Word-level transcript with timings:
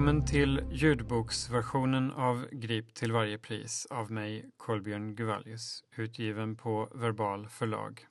Välkommen 0.00 0.26
till 0.26 0.62
ljudboksversionen 0.70 2.12
av 2.12 2.46
Grip 2.52 2.94
till 2.94 3.12
varje 3.12 3.38
pris 3.38 3.86
av 3.90 4.10
mig, 4.10 4.50
Kolbjörn 4.56 5.14
Guvallius, 5.14 5.84
utgiven 5.96 6.56
på 6.56 6.88
Verbal 6.94 7.48
förlag. 7.48 8.06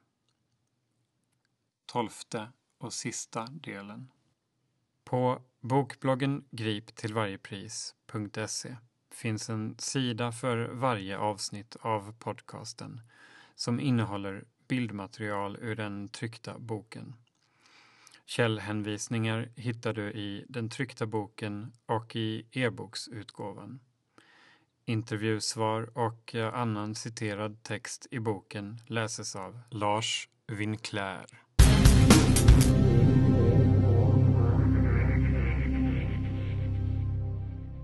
Tolfte 1.85 2.51
och 2.77 2.93
sista 2.93 3.45
delen. 3.45 4.11
På 5.03 5.41
bokbloggen 5.61 6.45
griptillvarjepris.se 6.51 8.75
finns 9.11 9.49
en 9.49 9.75
sida 9.79 10.31
för 10.31 10.67
varje 10.67 11.17
avsnitt 11.17 11.75
av 11.81 12.13
podcasten 12.19 13.01
som 13.55 13.79
innehåller 13.79 14.43
bildmaterial 14.67 15.57
ur 15.61 15.75
den 15.75 16.07
tryckta 16.07 16.59
boken. 16.59 17.15
Källhänvisningar 18.29 19.49
hittar 19.55 19.93
du 19.93 20.11
i 20.11 20.45
den 20.49 20.69
tryckta 20.69 21.05
boken 21.05 21.73
och 21.85 22.15
i 22.15 22.45
e-boksutgåvan. 22.51 23.79
Intervjusvar 24.85 25.97
och 25.97 26.35
eh, 26.35 26.53
annan 26.53 26.95
citerad 26.95 27.63
text 27.63 28.07
i 28.11 28.19
boken 28.19 28.77
läses 28.87 29.35
av 29.35 29.59
Lars 29.69 30.29
Winclair. 30.47 31.25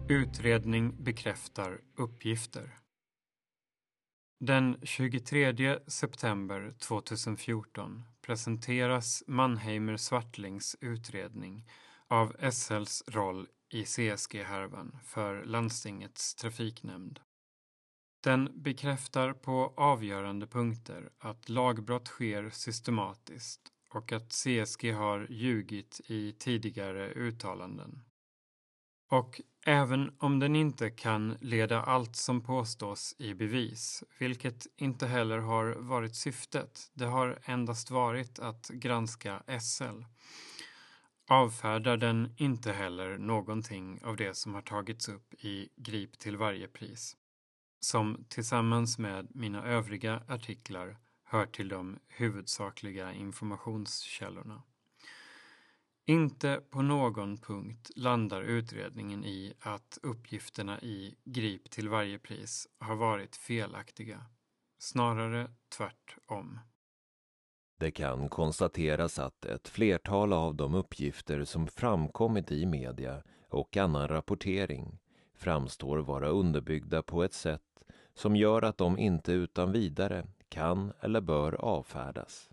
Utredning 0.10 1.04
bekräftar 1.04 1.82
uppgifter. 1.96 2.78
Den 4.40 4.78
23 4.84 5.80
september 5.88 6.74
2014 6.80 8.04
presenteras 8.26 9.24
Mannheimer 9.28 9.98
Swartlings 9.98 10.76
utredning 10.82 11.68
av 12.08 12.36
SLs 12.52 13.04
roll 13.08 13.48
i 13.70 13.84
CSG-härvan 13.84 14.98
för 15.04 15.46
landstingets 15.46 16.36
trafiknämnd. 16.36 17.20
Den 18.24 18.62
bekräftar 18.64 19.34
på 19.34 19.74
avgörande 19.78 20.48
punkter 20.48 21.10
att 21.20 21.50
lagbrott 21.50 22.08
sker 22.08 22.50
systematiskt 22.50 23.62
och 23.90 24.12
att 24.12 24.34
CSG 24.34 24.92
har 24.92 25.28
ljugit 25.30 26.02
i 26.08 26.34
tidigare 26.34 27.10
uttalanden. 27.10 28.02
Och 29.12 29.42
även 29.66 30.16
om 30.20 30.40
den 30.40 30.56
inte 30.56 30.90
kan 30.90 31.38
leda 31.42 31.82
allt 31.82 32.16
som 32.16 32.42
påstås 32.42 33.16
i 33.18 33.34
bevis, 33.34 34.04
vilket 34.20 34.68
inte 34.76 35.08
heller 35.08 35.38
har 35.38 35.76
varit 35.80 36.16
syftet, 36.16 36.92
det 36.94 37.06
har 37.06 37.40
endast 37.46 37.92
varit 37.92 38.40
att 38.40 38.68
granska 38.68 39.44
SL, 39.62 40.04
avfärdar 41.28 41.98
den 41.98 42.34
inte 42.38 42.72
heller 42.72 43.18
någonting 43.18 44.04
av 44.04 44.16
det 44.16 44.34
som 44.38 44.54
har 44.54 44.62
tagits 44.62 45.10
upp 45.10 45.34
i 45.34 45.70
Grip 45.76 46.20
till 46.20 46.38
varje 46.38 46.68
pris, 46.68 47.18
som 47.80 48.26
tillsammans 48.30 48.98
med 48.98 49.28
mina 49.36 49.64
övriga 49.66 50.24
artiklar 50.28 50.98
hör 51.24 51.46
till 51.46 51.70
de 51.70 52.00
huvudsakliga 52.08 53.14
informationskällorna. 53.14 54.64
Inte 56.08 56.62
på 56.70 56.82
någon 56.82 57.38
punkt 57.38 57.92
landar 57.96 58.42
utredningen 58.42 59.24
i 59.24 59.54
att 59.60 60.00
uppgifterna 60.04 60.82
i 60.82 61.16
Grip 61.24 61.70
till 61.70 61.90
varje 61.90 62.20
pris 62.20 62.68
har 62.80 62.96
varit 62.96 63.36
felaktiga. 63.36 64.26
Snarare 64.78 65.52
tvärtom. 65.78 66.60
Det 67.80 67.92
kan 67.92 68.30
konstateras 68.30 69.20
att 69.20 69.46
ett 69.46 69.68
flertal 69.68 70.34
av 70.34 70.56
de 70.56 70.74
uppgifter 70.74 71.44
som 71.44 71.68
framkommit 71.68 72.52
i 72.52 72.66
media 72.66 73.24
och 73.50 73.78
annan 73.78 74.08
rapportering 74.08 75.00
framstår 75.34 75.98
vara 75.98 76.28
underbyggda 76.28 77.04
på 77.04 77.24
ett 77.24 77.34
sätt 77.34 77.84
som 78.14 78.36
gör 78.36 78.62
att 78.62 78.78
de 78.78 79.00
inte 79.00 79.32
utan 79.32 79.72
vidare 79.72 80.28
kan 80.50 80.94
eller 81.02 81.22
bör 81.22 81.54
avfärdas. 81.54 82.50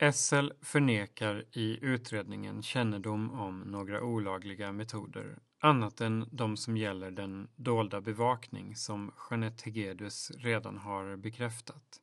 SL 0.00 0.50
förnekar 0.60 1.44
i 1.52 1.78
utredningen 1.84 2.62
kännedom 2.62 3.30
om 3.30 3.60
några 3.60 4.02
olagliga 4.02 4.72
metoder, 4.72 5.38
annat 5.58 6.00
än 6.00 6.28
de 6.32 6.56
som 6.56 6.76
gäller 6.76 7.10
den 7.10 7.48
dolda 7.56 8.00
bevakning 8.00 8.76
som 8.76 9.12
Jeanette 9.30 9.62
Hegedus 9.64 10.30
redan 10.30 10.78
har 10.78 11.16
bekräftat. 11.16 12.00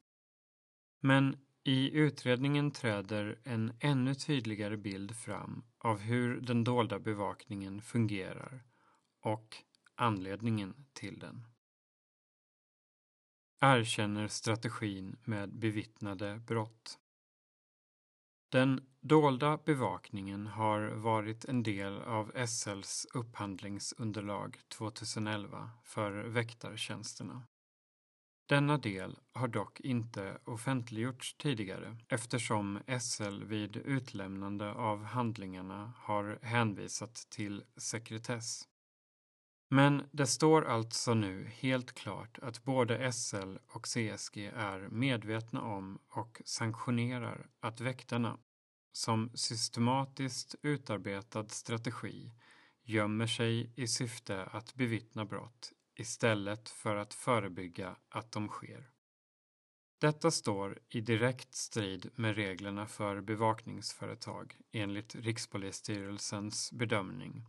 Men 0.99 1.37
i 1.63 1.91
utredningen 1.91 2.71
träder 2.71 3.39
en 3.43 3.73
ännu 3.79 4.15
tydligare 4.15 4.77
bild 4.77 5.15
fram 5.15 5.63
av 5.77 5.99
hur 5.99 6.41
den 6.41 6.63
dolda 6.63 6.99
bevakningen 6.99 7.81
fungerar 7.81 8.63
och 9.21 9.55
anledningen 9.95 10.85
till 10.93 11.19
den. 11.19 11.45
Erkänner 13.59 14.27
strategin 14.27 15.17
med 15.23 15.53
bevittnade 15.53 16.41
brott. 16.47 16.99
Den 18.49 18.87
dolda 19.01 19.59
bevakningen 19.65 20.47
har 20.47 20.81
varit 20.81 21.45
en 21.45 21.63
del 21.63 22.01
av 22.01 22.47
SLs 22.47 23.07
upphandlingsunderlag 23.13 24.57
2011 24.67 25.69
för 25.83 26.11
väktartjänsterna. 26.11 27.43
Denna 28.49 28.77
del 28.77 29.17
har 29.33 29.47
dock 29.47 29.79
inte 29.79 30.37
offentliggjorts 30.45 31.35
tidigare 31.37 31.97
eftersom 32.09 32.79
SL 33.01 33.43
vid 33.43 33.77
utlämnande 33.77 34.73
av 34.73 35.03
handlingarna 35.03 35.93
har 35.97 36.39
hänvisat 36.41 37.15
till 37.29 37.63
sekretess. 37.77 38.67
Men 39.69 40.09
det 40.11 40.27
står 40.27 40.65
alltså 40.65 41.13
nu 41.13 41.45
helt 41.45 41.93
klart 41.93 42.39
att 42.39 42.63
både 42.63 43.11
SL 43.11 43.57
och 43.67 43.85
CSG 43.85 44.37
är 44.55 44.89
medvetna 44.89 45.61
om 45.61 45.99
och 46.09 46.41
sanktionerar 46.45 47.49
att 47.59 47.81
väktarna, 47.81 48.39
som 48.91 49.31
systematiskt 49.33 50.55
utarbetad 50.61 51.47
strategi, 51.47 52.31
gömmer 52.83 53.27
sig 53.27 53.73
i 53.75 53.87
syfte 53.87 54.45
att 54.45 54.75
bevittna 54.75 55.25
brott 55.25 55.71
istället 55.95 56.69
för 56.69 56.95
att 56.95 57.13
förebygga 57.13 57.95
att 58.09 58.31
de 58.31 58.47
sker. 58.47 58.89
Detta 59.99 60.31
står 60.31 60.79
i 60.89 61.01
direkt 61.01 61.55
strid 61.55 62.09
med 62.15 62.35
reglerna 62.35 62.87
för 62.87 63.21
bevakningsföretag 63.21 64.57
enligt 64.71 65.15
Rikspolisstyrelsens 65.15 66.71
bedömning 66.71 67.45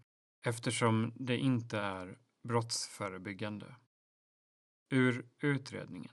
eftersom 0.47 1.13
det 1.17 1.37
inte 1.37 1.79
är 1.79 2.19
brottsförebyggande. 2.49 3.67
Ur 4.91 5.27
utredningen. 5.43 6.13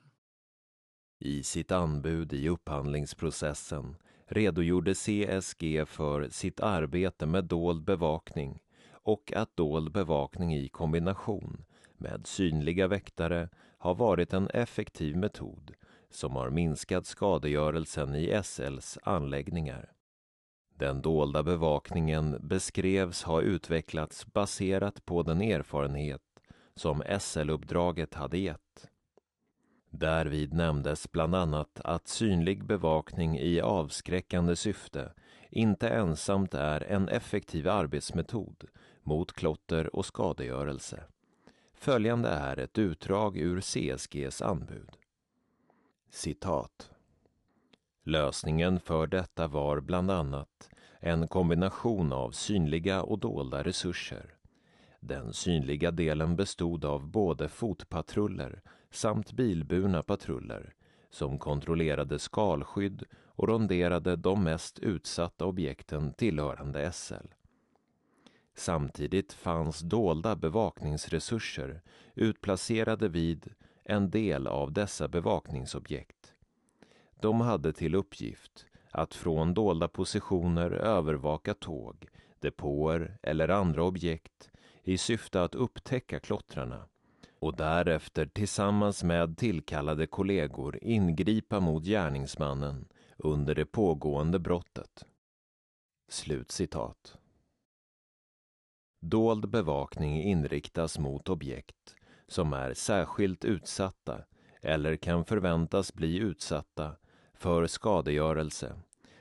I 1.19 1.43
sitt 1.43 1.71
anbud 1.71 2.33
i 2.33 2.49
upphandlingsprocessen 2.49 3.95
redogjorde 4.27 4.93
CSG 4.93 5.85
för 5.87 6.29
sitt 6.29 6.59
arbete 6.59 7.25
med 7.25 7.45
dold 7.45 7.83
bevakning 7.83 8.61
och 8.91 9.33
att 9.35 9.57
dold 9.57 9.91
bevakning 9.91 10.55
i 10.55 10.69
kombination 10.69 11.65
med 11.97 12.27
synliga 12.27 12.87
väktare 12.87 13.49
har 13.77 13.95
varit 13.95 14.33
en 14.33 14.49
effektiv 14.49 15.17
metod 15.17 15.73
som 16.09 16.35
har 16.35 16.49
minskat 16.49 17.05
skadegörelsen 17.05 18.15
i 18.15 18.41
SLs 18.43 18.97
anläggningar. 19.03 19.94
Den 20.77 21.01
dolda 21.01 21.43
bevakningen 21.43 22.37
beskrevs 22.41 23.23
ha 23.23 23.41
utvecklats 23.41 24.25
baserat 24.25 25.05
på 25.05 25.23
den 25.23 25.41
erfarenhet 25.41 26.21
som 26.75 27.03
SL-uppdraget 27.19 28.13
hade 28.13 28.37
gett. 28.37 28.89
Därvid 29.89 30.53
nämndes 30.53 31.11
bland 31.11 31.35
annat 31.35 31.81
att 31.83 32.07
synlig 32.07 32.65
bevakning 32.65 33.39
i 33.39 33.61
avskräckande 33.61 34.55
syfte 34.55 35.13
inte 35.49 35.89
ensamt 35.89 36.53
är 36.53 36.81
en 36.83 37.09
effektiv 37.09 37.69
arbetsmetod 37.69 38.63
mot 39.03 39.33
klotter 39.33 39.95
och 39.95 40.05
skadegörelse. 40.05 41.03
Följande 41.73 42.29
är 42.29 42.59
ett 42.59 42.77
utdrag 42.77 43.37
ur 43.37 43.61
CSGs 43.61 44.41
anbud. 44.41 44.89
Citat. 46.09 46.94
Lösningen 48.07 48.79
för 48.79 49.07
detta 49.07 49.47
var 49.47 49.79
bland 49.79 50.11
annat 50.11 50.69
en 50.99 51.27
kombination 51.27 52.13
av 52.13 52.31
synliga 52.31 53.03
och 53.03 53.19
dolda 53.19 53.63
resurser. 53.63 54.35
Den 54.99 55.33
synliga 55.33 55.91
delen 55.91 56.35
bestod 56.35 56.85
av 56.85 57.07
både 57.07 57.49
fotpatruller 57.49 58.61
samt 58.91 59.31
bilburna 59.31 60.03
patruller 60.03 60.73
som 61.09 61.39
kontrollerade 61.39 62.19
skalskydd 62.19 63.03
och 63.25 63.47
ronderade 63.47 64.15
de 64.15 64.43
mest 64.43 64.79
utsatta 64.79 65.45
objekten 65.45 66.13
tillhörande 66.13 66.91
SL. 66.91 67.27
Samtidigt 68.55 69.33
fanns 69.33 69.79
dolda 69.79 70.35
bevakningsresurser 70.35 71.81
utplacerade 72.15 73.07
vid 73.07 73.53
en 73.83 74.09
del 74.09 74.47
av 74.47 74.73
dessa 74.73 75.07
bevakningsobjekt. 75.07 76.34
De 77.25 77.41
hade 77.41 77.73
till 77.73 77.95
uppgift 77.95 78.65
att 78.91 79.13
från 79.15 79.53
dolda 79.53 79.87
positioner 79.87 80.71
övervaka 80.71 81.53
tåg, 81.53 82.07
depåer 82.39 83.17
eller 83.23 83.49
andra 83.49 83.83
objekt 83.83 84.51
i 84.83 84.97
syfte 84.97 85.43
att 85.43 85.55
upptäcka 85.55 86.19
klottrarna 86.19 86.87
och 87.39 87.55
därefter 87.55 88.25
tillsammans 88.25 89.03
med 89.03 89.37
tillkallade 89.37 90.07
kollegor 90.07 90.79
ingripa 90.81 91.59
mot 91.59 91.83
gärningsmannen 91.83 92.87
under 93.17 93.55
det 93.55 93.65
pågående 93.65 94.39
brottet. 94.39 95.05
Slutcitat. 96.09 97.17
Dold 99.01 99.49
bevakning 99.49 100.23
inriktas 100.23 100.99
mot 100.99 101.29
objekt 101.29 101.95
som 102.27 102.53
är 102.53 102.73
särskilt 102.73 103.45
utsatta 103.45 104.21
eller 104.61 104.95
kan 104.95 105.25
förväntas 105.25 105.93
bli 105.93 106.17
utsatta 106.17 106.95
för 107.35 107.67
skadegörelse 107.67 108.73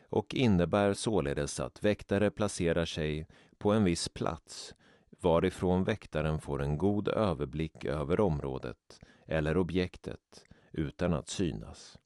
och 0.08 0.34
innebär 0.34 0.94
således 0.94 1.60
att 1.60 1.84
väktare 1.84 2.30
placerar 2.30 2.84
sig 2.84 3.26
på 3.58 3.72
en 3.72 3.84
viss 3.84 4.08
plats 4.08 4.74
varifrån 5.20 5.84
väktaren 5.84 6.40
får 6.40 6.62
en 6.62 6.78
god 6.78 7.08
överblick 7.08 7.84
över 7.84 8.20
området 8.20 9.00
eller 9.26 9.56
objektet 9.56 10.44
utan 10.72 11.14
att 11.14 11.28
synas. 11.28 11.98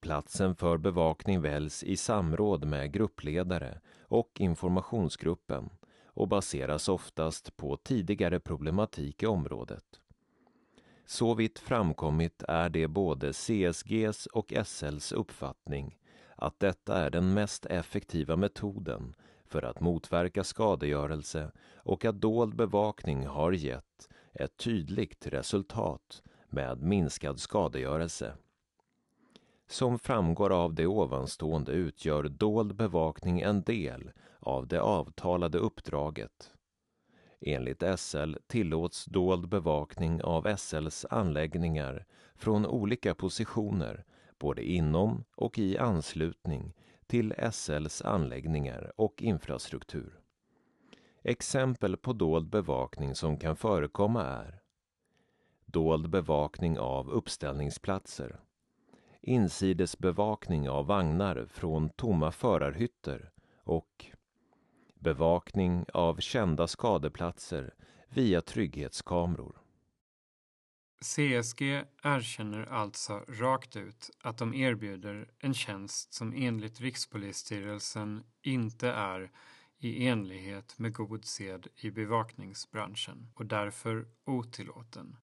Platsen 0.00 0.56
för 0.56 0.76
bevakning 0.76 1.40
väljs 1.40 1.82
i 1.82 1.96
samråd 1.96 2.64
med 2.64 2.92
gruppledare 2.92 3.80
och 4.02 4.40
informationsgruppen 4.40 5.70
och 6.06 6.28
baseras 6.28 6.88
oftast 6.88 7.56
på 7.56 7.76
tidigare 7.76 8.40
problematik 8.40 9.22
i 9.22 9.26
området. 9.26 10.01
Så 11.12 11.34
vitt 11.34 11.58
framkommit 11.58 12.42
är 12.48 12.68
det 12.68 12.88
både 12.88 13.32
CSGs 13.32 14.26
och 14.26 14.52
SLs 14.64 15.12
uppfattning 15.12 15.98
att 16.36 16.60
detta 16.60 16.98
är 16.98 17.10
den 17.10 17.34
mest 17.34 17.66
effektiva 17.66 18.36
metoden 18.36 19.14
för 19.46 19.62
att 19.62 19.80
motverka 19.80 20.44
skadegörelse 20.44 21.52
och 21.76 22.04
att 22.04 22.20
dold 22.20 22.56
bevakning 22.56 23.26
har 23.26 23.52
gett 23.52 24.08
ett 24.32 24.56
tydligt 24.56 25.26
resultat 25.26 26.22
med 26.48 26.82
minskad 26.82 27.40
skadegörelse. 27.40 28.34
Som 29.68 29.98
framgår 29.98 30.52
av 30.52 30.74
det 30.74 30.86
ovanstående 30.86 31.72
utgör 31.72 32.22
dold 32.22 32.76
bevakning 32.76 33.40
en 33.40 33.62
del 33.62 34.10
av 34.40 34.66
det 34.66 34.80
avtalade 34.80 35.58
uppdraget. 35.58 36.52
Enligt 37.44 37.82
SL 37.96 38.34
tillåts 38.46 39.04
dold 39.04 39.48
bevakning 39.48 40.22
av 40.22 40.56
SLs 40.56 41.06
anläggningar 41.10 42.06
från 42.34 42.66
olika 42.66 43.14
positioner, 43.14 44.04
både 44.38 44.62
inom 44.62 45.24
och 45.36 45.58
i 45.58 45.78
anslutning 45.78 46.74
till 47.06 47.34
SLs 47.52 48.02
anläggningar 48.02 48.92
och 48.96 49.22
infrastruktur. 49.22 50.20
Exempel 51.22 51.96
på 51.96 52.12
dold 52.12 52.50
bevakning 52.50 53.14
som 53.14 53.36
kan 53.36 53.56
förekomma 53.56 54.22
är 54.22 54.60
dold 55.66 56.10
bevakning 56.10 56.78
av 56.78 57.10
uppställningsplatser, 57.10 58.40
insidesbevakning 59.20 60.68
av 60.68 60.86
vagnar 60.86 61.46
från 61.50 61.88
tomma 61.88 62.30
förarhytter 62.30 63.30
och 63.64 64.06
bevakning 65.02 65.84
av 65.92 66.20
kända 66.20 66.66
skadeplatser 66.66 67.74
via 68.08 68.40
trygghetskameror. 68.40 69.56
CSG 71.02 71.62
erkänner 72.02 72.66
alltså 72.66 73.24
rakt 73.28 73.76
ut 73.76 74.10
att 74.22 74.38
de 74.38 74.54
erbjuder 74.54 75.30
en 75.38 75.54
tjänst 75.54 76.14
som 76.14 76.32
enligt 76.36 76.80
Rikspolisstyrelsen 76.80 78.24
inte 78.42 78.88
är 78.88 79.30
i 79.78 80.06
enlighet 80.06 80.78
med 80.78 80.94
god 80.94 81.24
sed 81.24 81.66
i 81.76 81.90
bevakningsbranschen 81.90 83.28
och 83.34 83.46
därför 83.46 84.06
otillåten. 84.24 85.16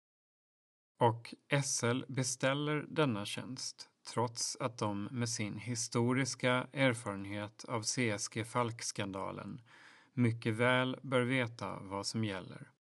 Och 0.99 1.33
SL 1.63 2.01
beställer 2.07 2.85
denna 2.89 3.25
tjänst 3.25 3.89
trots 4.13 4.57
att 4.59 4.77
de 4.77 5.03
med 5.03 5.29
sin 5.29 5.57
historiska 5.57 6.67
erfarenhet 6.73 7.65
av 7.65 7.81
CSG 7.81 8.45
Falk-skandalen 8.45 9.61
mycket 10.13 10.53
väl 10.53 10.99
bör 11.01 11.21
veta 11.21 11.79
vad 11.79 12.05
som 12.05 12.23
gäller. 12.23 12.71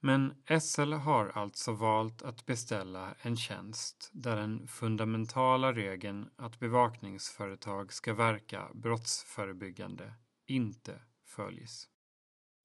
Men 0.00 0.34
SL 0.60 0.92
har 0.92 1.28
alltså 1.28 1.72
valt 1.72 2.22
att 2.22 2.46
beställa 2.46 3.14
en 3.20 3.36
tjänst 3.36 4.10
där 4.12 4.36
den 4.36 4.68
fundamentala 4.68 5.72
regeln 5.72 6.30
att 6.36 6.58
bevakningsföretag 6.58 7.92
ska 7.92 8.14
verka 8.14 8.68
brottsförebyggande 8.74 10.14
inte 10.46 11.02
följs. 11.24 11.88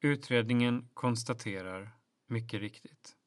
Utredningen 0.01 0.89
konstaterar 0.94 1.92
mycket 2.27 2.60
riktigt. 2.60 3.18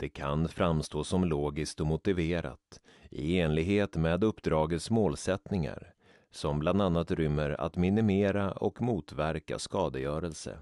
Det 0.00 0.08
kan 0.08 0.48
framstå 0.48 1.04
som 1.04 1.24
logiskt 1.24 1.80
och 1.80 1.86
motiverat 1.86 2.80
i 3.10 3.40
enlighet 3.40 3.96
med 3.96 4.24
uppdragets 4.24 4.90
målsättningar 4.90 5.94
som 6.30 6.58
bland 6.58 6.82
annat 6.82 7.10
rymmer 7.10 7.60
att 7.60 7.76
minimera 7.76 8.52
och 8.52 8.82
motverka 8.82 9.58
skadegörelse 9.58 10.58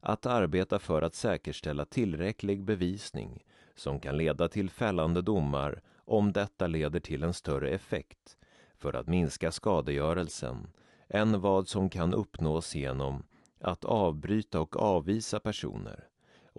att 0.00 0.26
arbeta 0.26 0.78
för 0.78 1.02
att 1.02 1.14
säkerställa 1.14 1.84
tillräcklig 1.84 2.64
bevisning 2.64 3.44
som 3.74 4.00
kan 4.00 4.16
leda 4.16 4.48
till 4.48 4.70
fällande 4.70 5.22
domar 5.22 5.82
om 6.04 6.32
detta 6.32 6.66
leder 6.66 7.00
till 7.00 7.22
en 7.22 7.34
större 7.34 7.70
effekt 7.70 8.36
för 8.76 8.92
att 8.92 9.08
minska 9.08 9.52
skadegörelsen 9.52 10.70
än 11.08 11.40
vad 11.40 11.68
som 11.68 11.90
kan 11.90 12.14
uppnås 12.14 12.74
genom 12.74 13.22
att 13.60 13.84
avbryta 13.84 14.60
och 14.60 14.76
avvisa 14.76 15.40
personer 15.40 16.07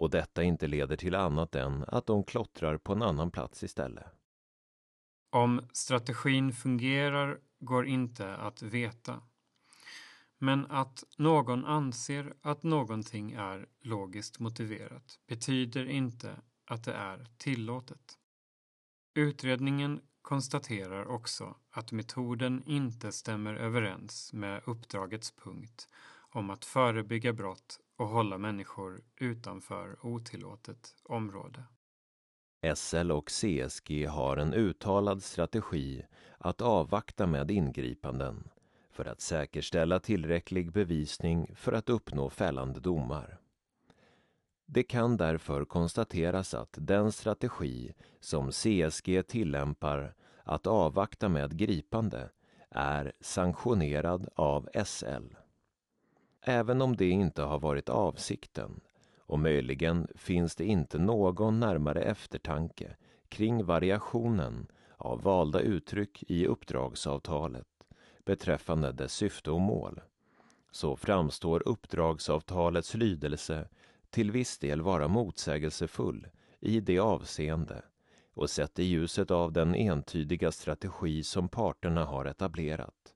och 0.00 0.10
detta 0.10 0.42
inte 0.42 0.66
leder 0.66 0.96
till 0.96 1.14
annat 1.14 1.54
än 1.54 1.84
att 1.88 2.06
de 2.06 2.24
klottrar 2.24 2.76
på 2.76 2.92
en 2.92 3.02
annan 3.02 3.30
plats 3.30 3.62
istället. 3.62 4.06
Om 5.30 5.60
strategin 5.72 6.52
fungerar 6.52 7.38
går 7.58 7.86
inte 7.86 8.36
att 8.36 8.62
veta. 8.62 9.20
Men 10.38 10.66
att 10.66 11.04
någon 11.16 11.64
anser 11.64 12.34
att 12.42 12.62
någonting 12.62 13.32
är 13.32 13.66
logiskt 13.80 14.38
motiverat 14.38 15.18
betyder 15.26 15.88
inte 15.88 16.36
att 16.64 16.84
det 16.84 16.94
är 16.94 17.26
tillåtet. 17.36 18.18
Utredningen 19.14 20.00
konstaterar 20.22 21.06
också 21.06 21.56
att 21.70 21.92
metoden 21.92 22.62
inte 22.66 23.12
stämmer 23.12 23.54
överens 23.54 24.32
med 24.32 24.62
uppdragets 24.66 25.30
punkt 25.30 25.88
om 26.30 26.50
att 26.50 26.64
förebygga 26.64 27.32
brott 27.32 27.80
och 28.00 28.08
hålla 28.08 28.38
människor 28.38 29.02
utanför 29.16 30.06
otillåtet 30.06 30.94
område. 31.04 31.64
SL 32.74 33.10
och 33.10 33.30
CSG 33.30 34.06
har 34.06 34.36
en 34.36 34.54
uttalad 34.54 35.22
strategi 35.22 36.02
att 36.38 36.60
avvakta 36.60 37.26
med 37.26 37.50
ingripanden 37.50 38.48
för 38.90 39.04
att 39.04 39.20
säkerställa 39.20 40.00
tillräcklig 40.00 40.72
bevisning 40.72 41.50
för 41.54 41.72
att 41.72 41.88
uppnå 41.88 42.30
fällande 42.30 42.80
domar. 42.80 43.38
Det 44.66 44.82
kan 44.82 45.16
därför 45.16 45.64
konstateras 45.64 46.54
att 46.54 46.78
den 46.80 47.12
strategi 47.12 47.94
som 48.20 48.52
CSG 48.52 49.22
tillämpar 49.26 50.14
att 50.44 50.66
avvakta 50.66 51.28
med 51.28 51.56
gripande 51.56 52.30
är 52.70 53.12
sanktionerad 53.20 54.28
av 54.34 54.68
SL. 54.84 55.39
Även 56.42 56.82
om 56.82 56.96
det 56.96 57.08
inte 57.08 57.42
har 57.42 57.58
varit 57.58 57.88
avsikten 57.88 58.80
och 59.18 59.38
möjligen 59.38 60.08
finns 60.14 60.56
det 60.56 60.64
inte 60.64 60.98
någon 60.98 61.60
närmare 61.60 62.02
eftertanke 62.02 62.96
kring 63.28 63.64
variationen 63.64 64.66
av 64.96 65.22
valda 65.22 65.60
uttryck 65.60 66.24
i 66.28 66.46
uppdragsavtalet 66.46 67.66
beträffande 68.24 68.92
dess 68.92 69.12
syfte 69.12 69.50
och 69.50 69.60
mål, 69.60 70.00
så 70.70 70.96
framstår 70.96 71.68
uppdragsavtalets 71.68 72.94
lydelse 72.94 73.68
till 74.10 74.30
viss 74.30 74.58
del 74.58 74.82
vara 74.82 75.08
motsägelsefull 75.08 76.26
i 76.60 76.80
det 76.80 76.98
avseende 76.98 77.82
och 78.34 78.50
sett 78.50 78.78
i 78.78 78.84
ljuset 78.84 79.30
av 79.30 79.52
den 79.52 79.74
entydiga 79.74 80.52
strategi 80.52 81.22
som 81.22 81.48
parterna 81.48 82.04
har 82.04 82.24
etablerat. 82.24 83.14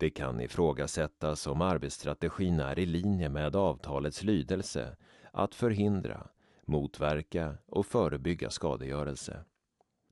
Det 0.00 0.10
kan 0.10 0.40
ifrågasättas 0.40 1.46
om 1.46 1.62
arbetsstrategin 1.62 2.60
är 2.60 2.78
i 2.78 2.86
linje 2.86 3.28
med 3.28 3.56
avtalets 3.56 4.22
lydelse 4.22 4.96
att 5.32 5.54
förhindra, 5.54 6.26
motverka 6.64 7.58
och 7.66 7.86
förebygga 7.86 8.50
skadegörelse. 8.50 9.44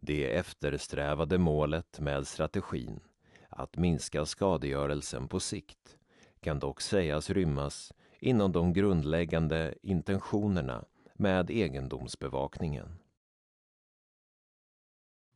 Det 0.00 0.36
eftersträvade 0.36 1.38
målet 1.38 2.00
med 2.00 2.26
strategin 2.26 3.00
att 3.48 3.76
minska 3.76 4.26
skadegörelsen 4.26 5.28
på 5.28 5.40
sikt 5.40 5.98
kan 6.40 6.58
dock 6.58 6.80
sägas 6.80 7.30
rymmas 7.30 7.92
inom 8.18 8.52
de 8.52 8.72
grundläggande 8.72 9.74
intentionerna 9.82 10.84
med 11.14 11.50
egendomsbevakningen. 11.50 12.98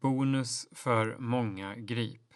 Bonus 0.01 0.69
för 0.73 1.17
många 1.19 1.77
grip. 1.77 2.30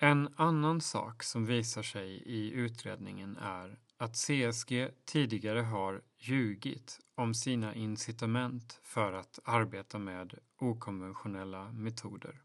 En 0.00 0.34
annan 0.36 0.80
sak 0.80 1.22
som 1.22 1.46
visar 1.46 1.82
sig 1.82 2.22
i 2.26 2.52
utredningen 2.52 3.36
är 3.36 3.78
att 3.96 4.16
CSG 4.16 4.88
tidigare 5.04 5.60
har 5.60 6.02
ljugit 6.18 7.00
om 7.14 7.34
sina 7.34 7.74
incitament 7.74 8.80
för 8.82 9.12
att 9.12 9.38
arbeta 9.44 9.98
med 9.98 10.38
okonventionella 10.58 11.72
metoder. 11.72 12.42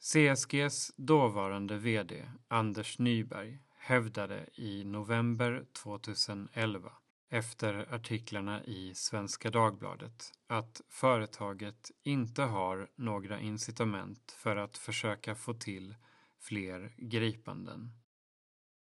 CSGs 0.00 0.92
dåvarande 0.96 1.78
VD 1.78 2.28
Anders 2.48 2.98
Nyberg 2.98 3.58
hävdade 3.76 4.46
i 4.54 4.84
november 4.84 5.64
2011 5.72 6.92
efter 7.30 7.94
artiklarna 7.94 8.64
i 8.64 8.94
Svenska 8.94 9.50
Dagbladet 9.50 10.32
att 10.46 10.80
företaget 10.88 11.90
inte 12.02 12.42
har 12.42 12.88
några 12.94 13.40
incitament 13.40 14.34
för 14.38 14.56
att 14.56 14.78
försöka 14.78 15.34
få 15.34 15.54
till 15.54 15.94
fler 16.42 16.94
gripanden. 16.96 17.90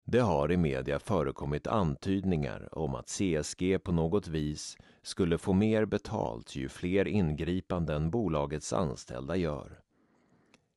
Det 0.05 0.19
har 0.19 0.51
i 0.51 0.57
media 0.57 0.99
förekommit 0.99 1.67
antydningar 1.67 2.77
om 2.77 2.95
att 2.95 3.09
CSG 3.09 3.83
på 3.83 3.91
något 3.91 4.27
vis 4.27 4.77
skulle 5.01 5.37
få 5.37 5.53
mer 5.53 5.85
betalt 5.85 6.55
ju 6.55 6.69
fler 6.69 7.07
ingripanden 7.07 8.11
bolagets 8.11 8.73
anställda 8.73 9.35
gör. 9.35 9.79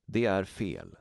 Det 0.05 0.25
är 0.25 0.43
fel. 0.43 0.95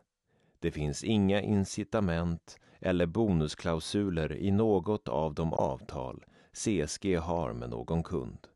Det 0.58 0.70
finns 0.70 1.04
inga 1.04 1.40
incitament 1.40 2.58
eller 2.80 3.06
bonusklausuler 3.06 4.32
i 4.32 4.50
något 4.50 5.08
av 5.08 5.34
de 5.34 5.52
avtal 5.52 6.24
CSG 6.52 7.16
har 7.16 7.52
med 7.52 7.70
någon 7.70 8.02
kund. 8.02 8.46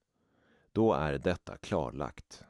Då 0.72 0.92
är 0.92 1.18
detta 1.18 1.56
klarlagt. 1.56 2.44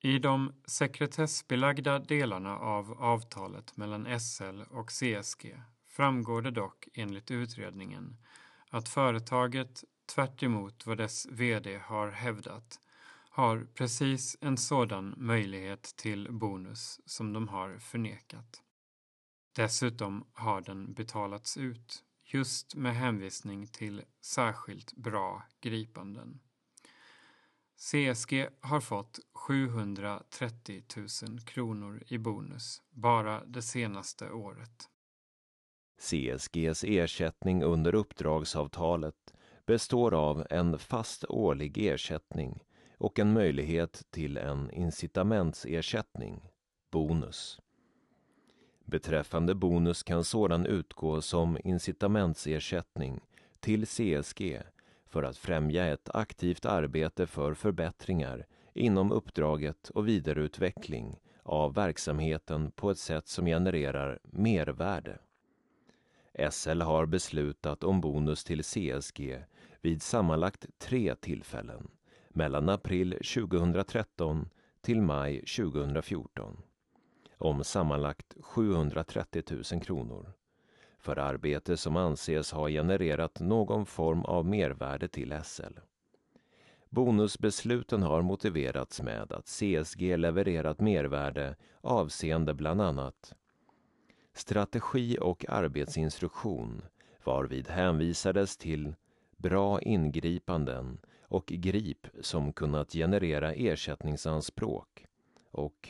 I 0.00 0.18
de 0.18 0.52
sekretessbelagda 0.64 1.98
delarna 1.98 2.58
av 2.58 2.92
avtalet 2.92 3.76
mellan 3.76 4.20
SL 4.20 4.62
och 4.70 4.90
CSG 4.90 5.62
framgår 5.88 6.42
det 6.42 6.50
dock 6.50 6.88
enligt 6.94 7.30
utredningen 7.30 8.16
att 8.70 8.88
företaget, 8.88 9.84
tvärt 10.14 10.42
vad 10.86 10.98
dess 10.98 11.26
VD 11.30 11.78
har 11.78 12.10
hävdat, 12.10 12.80
har 13.30 13.66
precis 13.74 14.36
en 14.40 14.56
sådan 14.56 15.14
möjlighet 15.16 15.82
till 15.82 16.28
bonus 16.30 17.00
som 17.06 17.32
de 17.32 17.48
har 17.48 17.78
förnekat. 17.78 18.62
Dessutom 19.52 20.26
har 20.32 20.60
den 20.60 20.92
betalats 20.92 21.56
ut 21.56 22.04
just 22.24 22.74
med 22.74 22.94
hänvisning 22.94 23.66
till 23.66 24.02
särskilt 24.20 24.92
bra 24.92 25.42
gripanden. 25.60 26.40
CSG 27.78 28.48
har 28.60 28.80
fått 28.80 29.18
730 29.32 30.82
000 30.96 31.40
kronor 31.40 32.02
i 32.06 32.18
bonus 32.18 32.82
bara 32.90 33.44
det 33.44 33.62
senaste 33.62 34.30
året. 34.30 34.88
CSGs 36.00 36.84
ersättning 36.84 37.62
under 37.62 37.94
uppdragsavtalet 37.94 39.34
består 39.66 40.14
av 40.14 40.46
en 40.50 40.78
fast 40.78 41.24
årlig 41.28 41.78
ersättning 41.78 42.64
och 42.98 43.18
en 43.18 43.32
möjlighet 43.32 44.06
till 44.10 44.36
en 44.36 44.70
incitamentsersättning, 44.70 46.50
bonus. 46.90 47.60
Beträffande 48.84 49.54
bonus 49.54 50.02
kan 50.02 50.24
sådan 50.24 50.66
utgå 50.66 51.22
som 51.22 51.58
incitamentsersättning 51.64 53.20
till 53.60 53.86
CSG 53.86 54.62
för 55.08 55.22
att 55.22 55.36
främja 55.36 55.86
ett 55.86 56.08
aktivt 56.14 56.64
arbete 56.64 57.26
för 57.26 57.54
förbättringar 57.54 58.46
inom 58.72 59.12
uppdraget 59.12 59.88
och 59.88 60.08
vidareutveckling 60.08 61.20
av 61.42 61.74
verksamheten 61.74 62.70
på 62.70 62.90
ett 62.90 62.98
sätt 62.98 63.28
som 63.28 63.46
genererar 63.46 64.18
mervärde. 64.22 65.18
SL 66.50 66.80
har 66.82 67.06
beslutat 67.06 67.84
om 67.84 68.00
bonus 68.00 68.44
till 68.44 68.62
CSG 68.64 69.44
vid 69.80 70.02
sammanlagt 70.02 70.66
tre 70.78 71.14
tillfällen 71.14 71.90
mellan 72.28 72.68
april 72.68 73.12
2013 73.12 74.48
till 74.80 75.00
maj 75.00 75.40
2014 75.40 76.62
om 77.38 77.64
sammanlagt 77.64 78.34
730 78.40 79.42
000 79.72 79.82
kronor 79.82 80.32
för 80.98 81.18
arbete 81.18 81.76
som 81.76 81.96
anses 81.96 82.52
ha 82.52 82.68
genererat 82.68 83.40
någon 83.40 83.86
form 83.86 84.24
av 84.24 84.46
mervärde 84.46 85.08
till 85.08 85.34
SL. 85.44 85.78
Bonusbesluten 86.90 88.02
har 88.02 88.22
motiverats 88.22 89.02
med 89.02 89.32
att 89.32 89.46
CSG 89.46 90.16
levererat 90.16 90.80
mervärde 90.80 91.56
avseende 91.80 92.54
bland 92.54 92.80
annat 92.80 93.34
strategi 94.32 95.18
och 95.20 95.44
arbetsinstruktion 95.48 96.82
varvid 97.24 97.68
hänvisades 97.68 98.56
till 98.56 98.94
bra 99.36 99.80
ingripanden 99.80 100.98
och 101.22 101.46
grip 101.46 102.06
som 102.20 102.52
kunnat 102.52 102.92
generera 102.92 103.52
ersättningsanspråk 103.52 105.06
och 105.50 105.88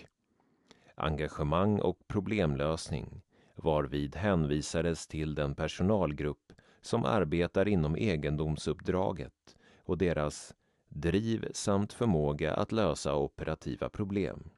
engagemang 0.94 1.80
och 1.80 1.98
problemlösning 2.08 3.22
varvid 3.58 4.16
hänvisades 4.16 5.06
till 5.06 5.34
den 5.34 5.54
personalgrupp 5.54 6.52
som 6.80 7.04
arbetar 7.04 7.68
inom 7.68 7.96
egendomsuppdraget 7.96 9.56
och 9.84 9.98
deras 9.98 10.54
driv 10.88 11.48
samt 11.52 11.92
förmåga 11.92 12.54
att 12.54 12.72
lösa 12.72 13.16
operativa 13.16 13.88
problem. 13.88 14.50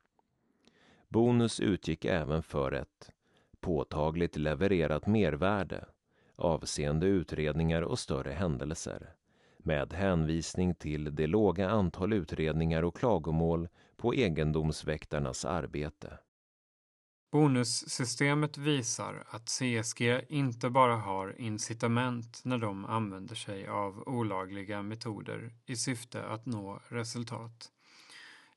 Bonus 1.08 1.60
utgick 1.60 2.04
även 2.04 2.42
för 2.42 2.72
ett 2.72 3.10
påtagligt 3.60 4.36
levererat 4.36 5.06
mervärde 5.06 5.84
avseende 6.36 7.06
utredningar 7.06 7.82
och 7.82 7.98
större 7.98 8.30
händelser 8.30 9.14
med 9.58 9.92
hänvisning 9.92 10.74
till 10.74 11.14
det 11.14 11.26
låga 11.26 11.68
antal 11.68 12.12
utredningar 12.12 12.82
och 12.82 12.96
klagomål 12.96 13.68
på 13.96 14.14
egendomsväktarnas 14.14 15.44
arbete. 15.44 16.18
Bonussystemet 17.30 18.58
visar 18.58 19.24
att 19.30 19.48
CSG 19.48 20.24
inte 20.28 20.70
bara 20.70 20.96
har 20.96 21.40
incitament 21.40 22.44
när 22.44 22.58
de 22.58 22.84
använder 22.84 23.34
sig 23.34 23.68
av 23.68 24.08
olagliga 24.08 24.82
metoder 24.82 25.54
i 25.66 25.76
syfte 25.76 26.24
att 26.26 26.46
nå 26.46 26.80
resultat, 26.88 27.72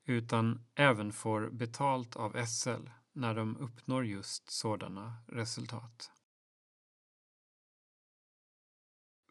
utan 0.04 0.66
även 0.74 1.12
får 1.12 1.50
betalt 1.50 2.16
av 2.16 2.46
SL 2.46 2.88
när 3.12 3.34
de 3.34 3.56
uppnår 3.56 4.06
just 4.06 4.50
sådana 4.50 5.16
resultat. 5.26 6.10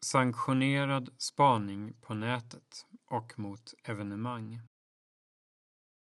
Sanktionerad 0.00 1.10
spaning 1.18 1.94
på 2.00 2.14
nätet 2.14 2.86
och 3.06 3.38
mot 3.38 3.74
evenemang. 3.84 4.60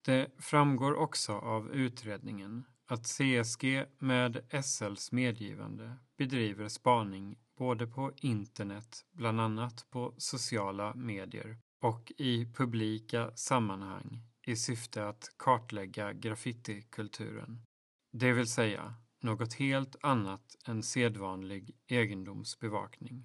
Det 0.05 0.31
framgår 0.39 0.95
också 0.95 1.33
av 1.33 1.71
utredningen 1.71 2.65
att 2.91 3.07
CSG 3.07 3.85
med 3.99 4.45
SLs 4.65 5.13
medgivande 5.13 5.97
bedriver 6.17 6.69
spaning 6.69 7.39
både 7.59 7.87
på 7.87 8.13
internet, 8.17 9.05
bland 9.13 9.41
annat 9.41 9.87
på 9.91 10.15
sociala 10.19 10.95
medier 10.95 11.59
och 11.81 12.13
i 12.17 12.47
publika 12.47 13.31
sammanhang 13.35 14.23
i 14.47 14.57
syfte 14.57 15.09
att 15.09 15.31
kartlägga 15.37 16.13
graffitikulturen. 16.13 17.63
Det 18.13 18.33
vill 18.33 18.49
säga 18.49 18.95
något 19.21 19.55
helt 19.55 19.97
annat 20.01 20.57
än 20.65 20.83
sedvanlig 20.83 21.77
egendomsbevakning 21.87 23.25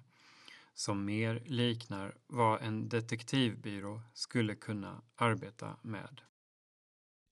som 0.74 1.04
mer 1.04 1.42
liknar 1.46 2.16
vad 2.26 2.62
en 2.62 2.88
detektivbyrå 2.88 4.00
skulle 4.14 4.54
kunna 4.54 5.02
arbeta 5.14 5.76
med. 5.82 6.20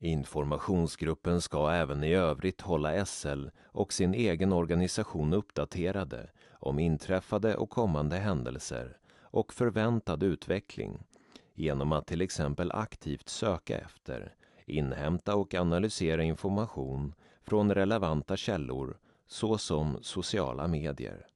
Informationsgruppen 0.04 1.40
ska 1.40 1.71
även 1.71 2.04
i 2.04 2.14
övrigt 2.14 2.61
hålla 2.61 3.06
SL 3.06 3.47
och 3.64 3.92
sin 3.92 4.14
egen 4.14 4.52
organisation 4.52 5.32
uppdaterade 5.32 6.30
om 6.52 6.78
inträffade 6.78 7.56
och 7.56 7.71
kommande 7.71 8.16
händelser 8.16 8.97
och 9.21 9.52
förväntad 9.52 10.23
utveckling 10.23 11.06
genom 11.54 11.92
att 11.92 12.06
till 12.06 12.21
exempel 12.21 12.73
aktivt 12.73 13.28
söka 13.28 13.78
efter, 13.78 14.35
inhämta 14.66 15.37
och 15.37 15.54
analysera 15.54 16.23
information 16.23 17.14
från 17.42 17.75
relevanta 17.75 18.37
källor 18.37 18.99
såsom 19.26 19.99
sociala 20.02 20.66
medier. 20.68 21.26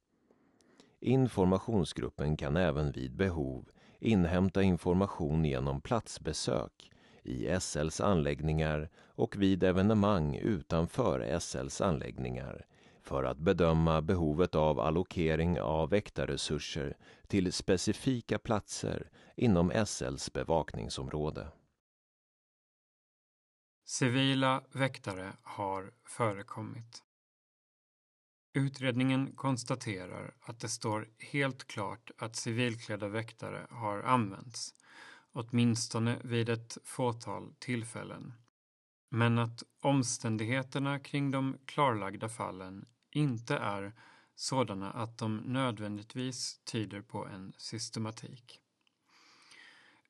Informationsgruppen 1.00 2.36
kan 2.36 2.56
även 2.56 2.92
vid 2.92 3.16
behov 3.16 3.68
inhämta 4.00 4.62
information 4.62 5.44
genom 5.44 5.80
platsbesök 5.80 6.92
i 7.26 7.60
SLs 7.60 8.00
anläggningar 8.00 8.90
och 9.06 9.36
vid 9.36 9.62
evenemang 9.62 10.36
utanför 10.36 11.38
SLs 11.40 11.80
anläggningar 11.80 12.66
för 13.02 13.24
att 13.24 13.38
bedöma 13.38 14.02
behovet 14.02 14.54
av 14.54 14.80
allokering 14.80 15.60
av 15.60 15.90
väktarresurser 15.90 16.96
till 17.26 17.52
specifika 17.52 18.38
platser 18.38 19.10
inom 19.36 19.86
SLs 19.86 20.32
bevakningsområde. 20.32 21.48
Civila 23.84 24.62
väktare 24.72 25.32
har 25.42 25.92
förekommit. 26.04 27.02
Utredningen 28.54 29.32
konstaterar 29.32 30.34
att 30.40 30.60
det 30.60 30.68
står 30.68 31.08
helt 31.18 31.66
klart 31.66 32.10
att 32.18 32.36
civilklädda 32.36 33.08
väktare 33.08 33.66
har 33.70 34.02
använts, 34.02 34.74
åtminstone 35.36 36.18
vid 36.24 36.48
ett 36.48 36.78
fåtal 36.84 37.54
tillfällen, 37.58 38.32
men 39.08 39.38
att 39.38 39.62
omständigheterna 39.82 40.98
kring 40.98 41.30
de 41.30 41.56
klarlagda 41.64 42.28
fallen 42.28 42.88
inte 43.10 43.56
är 43.56 43.92
sådana 44.34 44.92
att 44.92 45.18
de 45.18 45.36
nödvändigtvis 45.36 46.60
tyder 46.64 47.02
på 47.02 47.26
en 47.26 47.52
systematik. 47.56 48.60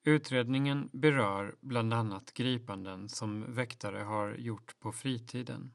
Utredningen 0.05 0.91
berör 0.93 1.57
bland 1.61 1.95
annat 1.95 2.35
gripanden 2.35 3.09
som 3.09 3.55
väktare 3.55 3.99
har 3.99 4.35
gjort 4.35 4.79
på 4.79 4.93
fritiden. 4.93 5.75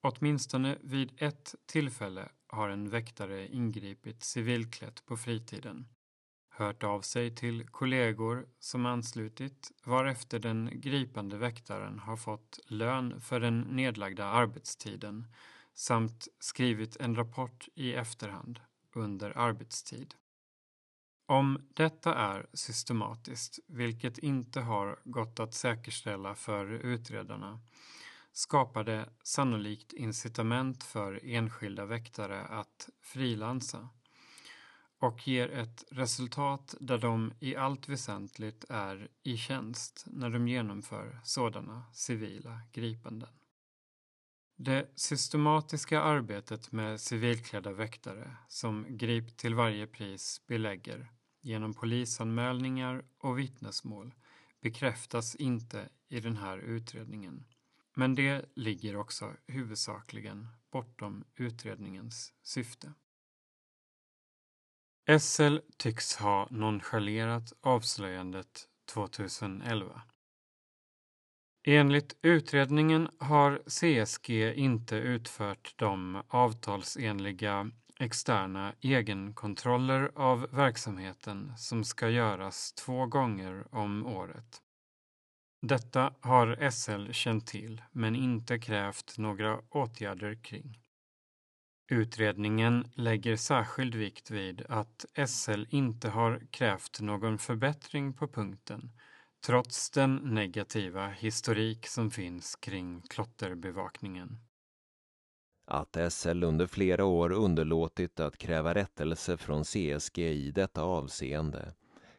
Åtminstone 0.00 0.78
vid 0.80 1.12
ett 1.22 1.54
tillfälle 1.66 2.28
har 2.46 2.68
en 2.68 2.90
väktare 2.90 3.48
ingripit 3.48 4.24
civilklätt 4.24 5.06
på 5.06 5.16
fritiden, 5.16 5.88
hört 6.56 6.82
av 6.84 7.00
sig 7.00 7.34
till 7.34 7.68
kollegor 7.68 8.46
som 8.58 8.86
anslutit 8.86 9.72
varefter 9.84 10.38
den 10.38 10.70
gripande 10.74 11.36
väktaren 11.36 11.98
har 11.98 12.16
fått 12.16 12.60
lön 12.66 13.20
för 13.20 13.40
den 13.40 13.60
nedlagda 13.60 14.24
arbetstiden 14.24 15.26
samt 15.74 16.28
skrivit 16.40 16.96
en 16.96 17.16
rapport 17.16 17.68
i 17.74 17.94
efterhand 17.94 18.60
under 18.92 19.38
arbetstid. 19.38 20.14
Om 21.26 21.68
detta 21.74 22.14
är 22.14 22.46
systematiskt, 22.52 23.58
vilket 23.66 24.18
inte 24.18 24.60
har 24.60 24.98
gått 25.04 25.40
att 25.40 25.54
säkerställa 25.54 26.34
för 26.34 26.66
utredarna, 26.66 27.60
skapar 28.32 28.84
det 28.84 29.08
sannolikt 29.22 29.92
incitament 29.92 30.84
för 30.84 31.20
enskilda 31.24 31.84
väktare 31.84 32.40
att 32.40 32.88
frilansa 33.00 33.88
och 34.98 35.28
ger 35.28 35.48
ett 35.48 35.84
resultat 35.90 36.74
där 36.80 36.98
de 36.98 37.32
i 37.40 37.56
allt 37.56 37.88
väsentligt 37.88 38.64
är 38.68 39.08
i 39.22 39.36
tjänst 39.36 40.04
när 40.06 40.30
de 40.30 40.48
genomför 40.48 41.20
sådana 41.24 41.84
civila 41.92 42.60
gripanden. 42.72 43.28
Det 44.58 44.92
systematiska 44.94 46.00
arbetet 46.00 46.72
med 46.72 47.00
civilklädda 47.00 47.72
väktare 47.72 48.36
som 48.48 48.86
grip 48.88 49.36
till 49.36 49.54
varje 49.54 49.86
pris 49.86 50.42
belägger 50.46 51.12
genom 51.40 51.74
polisanmälningar 51.74 53.04
och 53.18 53.38
vittnesmål 53.38 54.14
bekräftas 54.60 55.34
inte 55.34 55.88
i 56.08 56.20
den 56.20 56.36
här 56.36 56.58
utredningen. 56.58 57.44
Men 57.94 58.14
det 58.14 58.44
ligger 58.54 58.96
också 58.96 59.32
huvudsakligen 59.46 60.48
bortom 60.72 61.24
utredningens 61.34 62.32
syfte. 62.42 62.92
SL 65.20 65.58
tycks 65.76 66.16
ha 66.16 66.48
nonchalerat 66.50 67.52
avslöjandet 67.60 68.68
2011. 68.94 70.02
Enligt 71.66 72.16
utredningen 72.22 73.08
har 73.18 73.62
CSG 73.66 74.54
inte 74.54 74.96
utfört 74.96 75.74
de 75.76 76.22
avtalsenliga 76.28 77.70
externa 77.98 78.74
egenkontroller 78.80 80.10
av 80.14 80.46
verksamheten 80.50 81.52
som 81.56 81.84
ska 81.84 82.08
göras 82.08 82.72
två 82.72 83.06
gånger 83.06 83.74
om 83.74 84.06
året. 84.06 84.62
Detta 85.62 86.14
har 86.20 86.70
SL 86.70 87.12
känt 87.12 87.46
till 87.46 87.82
men 87.92 88.16
inte 88.16 88.58
krävt 88.58 89.18
några 89.18 89.60
åtgärder 89.68 90.34
kring. 90.34 90.78
Utredningen 91.88 92.84
lägger 92.94 93.36
särskild 93.36 93.94
vikt 93.94 94.30
vid 94.30 94.62
att 94.68 95.04
SL 95.26 95.64
inte 95.68 96.08
har 96.08 96.42
krävt 96.50 97.00
någon 97.00 97.38
förbättring 97.38 98.12
på 98.12 98.28
punkten 98.28 98.90
trots 99.46 99.90
den 99.90 100.16
negativa 100.16 101.08
historik 101.08 101.86
som 101.86 102.10
finns 102.10 102.56
kring 102.56 103.02
klotterbevakningen. 103.02 104.38
Att 105.66 106.12
SL 106.12 106.44
under 106.44 106.66
flera 106.66 107.04
år 107.04 107.32
underlåtit 107.32 108.20
att 108.20 108.38
kräva 108.38 108.74
rättelse 108.74 109.36
från 109.36 109.64
CSG 109.64 110.18
i 110.18 110.50
detta 110.50 110.82
avseende 110.82 111.74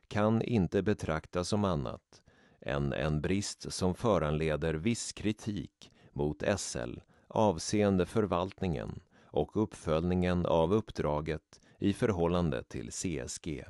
kan 0.07 0.41
inte 0.41 0.83
betraktas 0.83 1.49
som 1.49 1.65
annat 1.65 2.21
än 2.61 2.93
en 2.93 3.21
brist 3.21 3.73
som 3.73 3.95
föranleder 3.95 4.73
viss 4.73 5.13
kritik 5.13 5.91
mot 6.13 6.43
SL 6.57 6.99
avseende 7.27 8.05
förvaltningen 8.05 8.99
och 9.27 9.63
uppföljningen 9.63 10.45
av 10.45 10.73
uppdraget 10.73 11.61
i 11.79 11.93
förhållande 11.93 12.63
till 12.63 12.91
CSG. 12.91 13.63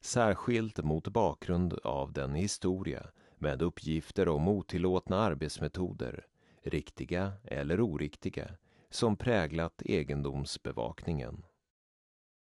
Särskilt 0.00 0.78
mot 0.78 1.08
bakgrund 1.08 1.72
av 1.72 2.12
den 2.12 2.34
historia 2.34 3.06
med 3.38 3.62
uppgifter 3.62 4.28
om 4.28 4.48
otillåtna 4.48 5.18
arbetsmetoder, 5.18 6.26
riktiga 6.62 7.32
eller 7.44 7.80
oriktiga, 7.80 8.50
som 8.90 9.16
präglat 9.16 9.82
egendomsbevakningen. 9.84 11.44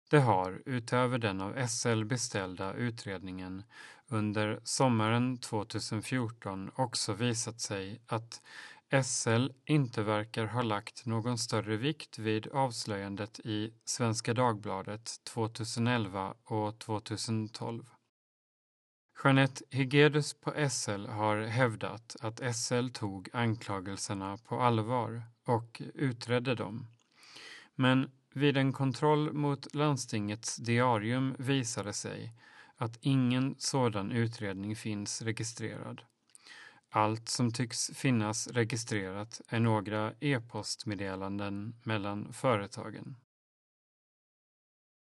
Det 0.10 0.20
har, 0.20 0.62
utöver 0.66 1.18
den 1.18 1.42
av 1.42 1.68
SL 1.68 2.04
beställda 2.04 2.74
utredningen, 2.74 3.64
under 4.08 4.60
sommaren 4.64 5.38
2014 5.38 6.72
också 6.76 7.14
visat 7.14 7.62
sig 7.62 8.02
att 8.08 8.42
SL 9.02 9.48
inte 9.66 10.04
verkar 10.04 10.46
ha 10.46 10.62
lagt 10.62 11.06
någon 11.06 11.38
större 11.38 11.78
vikt 11.78 12.20
vid 12.20 12.48
avslöjandet 12.48 13.40
i 13.40 13.74
Svenska 13.86 14.34
Dagbladet 14.34 15.22
2011 15.24 16.34
och 16.44 16.80
2012. 16.80 17.90
Jeanette 19.24 19.64
Hegedus 19.70 20.34
på 20.34 20.70
SL 20.70 21.06
har 21.06 21.38
hävdat 21.42 22.16
att 22.20 22.56
SL 22.56 22.88
tog 22.90 23.30
anklagelserna 23.34 24.38
på 24.38 24.60
allvar 24.60 25.24
och 25.46 25.82
utredde 25.94 26.56
dem. 26.56 26.88
Men 27.76 28.12
vid 28.34 28.58
en 28.58 28.74
kontroll 28.74 29.34
mot 29.34 29.76
landstingets 29.76 30.56
diarium 30.56 31.36
visade 31.40 31.94
sig 31.94 32.34
att 32.76 32.98
ingen 33.02 33.56
sådan 33.58 34.12
utredning 34.12 34.76
finns 34.76 35.22
registrerad. 35.22 36.02
Allt 36.96 37.30
som 37.30 37.52
tycks 37.52 37.92
finnas 37.94 38.48
registrerat 38.48 39.42
är 39.48 39.60
några 39.60 40.14
e-postmeddelanden 40.20 41.76
mellan 41.84 42.34
företagen. 42.34 43.16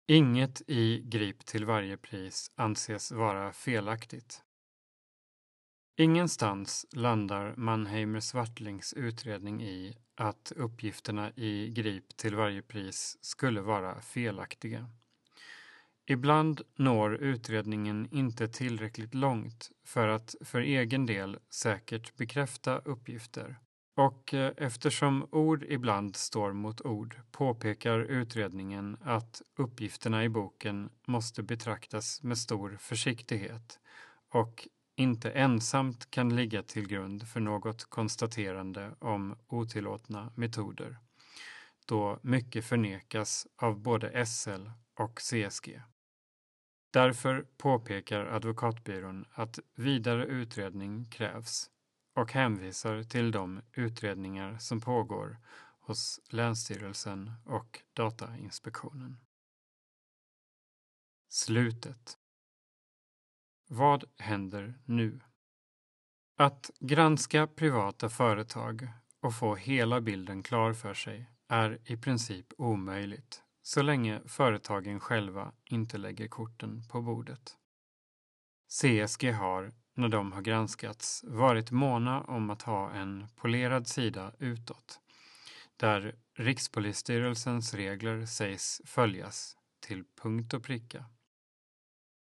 Inget 0.07 0.63
i 0.67 1.03
Grip 1.05 1.47
till 1.47 1.65
varje 1.65 1.97
pris 1.97 2.51
anses 2.55 3.13
vara 3.13 3.53
felaktigt. 3.53 4.43
Ingenstans 5.97 6.87
landar 6.93 7.55
Mannheimer 7.57 8.21
Swartlings 8.21 8.93
utredning 8.93 9.63
i 9.63 9.97
att 10.15 10.53
uppgifterna 10.57 11.33
i 11.37 11.69
Grip 11.69 12.17
till 12.17 12.37
varje 12.37 12.63
pris 12.63 13.19
skulle 13.21 13.61
vara 13.61 14.01
felaktiga. 14.01 14.91
Ibland 16.09 16.63
når 16.77 17.15
utredningen 17.15 18.09
inte 18.11 18.49
tillräckligt 18.49 19.15
långt 19.15 19.71
för 19.85 20.09
att 20.09 20.35
för 20.41 20.61
egen 20.61 21.07
del 21.07 21.39
säkert 21.51 22.17
bekräfta 22.17 22.79
uppgifter. 22.79 23.59
Och 23.97 24.35
eh, 24.35 24.53
eftersom 24.57 25.29
ord 25.31 25.65
ibland 25.69 26.17
står 26.17 26.53
mot 26.53 26.81
ord 26.81 27.21
påpekar 27.33 27.99
utredningen 27.99 28.97
att 29.01 29.43
uppgifterna 29.57 30.25
i 30.25 30.29
boken 30.29 30.91
måste 31.07 31.43
betraktas 31.43 32.23
med 32.23 32.39
stor 32.39 32.77
försiktighet 32.81 33.79
och 34.33 34.69
inte 34.97 35.31
ensamt 35.31 36.11
kan 36.11 36.37
ligga 36.37 36.63
till 36.63 36.89
grund 36.89 37.29
för 37.29 37.41
något 37.41 37.85
konstaterande 37.85 38.95
om 38.99 39.37
otillåtna 39.49 40.33
metoder, 40.35 40.99
då 41.87 42.19
mycket 42.23 42.65
förnekas 42.65 43.47
av 43.57 43.81
både 43.81 44.27
SL 44.27 44.67
och 44.95 45.21
CSG. 45.21 45.81
Därför 46.97 47.47
påpekar 47.57 48.27
advokatbyrån 48.27 49.25
att 49.33 49.59
vidare 49.75 50.27
utredning 50.27 51.11
krävs 51.11 51.71
och 52.15 52.33
hänvisar 52.33 53.03
till 53.03 53.31
de 53.31 53.63
utredningar 53.73 54.59
som 54.59 54.81
pågår 54.81 55.39
hos 55.81 56.21
Länsstyrelsen 56.29 57.33
och 57.45 57.81
Datainspektionen. 57.93 59.21
Slutet. 61.29 62.19
Vad 63.69 64.05
händer 64.19 64.79
nu? 64.85 65.21
Att 66.37 66.71
granska 66.81 67.47
privata 67.47 68.09
företag 68.09 68.89
och 69.21 69.35
få 69.35 69.55
hela 69.55 70.01
bilden 70.01 70.43
klar 70.43 70.73
för 70.73 70.95
sig 70.95 71.31
är 71.49 71.79
i 71.85 71.97
princip 71.97 72.47
omöjligt 72.57 73.46
så 73.67 73.83
länge 73.83 74.21
företagen 74.27 75.01
själva 75.01 75.53
inte 75.65 75.99
lägger 75.99 76.29
korten 76.29 76.83
på 76.89 77.03
bordet. 77.03 77.57
CSG 78.69 79.33
har, 79.33 79.73
när 79.95 80.09
de 80.09 80.33
har 80.33 80.43
granskats, 80.43 81.25
varit 81.29 81.71
måna 81.71 82.21
om 82.21 82.51
att 82.51 82.63
ha 82.63 82.91
en 82.91 83.29
polerad 83.37 83.87
sida 83.87 84.33
utåt, 84.39 85.01
där 85.77 86.15
Rikspolisstyrelsens 86.35 87.75
regler 87.75 88.27
sägs 88.27 88.83
följas 88.85 89.57
till 89.81 90.05
punkt 90.23 90.55
och 90.55 90.65
pricka. 90.65 91.05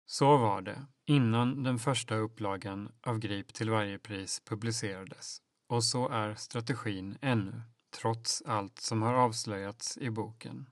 Så 0.06 0.36
var 0.36 0.62
det 0.62 0.86
innan 1.04 1.62
den 1.62 1.78
första 1.78 2.14
upplagan 2.16 2.92
av 3.02 3.18
Grip 3.18 3.54
till 3.54 3.70
varje 3.70 3.98
pris 3.98 4.42
publicerades 4.44 5.42
och 5.68 5.84
så 5.84 6.08
är 6.08 6.34
strategin 6.34 7.18
ännu, 7.20 7.62
trots 8.00 8.42
allt 8.46 8.78
som 8.78 9.02
har 9.02 9.14
avslöjats 9.14 9.98
i 9.98 10.10
boken. 10.10 10.66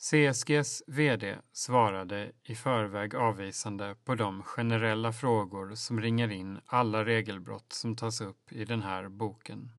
CSGs 0.00 0.82
VD 0.86 1.38
svarade 1.52 2.32
i 2.42 2.54
förväg 2.54 3.14
avvisande 3.14 3.96
på 4.04 4.14
de 4.14 4.42
generella 4.42 5.12
frågor 5.12 5.74
som 5.74 6.00
ringar 6.00 6.30
in 6.30 6.60
alla 6.66 7.04
regelbrott 7.04 7.72
som 7.72 7.96
tas 7.96 8.20
upp 8.20 8.52
i 8.52 8.64
den 8.64 8.82
här 8.82 9.08
boken. 9.08 9.72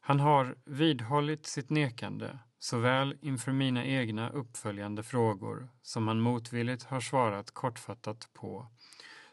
Han 0.00 0.20
har 0.20 0.56
vidhållit 0.64 1.46
sitt 1.46 1.70
nekande 1.70 2.38
såväl 2.58 3.18
inför 3.20 3.52
mina 3.52 3.84
egna 3.84 4.30
uppföljande 4.30 5.02
frågor 5.02 5.68
som 5.82 6.08
han 6.08 6.20
motvilligt 6.20 6.82
har 6.82 7.00
svarat 7.00 7.50
kortfattat 7.50 8.28
på 8.32 8.66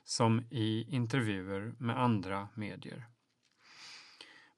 som 0.04 0.44
i 0.50 0.96
intervjuer 0.96 1.74
med 1.78 2.02
andra 2.02 2.50
medier. 2.56 3.08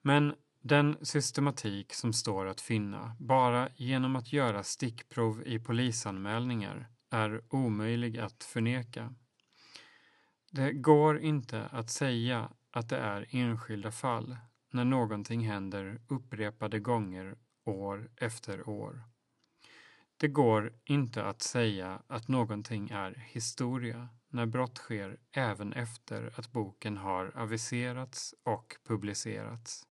Men 0.02 0.36
den 0.62 1.06
systematik 1.06 1.94
som 1.94 2.14
står 2.14 2.46
att 2.46 2.62
finna 2.62 3.16
bara 3.20 3.70
genom 3.76 4.16
att 4.16 4.34
göra 4.34 4.64
stickprov 4.64 5.44
i 5.46 5.60
polisanmälningar 5.60 6.90
är 7.12 7.42
omöjlig 7.50 8.18
att 8.18 8.44
förneka. 8.44 9.16
Det 10.52 10.72
går 10.72 11.20
inte 11.20 11.66
att 11.66 11.90
säga 11.90 12.52
att 12.72 12.90
det 12.90 12.98
är 12.98 13.26
enskilda 13.30 13.92
fall 13.92 14.38
när 14.72 14.86
någonting 14.86 15.48
händer 15.48 16.02
upprepade 16.08 16.80
gånger 16.80 17.38
år 17.66 18.12
efter 18.16 18.70
år. 18.70 19.04
Det 20.18 20.28
går 20.28 20.74
inte 20.86 21.24
att 21.24 21.42
säga 21.42 22.02
att 22.08 22.28
någonting 22.28 22.90
är 22.90 23.12
historia 23.12 24.10
när 24.30 24.46
brott 24.46 24.78
sker 24.78 25.18
även 25.32 25.74
efter 25.74 26.34
att 26.40 26.52
boken 26.52 26.98
har 26.98 27.32
aviserats 27.36 28.36
och 28.44 28.76
publicerats. 28.88 29.89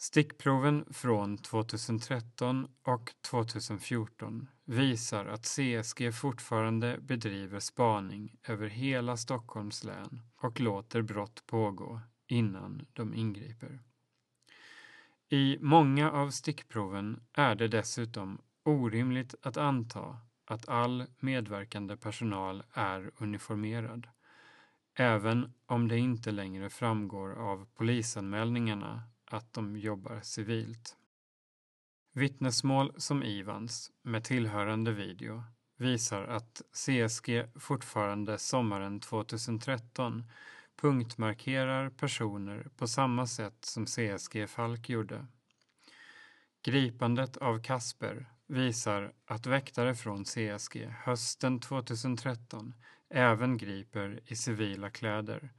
Stickproven 0.00 0.84
från 0.90 1.38
2013 1.38 2.68
och 2.82 3.12
2014 3.30 4.48
visar 4.64 5.26
att 5.26 5.44
CSG 5.46 6.12
fortfarande 6.14 6.98
bedriver 7.00 7.60
spaning 7.60 8.36
över 8.44 8.68
hela 8.68 9.16
Stockholms 9.16 9.84
län 9.84 10.22
och 10.36 10.60
låter 10.60 11.02
brott 11.02 11.46
pågå 11.46 12.00
innan 12.26 12.86
de 12.92 13.14
ingriper. 13.14 13.80
I 15.28 15.58
många 15.60 16.10
av 16.10 16.30
stickproven 16.30 17.20
är 17.32 17.54
det 17.54 17.68
dessutom 17.68 18.40
orimligt 18.64 19.34
att 19.42 19.56
anta 19.56 20.18
att 20.44 20.68
all 20.68 21.06
medverkande 21.20 21.96
personal 21.96 22.62
är 22.72 23.10
uniformerad, 23.16 24.08
även 24.94 25.52
om 25.66 25.88
det 25.88 25.98
inte 25.98 26.30
längre 26.30 26.70
framgår 26.70 27.32
av 27.32 27.66
polisanmälningarna 27.74 29.02
att 29.30 29.52
de 29.52 29.76
jobbar 29.76 30.20
civilt. 30.22 30.96
Vittnesmål 32.12 32.92
som 32.96 33.22
Ivans, 33.22 33.90
med 34.02 34.24
tillhörande 34.24 34.92
video, 34.92 35.42
visar 35.76 36.22
att 36.24 36.62
CSG 36.72 37.44
fortfarande 37.60 38.38
sommaren 38.38 39.00
2013 39.00 40.24
punktmarkerar 40.80 41.90
personer 41.90 42.68
på 42.76 42.86
samma 42.86 43.26
sätt 43.26 43.64
som 43.64 43.86
CSG 43.86 44.46
Falk 44.48 44.88
gjorde. 44.88 45.26
Gripandet 46.62 47.36
av 47.36 47.62
Kasper 47.62 48.26
visar 48.46 49.12
att 49.24 49.46
väktare 49.46 49.94
från 49.94 50.24
CSG 50.24 50.86
hösten 51.04 51.60
2013 51.60 52.74
även 53.10 53.56
griper 53.56 54.20
i 54.26 54.36
civila 54.36 54.90
kläder 54.90 55.52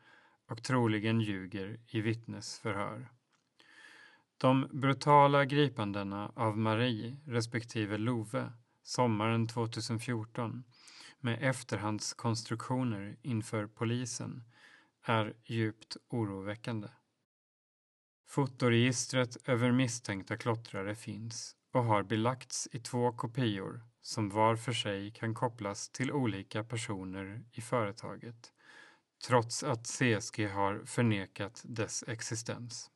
och 0.49 0.63
troligen 0.63 1.21
ljuger 1.21 1.79
i 1.87 2.01
vittnesförhör. 2.01 3.09
De 4.41 4.67
brutala 4.71 5.45
gripandena 5.45 6.31
av 6.35 6.57
Marie 6.57 7.17
respektive 7.25 7.97
Love 7.97 8.51
sommaren 8.83 9.47
2014 9.47 10.63
med 11.19 11.39
efterhandskonstruktioner 11.41 13.17
inför 13.21 13.67
polisen 13.67 14.43
är 15.03 15.33
djupt 15.45 15.97
oroväckande. 16.09 16.87
Fotoregistret 18.27 19.49
över 19.49 19.71
misstänkta 19.71 20.37
klottrare 20.37 20.95
finns 20.95 21.55
och 21.71 21.83
har 21.83 22.03
belagts 22.03 22.67
i 22.71 22.79
två 22.79 23.11
kopior 23.11 23.81
som 24.01 24.29
var 24.29 24.55
för 24.55 24.73
sig 24.73 25.11
kan 25.11 25.33
kopplas 25.33 25.89
till 25.89 26.11
olika 26.11 26.63
personer 26.63 27.43
i 27.51 27.61
företaget, 27.61 28.53
trots 29.27 29.63
att 29.63 29.87
CSG 29.87 30.47
har 30.47 30.85
förnekat 30.85 31.61
dess 31.65 32.03
existens. 32.07 32.91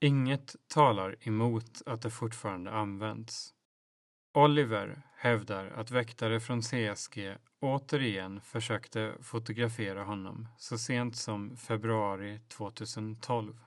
Inget 0.00 0.56
talar 0.68 1.16
emot 1.20 1.82
att 1.86 2.02
det 2.02 2.10
fortfarande 2.10 2.70
används. 2.70 3.54
Oliver 4.34 5.02
hävdar 5.16 5.66
att 5.66 5.90
väktare 5.90 6.40
från 6.40 6.62
CSG 6.62 7.36
återigen 7.60 8.40
försökte 8.40 9.14
fotografera 9.20 10.04
honom 10.04 10.48
så 10.58 10.78
sent 10.78 11.16
som 11.16 11.56
februari 11.56 12.40
2012. 12.48 13.60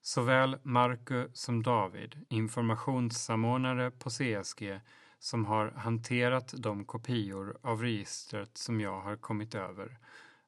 Såväl 0.00 0.58
Marco 0.62 1.28
som 1.32 1.62
David, 1.62 2.24
informationssamordnare 2.28 3.90
på 3.90 4.10
CSG 4.10 4.80
som 5.18 5.44
har 5.44 5.70
hanterat 5.70 6.54
de 6.56 6.84
kopior 6.84 7.58
av 7.62 7.82
registret 7.82 8.58
som 8.58 8.80
jag 8.80 9.00
har 9.00 9.16
kommit 9.16 9.54
över, 9.54 9.98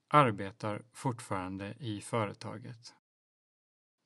arbetar 0.08 0.82
fortfarande 0.92 1.74
i 1.78 2.00
företaget. 2.00 2.94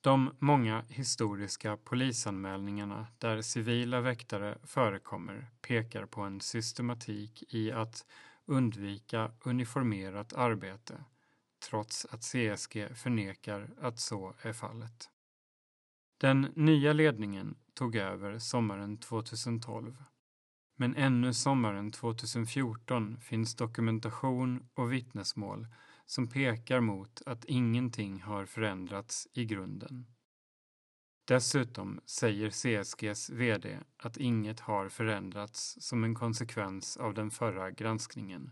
De 0.03 0.35
många 0.39 0.85
historiska 0.89 1.77
polisanmälningarna 1.77 3.07
där 3.19 3.43
civila 3.43 4.01
väktare 4.01 4.59
förekommer 4.65 5.51
pekar 5.61 6.07
på 6.07 6.21
en 6.21 6.41
systematik 6.41 7.55
i 7.55 7.73
att 7.73 8.07
undvika 8.47 9.33
uniformerat 9.45 10.33
arbete 10.33 11.05
trots 11.69 12.07
att 12.11 12.21
CSG 12.21 12.97
förnekar 12.97 13.71
att 13.81 13.99
så 13.99 14.35
är 14.43 14.53
fallet. 14.53 15.11
Den 16.21 16.53
nya 16.57 16.93
ledningen 16.93 17.57
tog 17.75 17.97
över 17.97 18.39
sommaren 18.39 18.99
2012 18.99 20.05
men 20.77 20.97
ännu 20.97 21.33
sommaren 21.33 21.91
2014 21.91 23.21
finns 23.21 23.55
dokumentation 23.55 24.69
och 24.75 24.93
vittnesmål 24.93 25.67
som 26.13 26.29
pekar 26.29 26.81
mot 26.81 27.23
att 27.27 27.45
ingenting 27.45 28.23
har 28.23 28.47
förändrats 28.47 29.29
i 29.33 29.45
grunden. 29.45 30.07
Dessutom 31.25 32.01
säger 32.07 32.51
CSGs 32.51 33.31
VD 33.31 33.79
att 33.97 34.17
inget 34.17 34.61
har 34.61 34.89
förändrats 34.89 35.77
som 35.81 36.05
en 36.05 36.15
konsekvens 36.15 36.97
av 36.97 37.15
den 37.15 37.31
förra 37.31 37.71
granskningen, 37.71 38.51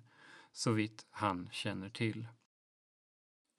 så 0.53 0.73
vitt 0.73 1.07
han 1.11 1.49
känner 1.53 1.89
till. 1.89 2.29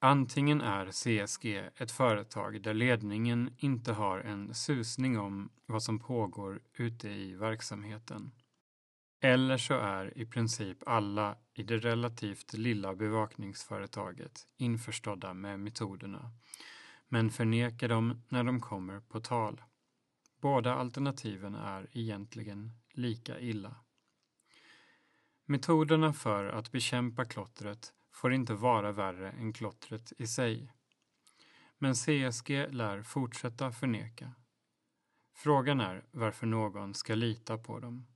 Antingen 0.00 0.60
är 0.60 0.90
CSG 0.90 1.70
ett 1.76 1.90
företag 1.90 2.62
där 2.62 2.74
ledningen 2.74 3.54
inte 3.58 3.92
har 3.92 4.20
en 4.20 4.54
susning 4.54 5.18
om 5.18 5.50
vad 5.66 5.82
som 5.82 5.98
pågår 5.98 6.62
ute 6.72 7.08
i 7.08 7.34
verksamheten 7.34 8.32
eller 9.24 9.58
så 9.58 9.74
är 9.74 10.18
i 10.18 10.26
princip 10.26 10.78
alla 10.86 11.36
i 11.54 11.62
det 11.62 11.78
relativt 11.78 12.52
lilla 12.52 12.94
bevakningsföretaget 12.94 14.46
införstådda 14.56 15.34
med 15.34 15.60
metoderna, 15.60 16.30
men 17.08 17.30
förnekar 17.30 17.88
dem 17.88 18.22
när 18.28 18.44
de 18.44 18.60
kommer 18.60 19.00
på 19.00 19.20
tal. 19.20 19.62
Båda 20.40 20.74
alternativen 20.74 21.54
är 21.54 21.88
egentligen 21.92 22.70
lika 22.92 23.40
illa. 23.40 23.76
Metoderna 25.44 26.12
för 26.12 26.44
att 26.44 26.72
bekämpa 26.72 27.24
klottret 27.24 27.92
får 28.12 28.32
inte 28.32 28.54
vara 28.54 28.92
värre 28.92 29.30
än 29.30 29.52
klottret 29.52 30.12
i 30.18 30.26
sig. 30.26 30.72
Men 31.78 31.94
CSG 31.94 32.48
lär 32.70 33.02
fortsätta 33.02 33.72
förneka. 33.72 34.32
Frågan 35.34 35.80
är 35.80 36.04
varför 36.10 36.46
någon 36.46 36.94
ska 36.94 37.14
lita 37.14 37.58
på 37.58 37.78
dem. 37.80 38.11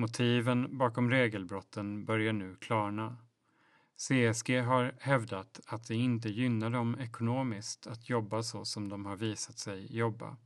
Motiven 0.00 0.78
bakom 0.78 1.10
regelbrotten 1.10 2.04
börjar 2.04 2.32
nu 2.32 2.56
klarna. 2.56 3.16
CSG 3.96 4.60
har 4.60 4.94
hävdat 5.00 5.60
att 5.66 5.88
det 5.88 5.94
inte 5.94 6.28
gynnar 6.28 6.70
dem 6.70 6.96
ekonomiskt 7.00 7.86
att 7.86 8.08
jobba 8.08 8.42
så 8.42 8.64
som 8.64 8.88
de 8.88 9.06
har 9.06 9.16
visat 9.16 9.58
sig 9.58 9.96
jobba. 9.96 10.36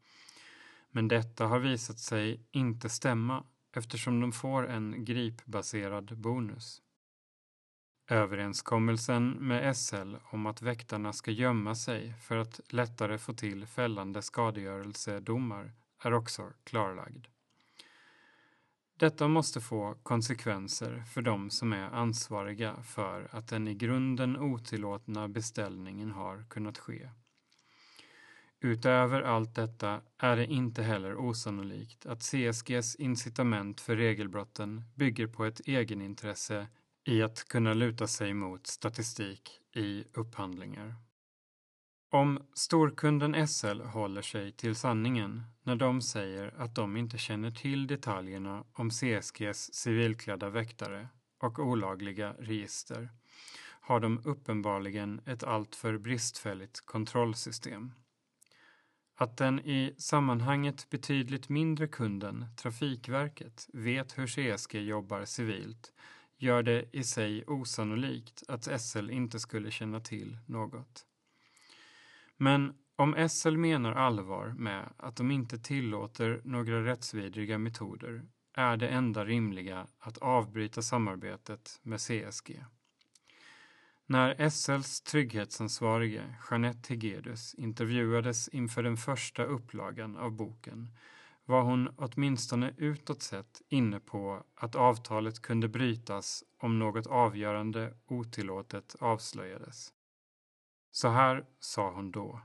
Men 0.91 1.09
detta 1.09 1.47
har 1.47 1.59
visat 1.59 1.99
sig 1.99 2.47
inte 2.51 2.89
stämma 2.89 3.45
eftersom 3.73 4.21
de 4.21 4.33
får 4.33 4.69
en 4.69 5.05
gripbaserad 5.05 6.19
bonus. 6.19 6.83
Överenskommelsen 8.09 9.31
med 9.31 9.77
SL 9.77 10.15
om 10.25 10.47
att 10.47 10.63
väktarna 10.63 11.13
ska 11.13 11.31
gömma 11.31 11.75
sig 11.75 12.15
för 12.15 12.37
att 12.37 12.61
lättare 12.69 13.19
få 13.19 13.33
till 13.33 13.67
fällande 13.67 14.23
skadegörelsedomar 14.23 15.73
är 16.03 16.13
också 16.15 16.53
klarlagd. 16.65 17.27
Detta 18.97 19.29
måste 19.29 19.61
få 19.61 19.95
konsekvenser 20.03 21.03
för 21.15 21.23
de 21.23 21.51
som 21.51 21.73
är 21.73 21.83
ansvariga 21.83 22.83
för 22.83 23.29
att 23.31 23.49
den 23.49 23.69
i 23.69 23.75
grunden 23.75 24.37
otillåtna 24.37 25.29
beställningen 25.29 26.11
har 26.11 26.45
kunnat 26.49 26.79
ske. 26.79 27.11
Utöver 28.61 29.23
allt 29.23 29.55
detta 29.55 30.01
är 30.19 30.37
det 30.37 30.47
inte 30.47 30.83
heller 30.83 31.17
osannolikt 31.17 32.07
att 32.07 32.23
CSGs 32.23 32.97
incitament 32.97 33.81
för 33.81 33.97
regelbrotten 33.97 34.85
bygger 34.95 35.27
på 35.27 35.45
ett 35.45 35.61
egenintresse 35.61 36.67
i 37.05 37.23
att 37.23 37.49
kunna 37.49 37.75
luta 37.75 38.07
sig 38.07 38.35
mot 38.35 38.67
statistik 38.67 39.61
i 39.75 40.05
upphandlingar. 40.15 40.95
Om 42.15 42.39
storkunden 42.55 43.49
SL 43.49 43.81
håller 43.81 44.23
sig 44.23 44.53
till 44.53 44.75
sanningen 44.75 45.43
när 45.63 45.77
de 45.77 46.03
säger 46.03 46.55
att 46.57 46.75
de 46.75 46.97
inte 46.97 47.19
känner 47.19 47.51
till 47.51 47.87
detaljerna 47.87 48.65
om 48.73 48.91
CSGs 48.91 49.75
civilklädda 49.75 50.51
väktare 50.51 51.09
och 51.41 51.59
olagliga 51.59 52.33
register 52.39 53.09
har 53.81 54.01
de 54.01 54.23
uppenbarligen 54.25 55.21
ett 55.27 55.43
alltför 55.43 55.99
bristfälligt 55.99 56.87
kontrollsystem. 56.87 57.93
Att 59.17 59.37
den 59.37 59.61
i 59.61 59.95
sammanhanget 59.99 60.91
betydligt 60.91 61.49
mindre 61.49 61.89
kunden, 61.89 62.47
Trafikverket, 62.57 63.69
vet 63.73 64.19
hur 64.19 64.27
CSG 64.27 64.75
jobbar 64.75 65.25
civilt 65.25 65.93
gör 66.39 66.63
det 66.63 66.85
i 66.93 67.05
sig 67.05 67.45
osannolikt 67.47 68.43
att 68.49 68.81
SL 68.81 69.11
inte 69.11 69.41
skulle 69.41 69.71
känna 69.71 70.01
till 70.01 70.39
något. 70.47 71.07
Men 72.43 72.75
om 72.97 73.29
SL 73.29 73.57
menar 73.57 73.93
allvar 73.93 74.55
med 74.59 74.93
att 74.97 75.17
de 75.17 75.31
inte 75.31 75.59
tillåter 75.59 76.41
några 76.45 76.85
rättsvidriga 76.85 77.59
metoder 77.59 78.23
är 78.55 78.77
det 78.77 78.89
enda 78.89 79.25
rimliga 79.25 79.87
att 79.99 80.19
avbryta 80.19 80.83
samarbetet 80.83 81.81
med 81.83 82.01
CSG. 82.01 82.65
När 84.07 84.49
SLs 84.49 85.01
trygghetsansvarige 85.01 86.23
Jeanette 86.51 86.95
Hegedus 86.95 87.55
intervjuades 87.55 88.49
inför 88.49 88.83
den 88.83 88.97
första 88.97 89.45
upplagan 89.45 90.17
av 90.17 90.33
boken 90.33 90.97
var 91.45 91.63
hon 91.63 91.89
åtminstone 91.97 92.75
utåt 92.77 93.23
sett 93.23 93.63
inne 93.69 94.01
på 94.01 94.43
att 94.55 94.75
avtalet 94.75 95.43
kunde 95.43 95.69
brytas 95.69 96.45
om 96.59 96.79
något 96.79 97.07
avgörande 97.07 97.95
otillåtet 98.07 98.97
avslöjades. 99.01 99.93
Så 100.95 101.09
här 101.09 101.45
sa 101.59 101.91
hon 101.91 102.11
då. 102.11 102.41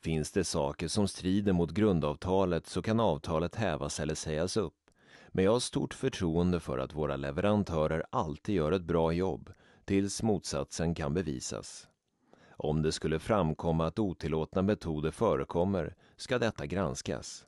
Finns 0.00 0.32
det 0.32 0.44
saker 0.44 0.88
som 0.88 1.08
strider 1.08 1.52
mot 1.52 1.70
grundavtalet 1.70 2.66
så 2.66 2.82
kan 2.82 3.00
avtalet 3.00 3.54
hävas 3.54 4.00
eller 4.00 4.14
sägas 4.14 4.56
upp. 4.56 4.90
Men 5.28 5.44
jag 5.44 5.52
har 5.52 5.60
stort 5.60 5.94
förtroende 5.94 6.60
för 6.60 6.78
att 6.78 6.94
våra 6.94 7.16
leverantörer 7.16 8.04
alltid 8.10 8.54
gör 8.54 8.72
ett 8.72 8.82
bra 8.82 9.12
jobb 9.12 9.52
tills 9.84 10.22
motsatsen 10.22 10.94
kan 10.94 11.14
bevisas. 11.14 11.88
Om 12.50 12.82
det 12.82 12.92
skulle 12.92 13.18
framkomma 13.18 13.86
att 13.86 13.98
otillåtna 13.98 14.62
metoder 14.62 15.10
förekommer 15.10 15.94
ska 16.16 16.38
detta 16.38 16.66
granskas. 16.66 17.46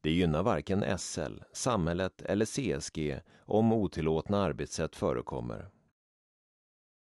Det 0.00 0.10
gynnar 0.10 0.42
varken 0.42 0.98
SL, 0.98 1.42
samhället 1.52 2.22
eller 2.22 2.44
CSG 2.44 3.20
om 3.38 3.72
otillåtna 3.72 4.42
arbetssätt 4.42 4.96
förekommer. 4.96 5.70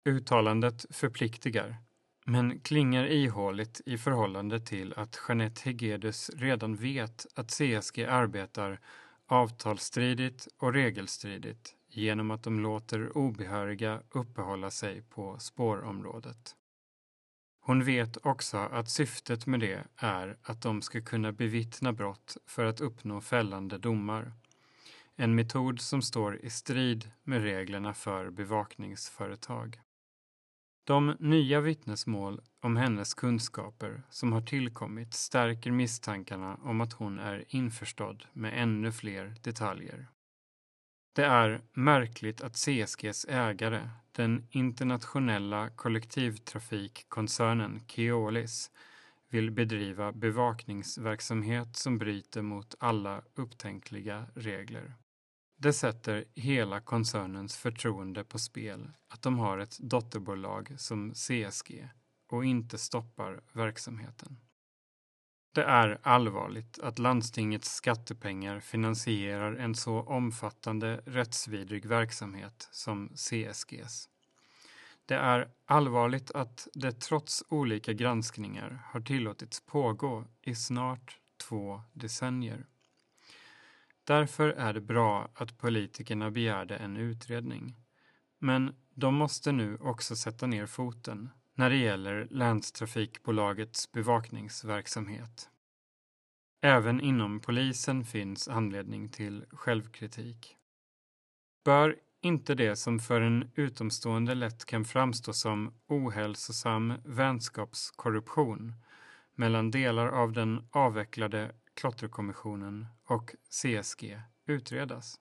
Uttalandet 0.05 0.85
förpliktigar, 0.89 1.77
men 2.25 2.59
klingar 2.59 3.05
ihåligt 3.05 3.81
i 3.85 3.97
förhållande 3.97 4.59
till 4.59 4.93
att 4.93 5.19
Jeanette 5.27 5.61
Hegedus 5.65 6.31
redan 6.35 6.75
vet 6.75 7.25
att 7.35 7.51
CSG 7.51 8.03
arbetar 8.03 8.79
avtalsstridigt 9.25 10.47
och 10.57 10.73
regelstridigt 10.73 11.75
genom 11.87 12.31
att 12.31 12.43
de 12.43 12.59
låter 12.59 13.17
obehöriga 13.17 14.01
uppehålla 14.11 14.71
sig 14.71 15.01
på 15.01 15.39
spårområdet. 15.39 16.55
Hon 17.59 17.83
vet 17.83 18.25
också 18.25 18.57
att 18.57 18.89
syftet 18.89 19.45
med 19.45 19.59
det 19.59 19.83
är 19.95 20.37
att 20.41 20.61
de 20.61 20.81
ska 20.81 21.01
kunna 21.01 21.31
bevittna 21.31 21.93
brott 21.93 22.37
för 22.45 22.65
att 22.65 22.81
uppnå 22.81 23.21
fällande 23.21 23.77
domar. 23.77 24.33
En 25.15 25.35
metod 25.35 25.81
som 25.81 26.01
står 26.01 26.45
i 26.45 26.49
strid 26.49 27.11
med 27.23 27.41
reglerna 27.41 27.93
för 27.93 28.29
bevakningsföretag. 28.29 29.79
De 30.85 31.15
nya 31.19 31.61
vittnesmål 31.61 32.41
om 32.61 32.77
hennes 32.77 33.13
kunskaper 33.13 34.03
som 34.09 34.33
har 34.33 34.41
tillkommit 34.41 35.13
stärker 35.13 35.71
misstankarna 35.71 36.57
om 36.63 36.81
att 36.81 36.93
hon 36.93 37.19
är 37.19 37.45
införstådd 37.47 38.25
med 38.33 38.63
ännu 38.63 38.91
fler 38.91 39.35
detaljer. 39.41 40.07
Det 41.15 41.25
är 41.25 41.61
märkligt 41.73 42.41
att 42.41 42.55
CSGs 42.55 43.25
ägare, 43.29 43.89
den 44.11 44.47
internationella 44.51 45.69
kollektivtrafikkoncernen 45.69 47.81
Keolis, 47.87 48.71
vill 49.29 49.51
bedriva 49.51 50.11
bevakningsverksamhet 50.11 51.75
som 51.75 51.97
bryter 51.97 52.41
mot 52.41 52.75
alla 52.79 53.21
upptänkliga 53.35 54.25
regler. 54.35 54.93
Det 55.63 55.73
sätter 55.73 56.25
hela 56.35 56.79
koncernens 56.81 57.57
förtroende 57.57 58.23
på 58.23 58.39
spel 58.39 58.91
att 59.07 59.21
de 59.21 59.39
har 59.39 59.57
ett 59.57 59.77
dotterbolag 59.79 60.75
som 60.77 61.13
CSG 61.13 61.89
och 62.29 62.45
inte 62.45 62.77
stoppar 62.77 63.41
verksamheten. 63.53 64.37
Det 65.53 65.63
är 65.63 65.99
allvarligt 66.03 66.79
att 66.79 66.99
landstingets 66.99 67.75
skattepengar 67.75 68.59
finansierar 68.59 69.55
en 69.55 69.75
så 69.75 70.01
omfattande 70.01 71.01
rättsvidrig 71.05 71.85
verksamhet 71.85 72.69
som 72.71 73.09
CSGs. 73.09 74.09
Det 75.05 75.15
är 75.15 75.49
allvarligt 75.65 76.31
att 76.31 76.67
det 76.73 76.91
trots 76.91 77.43
olika 77.49 77.93
granskningar 77.93 78.83
har 78.85 79.01
tillåtits 79.01 79.65
pågå 79.65 80.25
i 80.41 80.55
snart 80.55 81.19
två 81.47 81.81
decennier. 81.93 82.65
Därför 84.03 84.49
är 84.49 84.73
det 84.73 84.81
bra 84.81 85.31
att 85.33 85.57
politikerna 85.57 86.31
begärde 86.31 86.75
en 86.75 86.97
utredning. 86.97 87.75
Men 88.39 88.75
de 88.95 89.15
måste 89.15 89.51
nu 89.51 89.77
också 89.77 90.15
sätta 90.15 90.47
ner 90.47 90.65
foten 90.65 91.29
när 91.55 91.69
det 91.69 91.77
gäller 91.77 92.27
länstrafikbolagets 92.31 93.91
bevakningsverksamhet. 93.91 95.49
Även 96.61 97.01
inom 97.01 97.39
polisen 97.39 98.05
finns 98.05 98.47
anledning 98.47 99.09
till 99.09 99.45
självkritik. 99.49 100.55
Bör 101.65 101.95
inte 102.21 102.55
det 102.55 102.75
som 102.75 102.99
för 102.99 103.21
en 103.21 103.51
utomstående 103.55 104.35
lätt 104.35 104.65
kan 104.65 104.85
framstå 104.85 105.33
som 105.33 105.73
ohälsosam 105.87 106.93
vänskapskorruption 107.05 108.73
mellan 109.35 109.71
delar 109.71 110.07
av 110.07 110.31
den 110.31 110.67
avvecklade 110.71 111.51
klotterkommissionen 111.73 112.87
och 113.03 113.35
CSG 113.49 114.21
utredas? 114.45 115.19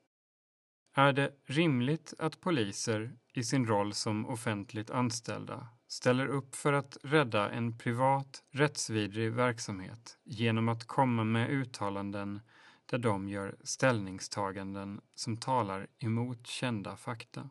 Är 0.95 1.13
det 1.13 1.33
rimligt 1.45 2.15
att 2.19 2.41
poliser 2.41 3.17
i 3.35 3.45
sin 3.45 3.67
roll 3.67 3.95
som 3.95 4.27
offentligt 4.27 4.91
anställda 4.91 5.69
ställer 5.89 6.27
upp 6.27 6.55
för 6.55 6.73
att 6.73 6.97
rädda 7.03 7.51
en 7.51 7.79
privat 7.79 8.45
rättsvidrig 8.51 9.33
verksamhet 9.33 10.19
genom 10.25 10.69
att 10.69 10.87
komma 10.87 11.25
med 11.25 11.51
uttalanden 11.51 12.41
där 12.87 12.99
de 12.99 13.29
gör 13.29 13.57
ställningstaganden 13.65 15.01
som 15.15 15.37
talar 15.37 15.87
emot 15.99 16.47
kända 16.47 16.97
fakta? 16.97 17.51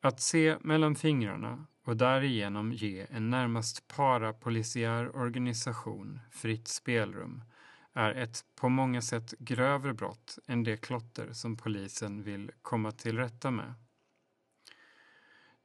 Att 0.00 0.20
se 0.20 0.56
mellan 0.60 0.94
fingrarna 0.94 1.66
och 1.84 1.96
därigenom 1.96 2.72
ge 2.72 3.06
en 3.10 3.30
närmast 3.30 3.88
parapolisiär 3.88 5.16
organisation 5.16 6.20
fritt 6.30 6.68
spelrum 6.68 7.42
är 7.92 8.14
ett 8.14 8.44
på 8.54 8.68
många 8.68 9.02
sätt 9.02 9.34
grövre 9.38 9.94
brott 9.94 10.38
än 10.46 10.64
det 10.64 10.76
klotter 10.76 11.32
som 11.32 11.56
polisen 11.56 12.22
vill 12.22 12.50
komma 12.62 12.92
till 12.92 13.16
rätta 13.16 13.50
med. 13.50 13.74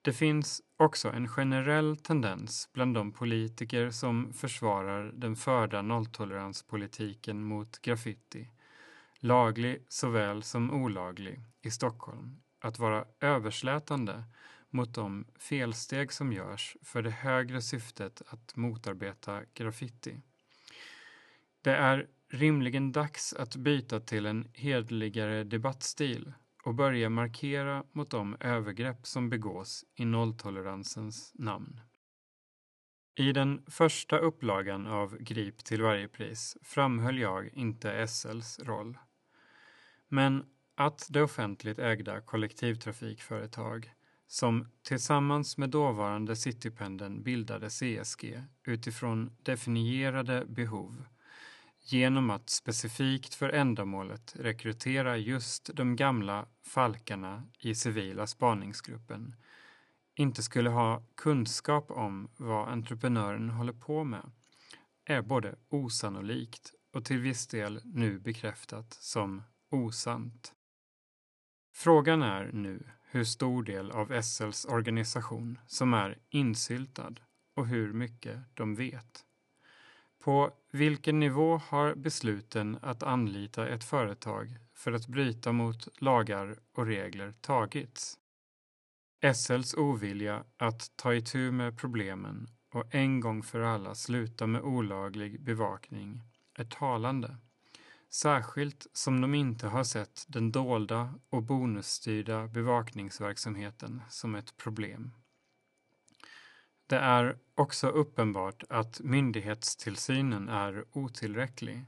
Det 0.02 0.14
finns 0.14 0.62
också 0.78 1.10
en 1.10 1.28
generell 1.28 1.98
tendens 1.98 2.70
bland 2.74 2.96
de 2.96 3.12
politiker 3.12 3.90
som 3.90 4.34
försvarar 4.34 5.12
den 5.16 5.36
förda 5.36 5.82
nolltoleranspolitiken 5.82 7.44
mot 7.44 7.82
graffiti, 7.82 8.50
laglig 9.20 9.86
såväl 9.88 10.44
som 10.44 10.72
olaglig, 10.72 11.42
i 11.62 11.72
Stockholm 11.72 12.42
att 12.60 12.80
vara 12.80 13.06
överslätande 13.20 14.24
mot 14.76 14.94
de 14.94 15.26
felsteg 15.40 16.12
som 16.12 16.34
görs 16.34 16.78
för 16.82 17.02
det 17.02 17.10
högre 17.10 17.62
syftet 17.62 18.22
att 18.28 18.56
motarbeta 18.56 19.42
graffiti. 19.54 20.22
Det 21.62 21.76
är 21.76 22.08
rimligen 22.30 22.92
dags 22.92 23.34
att 23.34 23.56
byta 23.56 24.00
till 24.00 24.26
en 24.26 24.48
hedligare 24.54 25.44
debattstil 25.44 26.34
och 26.64 26.76
börja 26.76 27.10
markera 27.10 27.84
mot 27.92 28.10
de 28.10 28.38
övergrepp 28.40 29.08
som 29.08 29.30
begås 29.30 29.86
i 29.96 30.06
nolltoleransens 30.06 31.32
namn. 31.36 31.82
I 33.16 33.32
den 33.32 33.66
första 33.68 34.18
upplagan 34.18 34.88
av 34.88 35.18
Grip 35.18 35.64
till 35.64 35.82
varje 35.82 36.08
pris 36.08 36.58
framhöll 36.64 37.20
jag 37.20 37.48
inte 37.54 38.08
SLs 38.08 38.60
roll. 38.60 38.98
Men 40.08 40.46
att 40.76 41.08
det 41.10 41.22
offentligt 41.22 41.80
ägda 41.80 42.22
kollektivtrafikföretag 42.22 43.92
som 44.28 44.68
tillsammans 44.84 45.58
med 45.58 45.70
dåvarande 45.70 46.36
Citypendeln 46.36 47.24
bildade 47.24 47.70
CSG 47.70 48.44
utifrån 48.64 49.32
definierade 49.44 50.46
behov 50.46 51.06
genom 51.82 52.30
att 52.30 52.50
specifikt 52.50 53.34
för 53.36 53.50
ändamålet 53.50 54.36
rekrytera 54.36 55.18
just 55.18 55.70
de 55.74 55.96
gamla 55.96 56.46
falkarna 56.64 57.44
i 57.60 57.76
civila 57.76 58.28
spaningsgruppen 58.28 59.36
inte 60.16 60.44
skulle 60.44 60.70
ha 60.70 61.04
kunskap 61.16 61.92
om 61.92 62.30
vad 62.38 62.70
entreprenören 62.70 63.50
håller 63.50 63.74
på 63.74 64.04
med 64.04 64.32
är 65.06 65.22
både 65.22 65.56
osannolikt 65.70 66.74
och 66.94 67.06
till 67.06 67.20
viss 67.20 67.48
del 67.48 67.82
nu 67.84 68.20
bekräftat 68.20 68.94
som 68.94 69.44
osant. 69.70 70.54
Frågan 71.74 72.22
är 72.22 72.52
nu 72.54 72.90
hur 73.16 73.24
stor 73.24 73.64
del 73.64 73.92
av 73.92 74.22
SLs 74.22 74.66
organisation 74.66 75.60
som 75.68 75.94
är 75.94 76.18
insyltad 76.30 77.14
och 77.56 77.68
hur 77.68 77.94
mycket 77.94 78.40
de 78.54 78.76
vet. 78.76 79.26
På 80.24 80.52
vilken 80.72 81.20
nivå 81.20 81.58
har 81.58 81.96
besluten 81.96 82.78
att 82.82 83.04
anlita 83.04 83.68
ett 83.68 83.84
företag 83.84 84.58
för 84.74 84.92
att 84.92 85.08
bryta 85.08 85.52
mot 85.52 86.02
lagar 86.02 86.60
och 86.74 86.86
regler 86.86 87.34
tagits? 87.42 88.18
SLs 89.34 89.74
ovilja 89.74 90.44
att 90.58 90.92
ta 90.96 91.14
itu 91.14 91.52
med 91.52 91.78
problemen 91.78 92.48
och 92.74 92.96
en 92.96 93.20
gång 93.20 93.44
för 93.44 93.60
alla 93.60 93.96
sluta 93.96 94.48
med 94.48 94.62
olaglig 94.62 95.44
bevakning 95.44 96.22
är 96.58 96.66
talande. 96.66 97.38
Särskilt 98.22 98.88
som 98.94 99.22
de 99.22 99.34
inte 99.34 99.68
har 99.68 99.84
sett 99.84 100.26
den 100.28 100.52
dolda 100.52 101.14
och 101.30 101.44
bonusstyrda 101.44 102.48
bevakningsverksamheten 102.48 104.02
som 104.10 104.36
ett 104.36 104.58
problem. 104.58 105.12
Det 106.88 106.96
är 106.96 107.38
också 107.56 107.88
uppenbart 107.88 108.64
att 108.70 109.00
myndighetstillsynen 109.00 110.50
är 110.50 110.86
otillräcklig. 110.92 111.86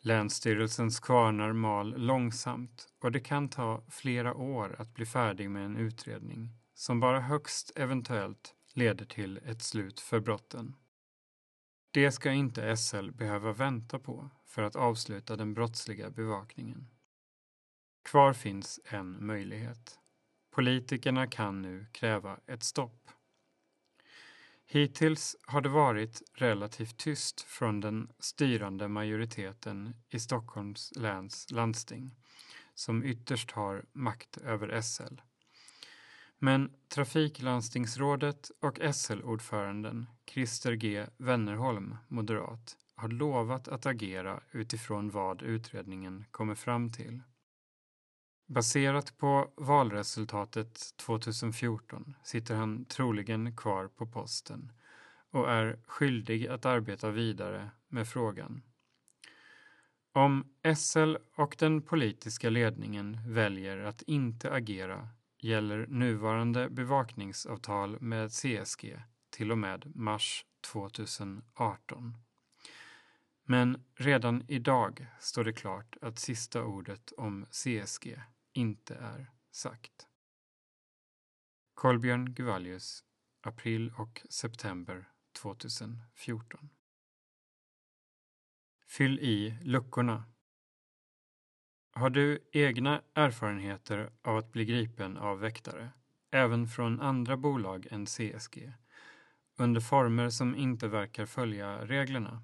Länsstyrelsens 0.00 1.00
kvarnar 1.00 1.52
mal 1.52 1.94
långsamt 1.96 2.88
och 3.02 3.12
det 3.12 3.20
kan 3.20 3.48
ta 3.48 3.84
flera 3.88 4.34
år 4.34 4.76
att 4.78 4.94
bli 4.94 5.06
färdig 5.06 5.50
med 5.50 5.64
en 5.64 5.76
utredning 5.76 6.48
som 6.74 7.00
bara 7.00 7.20
högst 7.20 7.72
eventuellt 7.76 8.54
leder 8.74 9.04
till 9.04 9.40
ett 9.44 9.62
slut 9.62 10.00
för 10.00 10.20
brotten. 10.20 10.74
Det 11.92 12.12
ska 12.12 12.32
inte 12.32 12.76
SL 12.76 13.10
behöva 13.10 13.52
vänta 13.52 13.98
på 13.98 14.30
för 14.44 14.62
att 14.62 14.76
avsluta 14.76 15.36
den 15.36 15.54
brottsliga 15.54 16.10
bevakningen. 16.10 16.86
Kvar 18.04 18.32
finns 18.32 18.80
en 18.84 19.26
möjlighet. 19.26 19.98
Politikerna 20.50 21.26
kan 21.26 21.62
nu 21.62 21.86
kräva 21.92 22.40
ett 22.46 22.62
stopp. 22.62 23.10
Hittills 24.66 25.36
har 25.46 25.60
det 25.60 25.68
varit 25.68 26.22
relativt 26.34 26.98
tyst 26.98 27.40
från 27.40 27.80
den 27.80 28.12
styrande 28.18 28.88
majoriteten 28.88 29.94
i 30.08 30.20
Stockholms 30.20 30.92
läns 30.96 31.50
landsting, 31.50 32.16
som 32.74 33.04
ytterst 33.04 33.50
har 33.50 33.84
makt 33.92 34.36
över 34.36 34.80
SL. 34.80 35.14
Men 36.42 36.70
Trafiklandstingsrådet 36.88 38.50
och 38.60 38.94
SL-ordföranden 38.94 40.06
Christer 40.26 40.72
G 40.72 41.06
Wennerholm, 41.16 41.96
moderat, 42.08 42.76
har 42.94 43.08
lovat 43.08 43.68
att 43.68 43.86
agera 43.86 44.40
utifrån 44.50 45.10
vad 45.10 45.42
utredningen 45.42 46.24
kommer 46.30 46.54
fram 46.54 46.92
till. 46.92 47.22
Baserat 48.46 49.18
på 49.18 49.52
valresultatet 49.56 50.96
2014 50.96 52.14
sitter 52.22 52.54
han 52.54 52.84
troligen 52.84 53.56
kvar 53.56 53.88
på 53.88 54.06
posten 54.06 54.72
och 55.30 55.50
är 55.50 55.78
skyldig 55.86 56.46
att 56.46 56.66
arbeta 56.66 57.10
vidare 57.10 57.70
med 57.88 58.08
frågan. 58.08 58.62
Om 60.12 60.44
SL 60.76 61.16
och 61.36 61.56
den 61.58 61.82
politiska 61.82 62.50
ledningen 62.50 63.18
väljer 63.26 63.78
att 63.78 64.02
inte 64.02 64.52
agera 64.52 65.08
gäller 65.40 65.86
nuvarande 65.86 66.70
bevakningsavtal 66.70 68.00
med 68.00 68.30
CSG 68.32 69.02
till 69.30 69.52
och 69.52 69.58
med 69.58 69.96
mars 69.96 70.44
2018. 70.60 72.16
Men 73.44 73.84
redan 73.94 74.44
idag 74.48 75.06
står 75.20 75.44
det 75.44 75.52
klart 75.52 75.96
att 76.02 76.18
sista 76.18 76.64
ordet 76.64 77.12
om 77.16 77.46
CSG 77.50 78.22
inte 78.52 78.94
är 78.94 79.30
sagt. 79.50 80.08
Kolbjörn 81.74 82.34
Guvallius, 82.34 83.04
april 83.40 83.92
och 83.96 84.22
september 84.30 85.08
2014. 85.32 86.70
Fyll 88.86 89.18
i 89.18 89.58
luckorna. 89.62 90.24
Har 91.92 92.10
du 92.10 92.38
egna 92.52 93.02
erfarenheter 93.14 94.10
av 94.22 94.36
att 94.36 94.52
bli 94.52 94.64
gripen 94.64 95.16
av 95.16 95.40
väktare, 95.40 95.90
även 96.30 96.66
från 96.66 97.00
andra 97.00 97.36
bolag 97.36 97.86
än 97.90 98.06
CSG, 98.06 98.72
under 99.56 99.80
former 99.80 100.30
som 100.30 100.56
inte 100.56 100.88
verkar 100.88 101.26
följa 101.26 101.86
reglerna? 101.86 102.42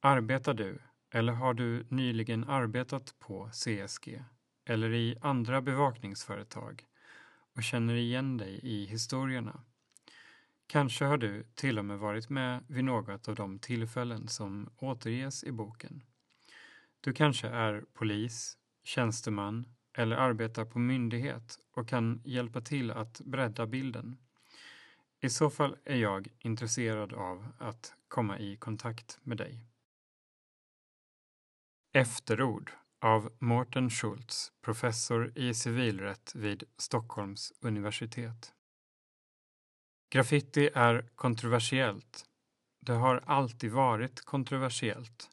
Arbetar 0.00 0.54
du, 0.54 0.78
eller 1.10 1.32
har 1.32 1.54
du 1.54 1.86
nyligen 1.88 2.44
arbetat 2.44 3.14
på 3.18 3.50
CSG 3.52 4.22
eller 4.64 4.92
i 4.92 5.16
andra 5.20 5.60
bevakningsföretag 5.62 6.84
och 7.54 7.62
känner 7.62 7.94
igen 7.94 8.36
dig 8.36 8.60
i 8.62 8.84
historierna. 8.84 9.60
Kanske 10.66 11.04
har 11.04 11.18
du 11.18 11.44
till 11.54 11.78
och 11.78 11.84
med 11.84 11.98
varit 11.98 12.28
med 12.28 12.64
vid 12.68 12.84
något 12.84 13.28
av 13.28 13.34
de 13.34 13.58
tillfällen 13.58 14.28
som 14.28 14.70
återges 14.76 15.44
i 15.44 15.52
boken. 15.52 16.02
Du 17.00 17.12
kanske 17.12 17.48
är 17.48 17.84
polis, 17.92 18.58
tjänsteman 18.84 19.66
eller 19.96 20.16
arbetar 20.16 20.64
på 20.64 20.78
myndighet 20.78 21.58
och 21.70 21.88
kan 21.88 22.22
hjälpa 22.24 22.60
till 22.60 22.90
att 22.90 23.20
bredda 23.20 23.66
bilden. 23.66 24.18
I 25.20 25.30
så 25.30 25.50
fall 25.50 25.76
är 25.84 25.96
jag 25.96 26.28
intresserad 26.38 27.12
av 27.12 27.48
att 27.58 27.94
komma 28.08 28.38
i 28.38 28.56
kontakt 28.56 29.18
med 29.22 29.36
dig. 29.36 29.64
Efterord 31.92 32.72
av 33.00 33.32
Mårten 33.38 33.90
Schultz, 33.90 34.52
professor 34.60 35.38
i 35.38 35.54
civilrätt 35.54 36.34
vid 36.34 36.64
Stockholms 36.76 37.52
universitet. 37.60 38.54
Graffiti 40.10 40.70
är 40.74 41.08
kontroversiellt. 41.14 42.24
Det 42.80 42.92
har 42.92 43.22
alltid 43.26 43.72
varit 43.72 44.20
kontroversiellt. 44.20 45.30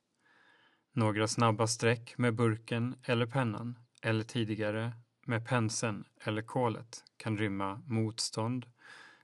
Några 0.97 1.27
snabba 1.27 1.67
streck 1.67 2.17
med 2.17 2.35
burken 2.35 2.95
eller 3.03 3.25
pennan, 3.25 3.79
eller 4.01 4.23
tidigare 4.23 4.93
med 5.25 5.47
penseln 5.47 6.05
eller 6.21 6.41
kolet 6.41 7.03
kan 7.17 7.37
rymma 7.37 7.81
motstånd, 7.85 8.65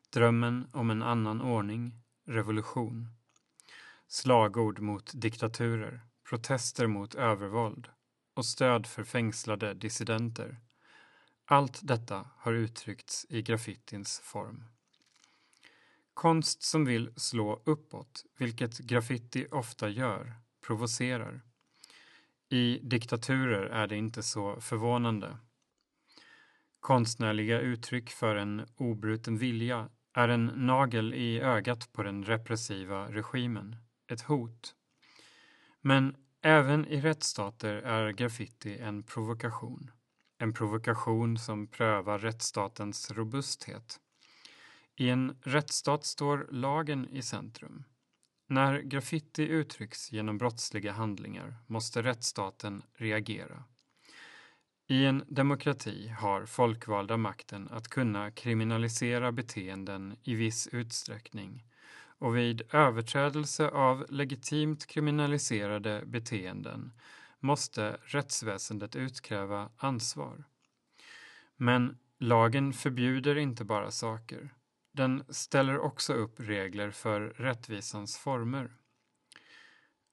drömmen 0.10 0.68
om 0.74 0.90
en 0.90 1.04
annan 1.04 1.42
ordning, 1.42 1.94
revolution, 2.28 3.08
slagord 4.08 4.80
mot 4.80 5.12
diktaturer, 5.14 6.02
protester 6.30 6.88
mot 6.88 7.16
övervåld, 7.16 7.88
och 8.34 8.46
stöd 8.46 8.88
för 8.88 9.04
fängslade 9.04 9.74
dissidenter. 9.74 10.60
Allt 11.46 11.80
detta 11.84 12.30
har 12.38 12.54
uttryckts 12.54 13.26
i 13.30 13.42
graffitins 13.42 14.20
form. 14.20 14.64
Konst 16.14 16.64
som 16.64 16.86
vill 16.86 17.14
slå 17.16 17.62
uppåt, 17.66 18.26
vilket 18.38 18.80
graffiti 18.80 19.48
ofta 19.52 19.90
gör, 19.90 20.34
provocerar. 20.68 21.42
I 22.52 22.80
diktaturer 22.84 23.64
är 23.64 23.88
det 23.88 23.98
inte 23.98 24.24
så 24.24 24.62
förvånande. 24.62 25.38
Konstnärliga 26.80 27.60
uttryck 27.60 28.10
för 28.10 28.36
en 28.36 28.66
obruten 28.76 29.38
vilja 29.38 29.90
är 30.14 30.28
en 30.28 30.46
nagel 30.46 31.14
i 31.14 31.42
ögat 31.42 31.94
på 31.94 32.04
den 32.04 32.24
repressiva 32.24 33.12
regimen, 33.12 33.76
ett 34.08 34.22
hot. 34.22 34.76
Men 35.82 36.16
Även 36.44 36.86
i 36.88 37.02
rättsstater 37.02 37.74
är 37.74 38.12
graffiti 38.12 38.78
en 38.78 39.04
provokation. 39.04 39.92
En 40.38 40.54
provokation 40.54 41.38
som 41.38 41.68
prövar 41.68 42.20
rättsstatens 42.20 43.12
robusthet. 43.12 44.00
I 44.96 45.10
en 45.10 45.38
rättsstat 45.42 46.06
står 46.06 46.48
lagen 46.52 47.08
i 47.10 47.22
centrum. 47.22 47.84
När 48.52 48.80
graffiti 48.82 49.48
uttrycks 49.48 50.12
genom 50.12 50.38
brottsliga 50.38 50.92
handlingar 50.92 51.56
måste 51.68 52.02
rättsstaten 52.02 52.84
reagera. 52.94 53.64
I 54.88 55.06
en 55.06 55.24
demokrati 55.28 56.08
har 56.08 56.46
folkvalda 56.46 57.18
makten 57.18 57.70
att 57.72 57.88
kunna 57.88 58.32
kriminalisera 58.32 59.32
beteenden 59.32 60.16
i 60.24 60.36
viss 60.36 60.68
utsträckning 60.68 61.66
och 62.18 62.38
vid 62.38 62.62
överträdelse 62.74 63.70
av 63.70 64.06
legitimt 64.10 64.88
kriminaliserade 64.88 66.04
beteenden 66.06 66.92
måste 67.40 67.98
rättsväsendet 68.04 68.96
utkräva 68.96 69.70
ansvar. 69.78 70.44
Men 71.58 71.98
lagen 72.18 72.74
förbjuder 72.74 73.36
inte 73.36 73.64
bara 73.64 73.92
saker. 73.92 74.54
Den 74.92 75.24
ställer 75.30 75.80
också 75.80 76.14
upp 76.14 76.40
regler 76.40 76.92
för 76.92 77.22
rättvisans 77.22 78.18
former. 78.18 78.72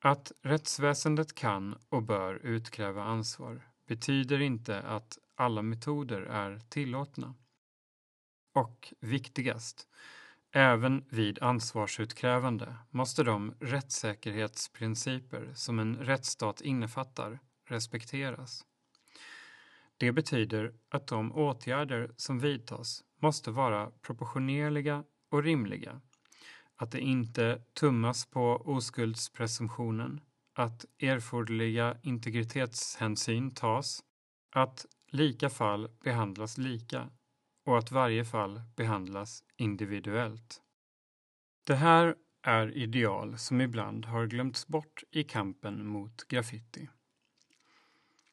Att 0.00 0.32
rättsväsendet 0.42 1.34
kan 1.34 1.78
och 1.88 2.02
bör 2.02 2.34
utkräva 2.34 3.02
ansvar 3.02 3.68
betyder 3.86 4.40
inte 4.40 4.82
att 4.82 5.18
alla 5.34 5.62
metoder 5.62 6.20
är 6.20 6.58
tillåtna. 6.68 7.34
Och 8.54 8.94
viktigast, 9.00 9.88
även 10.50 11.04
vid 11.08 11.42
ansvarsutkrävande 11.42 12.74
måste 12.90 13.22
de 13.22 13.54
rättssäkerhetsprinciper 13.60 15.52
som 15.54 15.78
en 15.78 15.96
rättsstat 15.96 16.60
innefattar 16.60 17.38
respekteras. 17.64 18.64
Det 19.98 20.12
betyder 20.12 20.72
att 20.88 21.06
de 21.06 21.32
åtgärder 21.32 22.10
som 22.16 22.38
vidtas 22.38 23.04
måste 23.22 23.50
vara 23.50 23.90
proportionerliga 23.90 25.04
och 25.30 25.42
rimliga, 25.42 26.00
att 26.76 26.90
det 26.90 27.00
inte 27.00 27.62
tummas 27.72 28.26
på 28.26 28.62
oskuldspresumtionen, 28.64 30.20
att 30.54 30.84
erforderliga 30.98 31.96
integritetshänsyn 32.02 33.50
tas, 33.50 34.04
att 34.50 34.86
lika 35.10 35.50
fall 35.50 35.88
behandlas 36.04 36.58
lika 36.58 37.10
och 37.66 37.78
att 37.78 37.90
varje 37.90 38.24
fall 38.24 38.60
behandlas 38.76 39.44
individuellt. 39.56 40.62
Det 41.64 41.74
här 41.74 42.14
är 42.42 42.76
ideal 42.76 43.38
som 43.38 43.60
ibland 43.60 44.06
har 44.06 44.26
glömts 44.26 44.66
bort 44.66 45.02
i 45.10 45.24
kampen 45.24 45.86
mot 45.86 46.28
graffiti. 46.28 46.88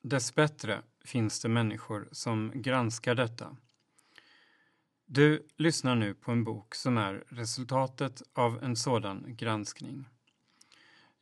Dessbättre 0.08 0.82
finns 1.06 1.42
det 1.42 1.50
människor 1.50 2.10
som 2.12 2.52
granskar 2.56 3.16
detta. 3.16 3.58
Du 5.06 5.48
lyssnar 5.58 5.96
nu 5.96 6.14
på 6.14 6.32
en 6.32 6.44
bok 6.44 6.76
som 6.76 6.98
är 6.98 7.24
resultatet 7.28 8.22
av 8.34 8.64
en 8.64 8.76
sådan 8.76 9.36
granskning. 9.36 10.06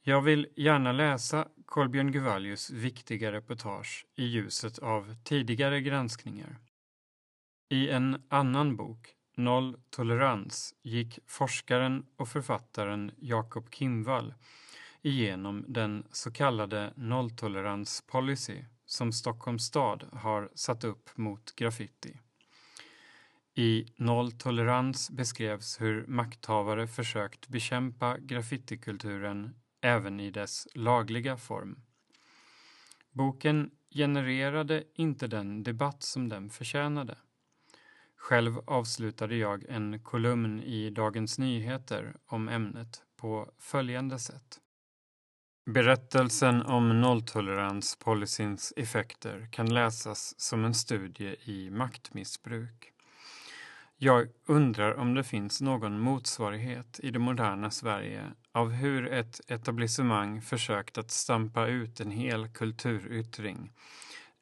Jag 0.01 0.21
vill 0.21 0.47
gärna 0.55 0.91
läsa 0.91 1.47
Kolbjörn 1.65 2.11
Guvalius 2.11 2.69
viktiga 2.69 3.31
reportage 3.31 4.05
i 4.15 4.25
ljuset 4.25 4.79
av 4.79 5.15
tidigare 5.23 5.81
granskningar. 5.81 6.57
I 7.69 7.89
en 7.89 8.23
annan 8.29 8.75
bok, 8.75 9.15
Noll 9.35 9.77
tolerans, 9.89 10.75
gick 10.81 11.19
forskaren 11.27 12.05
och 12.15 12.29
författaren 12.29 13.11
Jakob 13.17 13.73
Kimvall 13.73 14.33
igenom 15.01 15.65
den 15.67 16.07
så 16.11 16.31
kallade 16.31 16.93
nolltoleranspolicy 16.95 18.63
som 18.93 19.11
Stockholms 19.11 19.65
stad 19.65 20.09
har 20.11 20.49
satt 20.55 20.83
upp 20.83 21.17
mot 21.17 21.55
graffiti. 21.55 22.19
I 23.55 23.85
Nolltolerans 23.95 25.11
beskrevs 25.11 25.81
hur 25.81 26.07
makthavare 26.07 26.87
försökt 26.87 27.47
bekämpa 27.47 28.17
graffitikulturen 28.17 29.55
även 29.81 30.19
i 30.19 30.31
dess 30.31 30.67
lagliga 30.73 31.37
form. 31.37 31.79
Boken 33.11 33.71
genererade 33.89 34.83
inte 34.95 35.27
den 35.27 35.63
debatt 35.63 36.03
som 36.03 36.29
den 36.29 36.49
förtjänade. 36.49 37.17
Själv 38.15 38.59
avslutade 38.65 39.35
jag 39.35 39.65
en 39.69 39.99
kolumn 40.03 40.63
i 40.63 40.89
Dagens 40.89 41.39
Nyheter 41.39 42.15
om 42.25 42.49
ämnet 42.49 43.03
på 43.15 43.51
följande 43.59 44.19
sätt. 44.19 44.62
Berättelsen 45.65 46.61
om 46.61 47.01
nolltoleranspolicyns 47.01 48.73
effekter 48.75 49.47
kan 49.51 49.73
läsas 49.73 50.39
som 50.39 50.65
en 50.65 50.73
studie 50.73 51.35
i 51.43 51.69
maktmissbruk. 51.69 52.91
Jag 53.97 54.27
undrar 54.45 54.95
om 54.95 55.13
det 55.13 55.23
finns 55.23 55.61
någon 55.61 55.99
motsvarighet 55.99 56.99
i 57.03 57.11
det 57.11 57.19
moderna 57.19 57.71
Sverige 57.71 58.31
av 58.51 58.71
hur 58.71 59.07
ett 59.07 59.41
etablissemang 59.47 60.41
försökt 60.41 60.97
att 60.97 61.11
stampa 61.11 61.67
ut 61.67 61.99
en 61.99 62.11
hel 62.11 62.47
kulturyttring, 62.47 63.71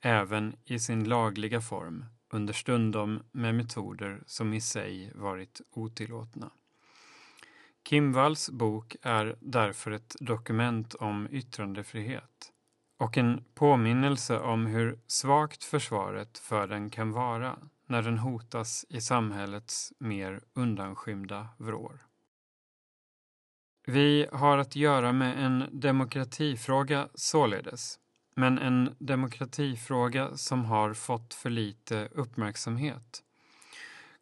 även 0.01 0.55
i 0.65 0.79
sin 0.79 1.03
lagliga 1.03 1.61
form, 1.61 2.05
understundom 2.29 3.23
med 3.31 3.55
metoder 3.55 4.23
som 4.25 4.53
i 4.53 4.61
sig 4.61 5.11
varit 5.15 5.61
otillåtna. 5.71 6.51
Kim 7.83 8.13
Walls 8.13 8.49
bok 8.49 8.95
är 9.01 9.35
därför 9.39 9.91
ett 9.91 10.15
dokument 10.19 10.93
om 10.93 11.27
yttrandefrihet 11.31 12.51
och 12.99 13.17
en 13.17 13.43
påminnelse 13.53 14.39
om 14.39 14.65
hur 14.65 14.99
svagt 15.07 15.63
försvaret 15.63 16.37
för 16.37 16.67
den 16.67 16.89
kan 16.89 17.11
vara 17.11 17.59
när 17.87 18.01
den 18.01 18.17
hotas 18.17 18.85
i 18.89 19.01
samhällets 19.01 19.93
mer 19.99 20.41
undanskymda 20.53 21.47
vrår. 21.57 22.05
Vi 23.87 24.27
har 24.31 24.57
att 24.57 24.75
göra 24.75 25.13
med 25.13 25.45
en 25.45 25.65
demokratifråga 25.71 27.09
således, 27.13 27.99
men 28.35 28.59
en 28.59 28.95
demokratifråga 28.99 30.37
som 30.37 30.65
har 30.65 30.93
fått 30.93 31.33
för 31.33 31.49
lite 31.49 32.07
uppmärksamhet. 32.11 33.23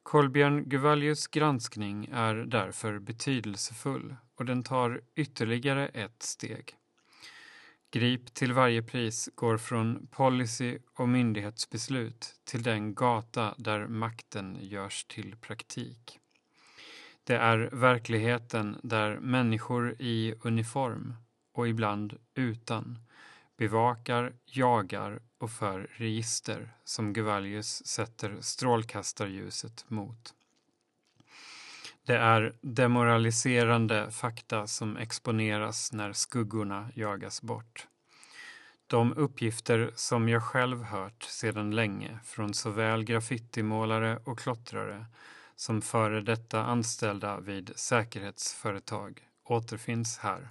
Kolbjörn 0.09 0.63
Guvallius 0.69 1.27
granskning 1.27 2.09
är 2.11 2.35
därför 2.35 2.99
betydelsefull 2.99 4.15
och 4.35 4.45
den 4.45 4.63
tar 4.63 5.01
ytterligare 5.15 5.87
ett 5.87 6.23
steg. 6.23 6.75
Grip 7.91 8.33
till 8.33 8.53
varje 8.53 8.83
pris 8.83 9.29
går 9.35 9.57
från 9.57 10.07
policy 10.07 10.77
och 10.97 11.09
myndighetsbeslut 11.09 12.35
till 12.43 12.63
den 12.63 12.95
gata 12.95 13.55
där 13.57 13.87
makten 13.87 14.57
görs 14.61 15.05
till 15.05 15.35
praktik. 15.35 16.19
Det 17.23 17.35
är 17.35 17.69
verkligheten 17.71 18.79
där 18.83 19.19
människor 19.19 19.95
i 19.99 20.33
uniform 20.41 21.13
och 21.53 21.67
ibland 21.67 22.17
utan 22.35 22.99
bevakar, 23.59 24.33
jagar 24.45 25.19
och 25.37 25.51
för 25.51 25.89
register 25.91 26.73
som 26.83 27.13
Guvalius 27.13 27.85
sätter 27.85 28.37
strålkastarljuset 28.41 29.85
mot. 29.87 30.33
Det 32.05 32.17
är 32.17 32.55
demoraliserande 32.61 34.11
fakta 34.11 34.67
som 34.67 34.97
exponeras 34.97 35.93
när 35.93 36.13
skuggorna 36.13 36.91
jagas 36.95 37.41
bort. 37.41 37.87
De 38.87 39.13
uppgifter 39.13 39.91
som 39.95 40.29
jag 40.29 40.43
själv 40.43 40.83
hört 40.83 41.23
sedan 41.23 41.71
länge 41.71 42.19
från 42.23 42.53
såväl 42.53 43.03
graffitimålare 43.03 44.19
och 44.23 44.39
klottrare 44.39 45.05
som 45.55 45.81
före 45.81 46.21
detta 46.21 46.63
anställda 46.63 47.39
vid 47.39 47.71
säkerhetsföretag 47.75 49.27
återfinns 49.43 50.17
här, 50.17 50.49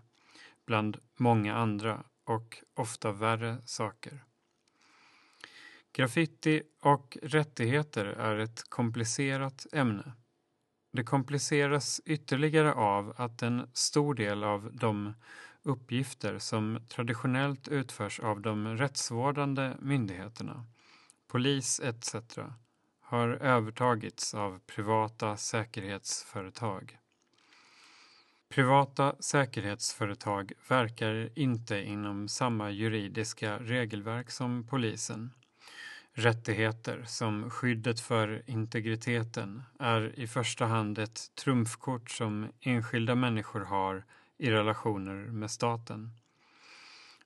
bland 0.67 0.99
många 1.17 1.57
andra 1.57 2.05
och 2.29 2.62
ofta 2.74 3.12
värre 3.12 3.59
saker. 3.64 4.24
Graffiti 5.93 6.62
och 6.81 7.18
rättigheter 7.22 8.05
är 8.05 8.39
ett 8.39 8.62
komplicerat 8.68 9.66
ämne. 9.72 10.12
Det 10.93 11.05
kompliceras 11.05 12.01
ytterligare 12.05 12.72
av 12.72 13.14
att 13.16 13.43
en 13.43 13.70
stor 13.72 14.14
del 14.14 14.45
av 14.45 14.70
de 14.72 15.14
uppgifter 15.62 16.39
som 16.39 16.81
traditionellt 16.89 17.68
utförs 17.68 18.20
av 18.20 18.41
de 18.41 18.76
rättsvårdande 18.76 19.76
myndigheterna, 19.81 20.66
polis 21.29 21.81
etc. 21.81 22.14
har 23.01 23.29
övertagits 23.29 24.35
av 24.35 24.61
privata 24.66 25.37
säkerhetsföretag. 25.37 26.99
Privata 28.49 29.14
säkerhetsföretag 29.20 30.53
verkar 30.68 31.38
inte 31.38 31.82
inom 31.82 32.28
samma 32.28 32.70
juridiska 32.70 33.59
regelverk 33.59 34.30
som 34.30 34.66
polisen. 34.66 35.30
Rättigheter 36.12 37.05
som 37.07 37.51
skyddet 37.51 38.01
för 38.01 38.42
integriteten 38.46 39.62
är 39.78 40.18
i 40.18 40.26
första 40.26 40.66
hand 40.66 40.99
ett 40.99 41.20
trumfkort 41.34 42.11
som 42.11 42.49
enskilda 42.61 43.14
människor 43.14 43.61
har 43.61 44.05
i 44.38 44.51
relationer 44.51 45.14
med 45.14 45.51
staten. 45.51 46.11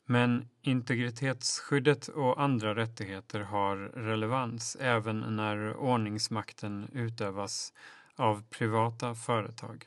Men 0.05 0.49
integritetsskyddet 0.63 2.09
och 2.09 2.43
andra 2.43 2.75
rättigheter 2.75 3.41
har 3.41 3.77
relevans 3.77 4.77
även 4.81 5.37
när 5.37 5.77
ordningsmakten 5.77 6.89
utövas 6.93 7.73
av 8.17 8.43
privata 8.51 9.15
företag. 9.15 9.87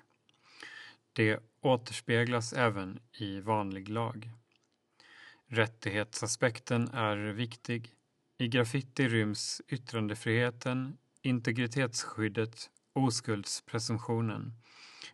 Det 1.16 1.40
återspeglas 1.62 2.54
även 2.54 3.00
i 3.20 3.40
vanlig 3.40 3.90
lag. 3.90 4.32
Rättighetsaspekten 5.48 6.88
är 6.88 7.18
viktig. 7.18 7.94
I 8.38 8.48
graffiti 8.48 9.08
ryms 9.08 9.62
yttrandefriheten, 9.68 10.98
integritetsskyddet, 11.22 12.70
oskuldspresumtionen, 12.94 14.54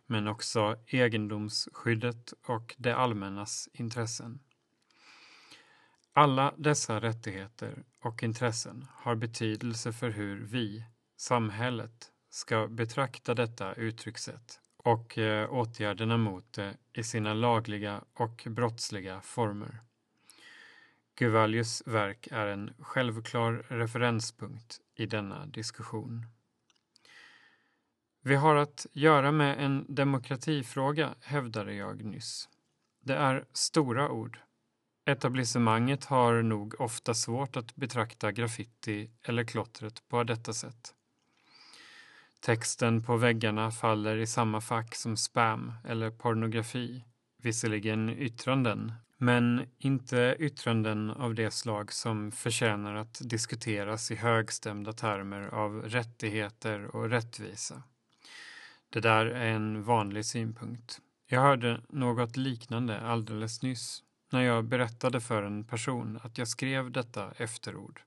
men 0.06 0.28
också 0.28 0.76
egendomsskyddet 0.86 2.34
och 2.46 2.74
det 2.78 2.96
allmännas 2.96 3.68
intressen. 3.72 4.40
Alla 6.12 6.54
dessa 6.58 7.00
rättigheter 7.00 7.84
och 8.00 8.22
intressen 8.22 8.86
har 8.90 9.14
betydelse 9.14 9.92
för 9.92 10.10
hur 10.10 10.44
vi, 10.44 10.84
samhället, 11.16 12.12
ska 12.30 12.68
betrakta 12.68 13.34
detta 13.34 13.74
uttryckssätt 13.74 14.61
och 14.82 15.18
eh, 15.18 15.52
åtgärderna 15.52 16.16
mot 16.16 16.52
det 16.52 16.76
i 16.92 17.02
sina 17.02 17.34
lagliga 17.34 18.04
och 18.14 18.46
brottsliga 18.50 19.20
former. 19.20 19.80
Guvallius 21.14 21.82
verk 21.86 22.28
är 22.30 22.46
en 22.46 22.74
självklar 22.78 23.64
referenspunkt 23.68 24.80
i 24.94 25.06
denna 25.06 25.46
diskussion. 25.46 26.26
Vi 28.24 28.34
har 28.34 28.56
att 28.56 28.86
göra 28.92 29.32
med 29.32 29.64
en 29.64 29.94
demokratifråga, 29.94 31.14
hävdade 31.20 31.74
jag 31.74 32.04
nyss. 32.04 32.48
Det 33.00 33.14
är 33.14 33.44
stora 33.52 34.10
ord. 34.10 34.38
Etablissemanget 35.06 36.04
har 36.04 36.42
nog 36.42 36.80
ofta 36.80 37.14
svårt 37.14 37.56
att 37.56 37.76
betrakta 37.76 38.32
graffiti 38.32 39.10
eller 39.22 39.44
klottret 39.44 40.08
på 40.08 40.24
detta 40.24 40.52
sätt. 40.52 40.94
Texten 42.44 43.02
på 43.02 43.16
väggarna 43.16 43.70
faller 43.70 44.16
i 44.16 44.26
samma 44.26 44.60
fack 44.60 44.94
som 44.94 45.16
spam 45.16 45.72
eller 45.84 46.10
pornografi. 46.10 47.04
Visserligen 47.42 48.08
yttranden, 48.08 48.92
men 49.18 49.66
inte 49.78 50.36
yttranden 50.38 51.10
av 51.10 51.34
det 51.34 51.50
slag 51.50 51.92
som 51.92 52.32
förtjänar 52.32 52.94
att 52.94 53.20
diskuteras 53.24 54.10
i 54.10 54.14
högstämda 54.14 54.92
termer 54.92 55.42
av 55.42 55.82
rättigheter 55.82 56.96
och 56.96 57.10
rättvisa. 57.10 57.82
Det 58.90 59.00
där 59.00 59.26
är 59.26 59.52
en 59.52 59.82
vanlig 59.82 60.26
synpunkt. 60.26 61.00
Jag 61.26 61.40
hörde 61.40 61.80
något 61.88 62.36
liknande 62.36 63.00
alldeles 63.00 63.62
nyss 63.62 64.02
när 64.32 64.42
jag 64.42 64.64
berättade 64.64 65.20
för 65.20 65.42
en 65.42 65.64
person 65.64 66.20
att 66.22 66.38
jag 66.38 66.48
skrev 66.48 66.90
detta 66.90 67.30
efterord 67.36 68.00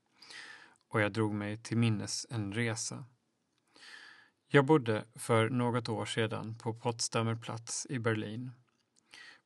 och 0.88 1.00
jag 1.00 1.12
drog 1.12 1.34
mig 1.34 1.56
till 1.56 1.76
minnes 1.76 2.26
en 2.30 2.52
resa. 2.52 3.04
Jag 4.48 4.64
bodde 4.64 5.04
för 5.14 5.48
något 5.50 5.88
år 5.88 6.04
sedan 6.04 6.54
på 6.58 6.74
Potsdamer 6.74 7.34
Platz 7.34 7.86
i 7.90 7.98
Berlin. 7.98 8.50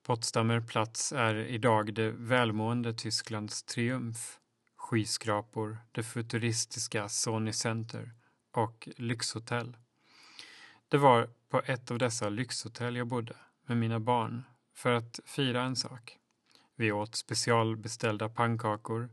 Potsdamer 0.03 0.61
Platz 0.61 1.12
är 1.12 1.34
idag 1.34 1.94
det 1.94 2.11
välmående 2.11 2.94
Tysklands 2.94 3.62
triumf. 3.62 4.38
Skyskrapor, 4.76 5.78
det 5.92 6.03
futuristiska 6.03 7.09
Sony 7.09 7.53
Center 7.53 8.11
och 8.53 8.88
lyxhotell. 8.96 9.76
Det 10.88 10.96
var 10.96 11.30
på 11.48 11.62
ett 11.64 11.90
av 11.90 11.98
dessa 11.98 12.28
lyxhotell 12.28 12.96
jag 12.96 13.07
bodde 13.07 13.36
med 13.66 13.76
mina 13.76 14.01
barn 14.01 14.44
för 14.74 14.92
att 14.92 15.20
fira 15.24 15.62
en 15.62 15.76
sak. 15.76 16.16
Vi 16.76 16.92
åt 16.92 17.14
specialbeställda 17.14 18.28
pannkakor, 18.28 19.09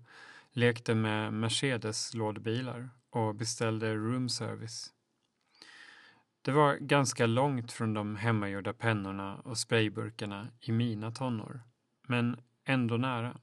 lekte 0.52 0.96
med 0.96 1.34
Mercedes-lådbilar 1.34 2.90
och 3.10 3.36
beställde 3.36 3.96
roomservice. 3.96 4.94
Det 6.48 6.54
var 6.54 6.76
ganska 6.76 7.26
långt 7.26 7.72
från 7.72 7.94
de 7.94 8.16
hemmagjorda 8.16 8.74
pennorna 8.74 9.36
och 9.36 9.58
sprayburkarna 9.58 10.48
i 10.62 10.72
mina 10.72 11.12
tonår, 11.12 11.62
men 12.08 12.40
ändå 12.66 12.98
nära. 12.98 13.40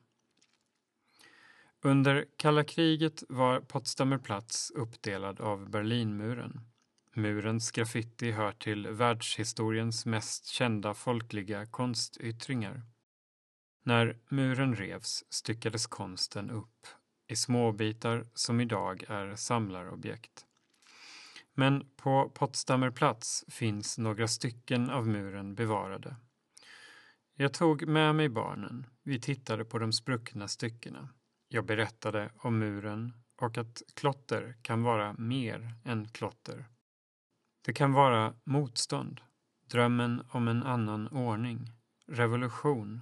Under 1.82 2.26
kalla 2.36 2.64
kriget 2.64 3.22
var 3.28 3.60
Potsdamer 3.60 4.18
Platz 4.18 4.70
uppdelad 4.70 5.40
av 5.40 5.70
Berlinmuren. 5.70 6.60
Murens 7.14 7.70
graffiti 7.70 8.30
hör 8.30 8.52
till 8.52 8.88
världshistoriens 8.88 10.06
mest 10.06 10.46
kända 10.46 10.94
folkliga 10.94 11.66
konstyttringar. 11.66 12.82
När 13.82 14.18
muren 14.28 14.76
revs 14.76 15.24
styckades 15.30 15.86
konsten 15.86 16.50
upp 16.50 16.86
i 17.28 17.36
småbitar 17.36 18.26
som 18.34 18.60
idag 18.60 19.04
är 19.08 19.36
samlarobjekt. 19.36 20.46
Men 21.54 21.88
på 21.96 22.30
Potsdamer 22.34 22.90
plats 22.90 23.44
finns 23.48 23.98
några 23.98 24.28
stycken 24.28 24.90
av 24.90 25.08
muren 25.08 25.54
bevarade. 25.54 26.16
Jag 27.36 27.54
tog 27.54 27.86
med 27.86 28.14
mig 28.14 28.28
barnen. 28.28 28.86
Vi 29.02 29.20
tittade 29.20 29.64
på 29.64 29.78
de 29.78 29.92
spruckna 29.92 30.48
styckena. 30.48 31.08
Jag 31.48 31.66
berättade 31.66 32.30
om 32.36 32.58
muren 32.58 33.12
och 33.40 33.58
att 33.58 33.82
klotter 33.94 34.56
kan 34.62 34.82
vara 34.82 35.12
mer 35.18 35.74
än 35.84 36.08
klotter. 36.08 36.68
Det 37.64 37.72
kan 37.72 37.92
vara 37.92 38.34
motstånd, 38.44 39.20
drömmen 39.70 40.22
om 40.30 40.48
en 40.48 40.62
annan 40.62 41.08
ordning, 41.08 41.72
revolution. 42.06 43.00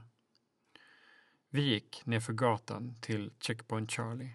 Vi 1.50 1.62
gick 1.62 2.02
nerför 2.06 2.32
gatan 2.32 2.94
till 3.00 3.32
Checkpoint 3.40 3.90
Charlie. 3.90 4.34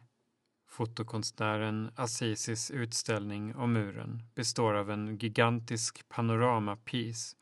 Fotokonstnären 0.78 1.92
Assisis 1.96 2.72
utställning 2.72 3.56
om 3.56 3.74
muren 3.74 4.24
består 4.36 4.74
av 4.74 4.92
en 4.92 5.18
gigantisk 5.18 6.10
panoramapiece, 6.10 7.36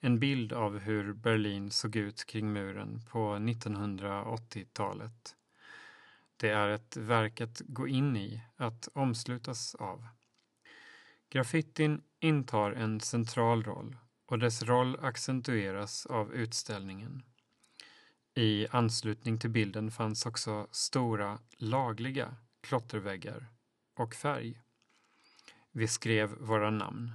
en 0.00 0.18
bild 0.18 0.52
av 0.52 0.78
hur 0.78 1.12
Berlin 1.12 1.70
såg 1.70 1.96
ut 1.96 2.24
kring 2.24 2.52
muren 2.52 3.00
på 3.10 3.18
1980-talet. 3.18 5.36
Det 6.36 6.48
är 6.48 6.68
ett 6.68 6.96
verk 6.96 7.40
att 7.40 7.62
gå 7.66 7.88
in 7.88 8.16
i, 8.16 8.42
att 8.56 8.88
omslutas 8.92 9.74
av. 9.74 10.06
Graffitin 11.30 12.02
intar 12.20 12.72
en 12.72 13.00
central 13.00 13.64
roll 13.64 13.96
och 14.26 14.38
dess 14.38 14.62
roll 14.62 14.96
accentueras 15.00 16.06
av 16.06 16.34
utställningen. 16.34 17.22
I 18.34 18.66
anslutning 18.70 19.38
till 19.38 19.50
bilden 19.50 19.90
fanns 19.90 20.26
också 20.26 20.66
stora, 20.70 21.38
lagliga 21.56 22.36
klotterväggar 22.62 23.46
och 23.94 24.14
färg. 24.14 24.62
Vi 25.72 25.88
skrev 25.88 26.30
våra 26.30 26.70
namn. 26.70 27.12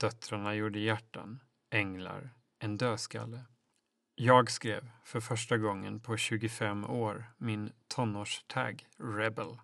Döttrarna 0.00 0.54
gjorde 0.54 0.78
hjärtan, 0.78 1.42
änglar, 1.70 2.30
en 2.58 2.76
dödskalle. 2.76 3.44
Jag 4.14 4.50
skrev 4.50 4.90
för 5.04 5.20
första 5.20 5.58
gången 5.58 6.00
på 6.00 6.16
25 6.16 6.84
år 6.84 7.24
min 7.38 7.72
tonårstag 7.88 8.86
Rebel. 8.98 9.58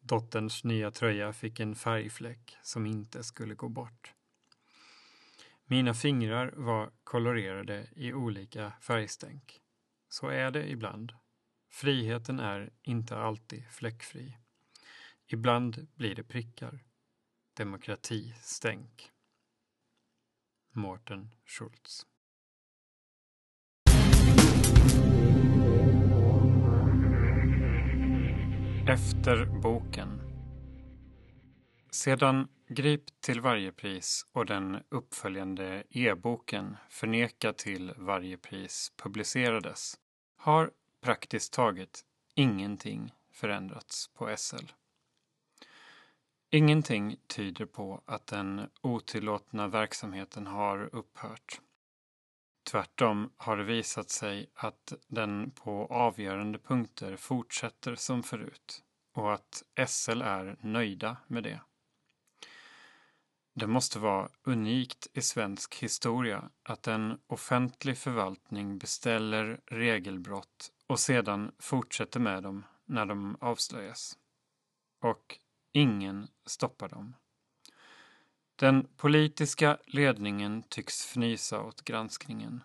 Dotterns 0.00 0.64
nya 0.64 0.90
tröja 0.90 1.32
fick 1.32 1.60
en 1.60 1.74
färgfläck 1.74 2.56
som 2.62 2.86
inte 2.86 3.24
skulle 3.24 3.54
gå 3.54 3.68
bort. 3.68 4.14
Mina 5.64 5.94
fingrar 5.94 6.52
var 6.56 6.90
kolorerade 7.04 7.88
i 7.96 8.12
olika 8.12 8.72
färgstänk. 8.80 9.60
Så 10.08 10.28
är 10.28 10.50
det 10.50 10.70
ibland. 10.70 11.12
Friheten 11.72 12.40
är 12.40 12.70
inte 12.82 13.16
alltid 13.16 13.64
fläckfri. 13.70 14.36
Ibland 15.26 15.86
blir 15.94 16.14
det 16.14 16.24
prickar. 16.24 16.84
Demokrati-stänk. 17.56 19.10
Mårten 20.72 21.34
Schultz 21.46 22.06
Efter 28.88 29.60
boken 29.62 30.20
Sedan 31.90 32.48
Grip 32.68 33.20
till 33.20 33.40
varje 33.40 33.72
pris 33.72 34.26
och 34.32 34.46
den 34.46 34.82
uppföljande 34.88 35.84
e-boken 35.90 36.76
Förneka 36.90 37.52
till 37.52 37.92
varje 37.96 38.38
pris 38.38 38.92
publicerades 38.96 39.94
har 40.36 40.70
praktiskt 41.02 41.52
taget 41.52 42.04
ingenting 42.34 43.12
förändrats 43.32 44.08
på 44.08 44.36
SL. 44.36 44.66
Ingenting 46.50 47.16
tyder 47.26 47.66
på 47.66 48.02
att 48.06 48.26
den 48.26 48.70
otillåtna 48.80 49.68
verksamheten 49.68 50.46
har 50.46 50.94
upphört. 50.94 51.60
Tvärtom 52.70 53.32
har 53.36 53.56
det 53.56 53.64
visat 53.64 54.10
sig 54.10 54.50
att 54.54 54.92
den 55.08 55.50
på 55.50 55.86
avgörande 55.86 56.58
punkter 56.58 57.16
fortsätter 57.16 57.94
som 57.94 58.22
förut 58.22 58.82
och 59.12 59.32
att 59.32 59.62
SL 59.86 60.22
är 60.22 60.56
nöjda 60.60 61.16
med 61.26 61.42
det. 61.42 61.60
Det 63.54 63.66
måste 63.66 63.98
vara 63.98 64.28
unikt 64.42 65.06
i 65.12 65.22
svensk 65.22 65.74
historia 65.74 66.50
att 66.62 66.86
en 66.88 67.18
offentlig 67.26 67.98
förvaltning 67.98 68.78
beställer 68.78 69.60
regelbrott 69.66 70.70
och 70.92 71.00
sedan 71.00 71.52
fortsätter 71.58 72.20
med 72.20 72.42
dem 72.42 72.64
när 72.86 73.06
de 73.06 73.36
avslöjas. 73.40 74.18
Och 75.00 75.38
ingen 75.72 76.28
stoppar 76.46 76.88
dem. 76.88 77.16
Den 78.56 78.86
politiska 78.96 79.78
ledningen 79.86 80.62
tycks 80.62 81.04
fnysa 81.04 81.62
åt 81.62 81.82
granskningen. 81.82 82.62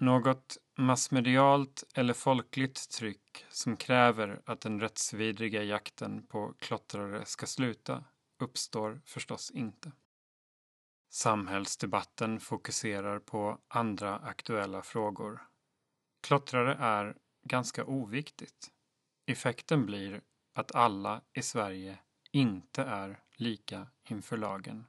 Något 0.00 0.56
massmedialt 0.78 1.84
eller 1.94 2.14
folkligt 2.14 2.90
tryck 2.90 3.44
som 3.50 3.76
kräver 3.76 4.42
att 4.46 4.60
den 4.60 4.80
rättsvidriga 4.80 5.62
jakten 5.62 6.26
på 6.26 6.54
klottrare 6.58 7.24
ska 7.24 7.46
sluta 7.46 8.04
uppstår 8.38 9.00
förstås 9.04 9.50
inte. 9.50 9.92
Samhällsdebatten 11.10 12.40
fokuserar 12.40 13.18
på 13.18 13.58
andra 13.68 14.16
aktuella 14.16 14.82
frågor. 14.82 15.42
Klottrare 16.22 16.74
är 16.74 17.16
ganska 17.42 17.84
oviktigt. 17.84 18.70
Effekten 19.26 19.86
blir 19.86 20.20
att 20.54 20.74
alla 20.74 21.20
i 21.32 21.42
Sverige 21.42 21.98
inte 22.30 22.82
är 22.82 23.22
lika 23.36 23.86
inför 24.08 24.36
lagen. 24.36 24.86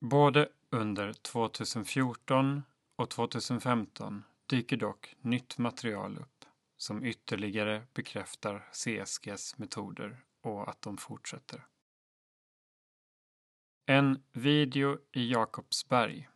Både 0.00 0.48
under 0.70 1.12
2014 1.12 2.62
och 2.96 3.10
2015 3.10 4.24
dyker 4.46 4.76
dock 4.76 5.14
nytt 5.20 5.58
material 5.58 6.18
upp 6.18 6.44
som 6.76 7.04
ytterligare 7.04 7.86
bekräftar 7.94 8.68
CSGs 8.72 9.58
metoder 9.58 10.24
och 10.40 10.68
att 10.68 10.82
de 10.82 10.96
fortsätter. 10.96 11.66
En 13.86 14.22
video 14.32 14.98
i 15.12 15.32
Jakobsberg. 15.32 16.28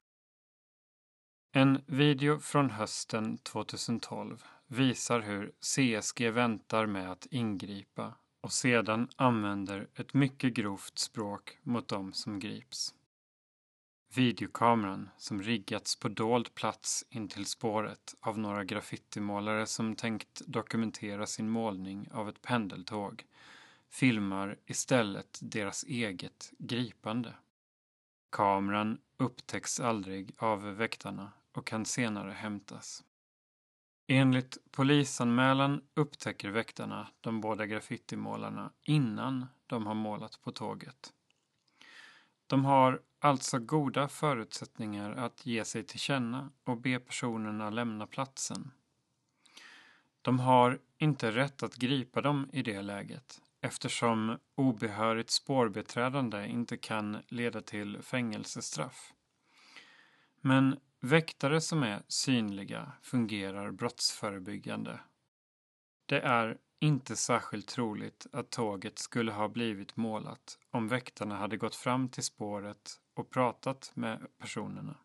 En 1.52 1.84
video 1.86 2.38
från 2.38 2.70
hösten 2.70 3.38
2012 3.38 4.44
visar 4.66 5.20
hur 5.20 5.52
CSG 5.60 6.30
väntar 6.30 6.86
med 6.86 7.12
att 7.12 7.26
ingripa 7.26 8.14
och 8.40 8.52
sedan 8.52 9.08
använder 9.16 9.88
ett 9.94 10.14
mycket 10.14 10.54
grovt 10.54 10.98
språk 10.98 11.58
mot 11.62 11.88
dem 11.88 12.12
som 12.12 12.38
grips. 12.38 12.94
Videokameran, 14.14 15.10
som 15.16 15.42
riggats 15.42 15.96
på 15.96 16.08
dold 16.08 16.54
plats 16.54 17.04
intill 17.10 17.46
spåret 17.46 18.14
av 18.20 18.38
några 18.38 18.64
graffitimålare 18.64 19.66
som 19.66 19.96
tänkt 19.96 20.42
dokumentera 20.46 21.26
sin 21.26 21.48
målning 21.48 22.08
av 22.12 22.28
ett 22.28 22.42
pendeltåg, 22.42 23.24
filmar 23.90 24.58
istället 24.66 25.38
deras 25.42 25.84
eget 25.84 26.52
gripande. 26.58 27.34
Kameran 28.30 28.98
upptäcks 29.16 29.80
aldrig 29.80 30.34
av 30.38 30.62
väktarna 30.76 31.32
och 31.52 31.66
kan 31.66 31.84
senare 31.84 32.32
hämtas. 32.32 33.04
Enligt 34.06 34.58
polisanmälan 34.70 35.82
upptäcker 35.94 36.50
väktarna 36.50 37.08
de 37.20 37.40
båda 37.40 37.66
graffitimålarna 37.66 38.72
innan 38.82 39.46
de 39.66 39.86
har 39.86 39.94
målat 39.94 40.40
på 40.42 40.52
tåget. 40.52 41.12
De 42.46 42.64
har 42.64 43.02
alltså 43.18 43.58
goda 43.58 44.08
förutsättningar 44.08 45.12
att 45.12 45.46
ge 45.46 45.64
sig 45.64 45.84
till 45.84 45.98
känna 45.98 46.50
och 46.64 46.76
be 46.80 47.00
personerna 47.00 47.70
lämna 47.70 48.06
platsen. 48.06 48.70
De 50.22 50.38
har 50.38 50.80
inte 50.98 51.30
rätt 51.30 51.62
att 51.62 51.76
gripa 51.76 52.20
dem 52.20 52.50
i 52.52 52.62
det 52.62 52.82
läget 52.82 53.40
eftersom 53.60 54.38
obehörigt 54.54 55.30
spårbeträdande 55.30 56.46
inte 56.46 56.76
kan 56.76 57.18
leda 57.28 57.60
till 57.60 58.02
fängelsestraff. 58.02 59.12
Men 60.40 60.80
väktare 61.04 61.60
som 61.60 61.82
är 61.82 62.02
synliga 62.08 62.92
fungerar 63.02 63.70
brottsförebyggande. 63.70 65.00
Det 66.06 66.20
är 66.20 66.58
inte 66.80 67.16
särskilt 67.16 67.68
troligt 67.68 68.26
att 68.32 68.50
tåget 68.50 68.98
skulle 68.98 69.32
ha 69.32 69.48
blivit 69.48 69.96
målat 69.96 70.58
om 70.70 70.88
väktarna 70.88 71.36
hade 71.36 71.56
gått 71.56 71.74
fram 71.74 72.08
till 72.08 72.22
spåret 72.22 73.00
och 73.14 73.30
pratat 73.30 73.92
med 73.94 74.26
personerna. 74.38 74.96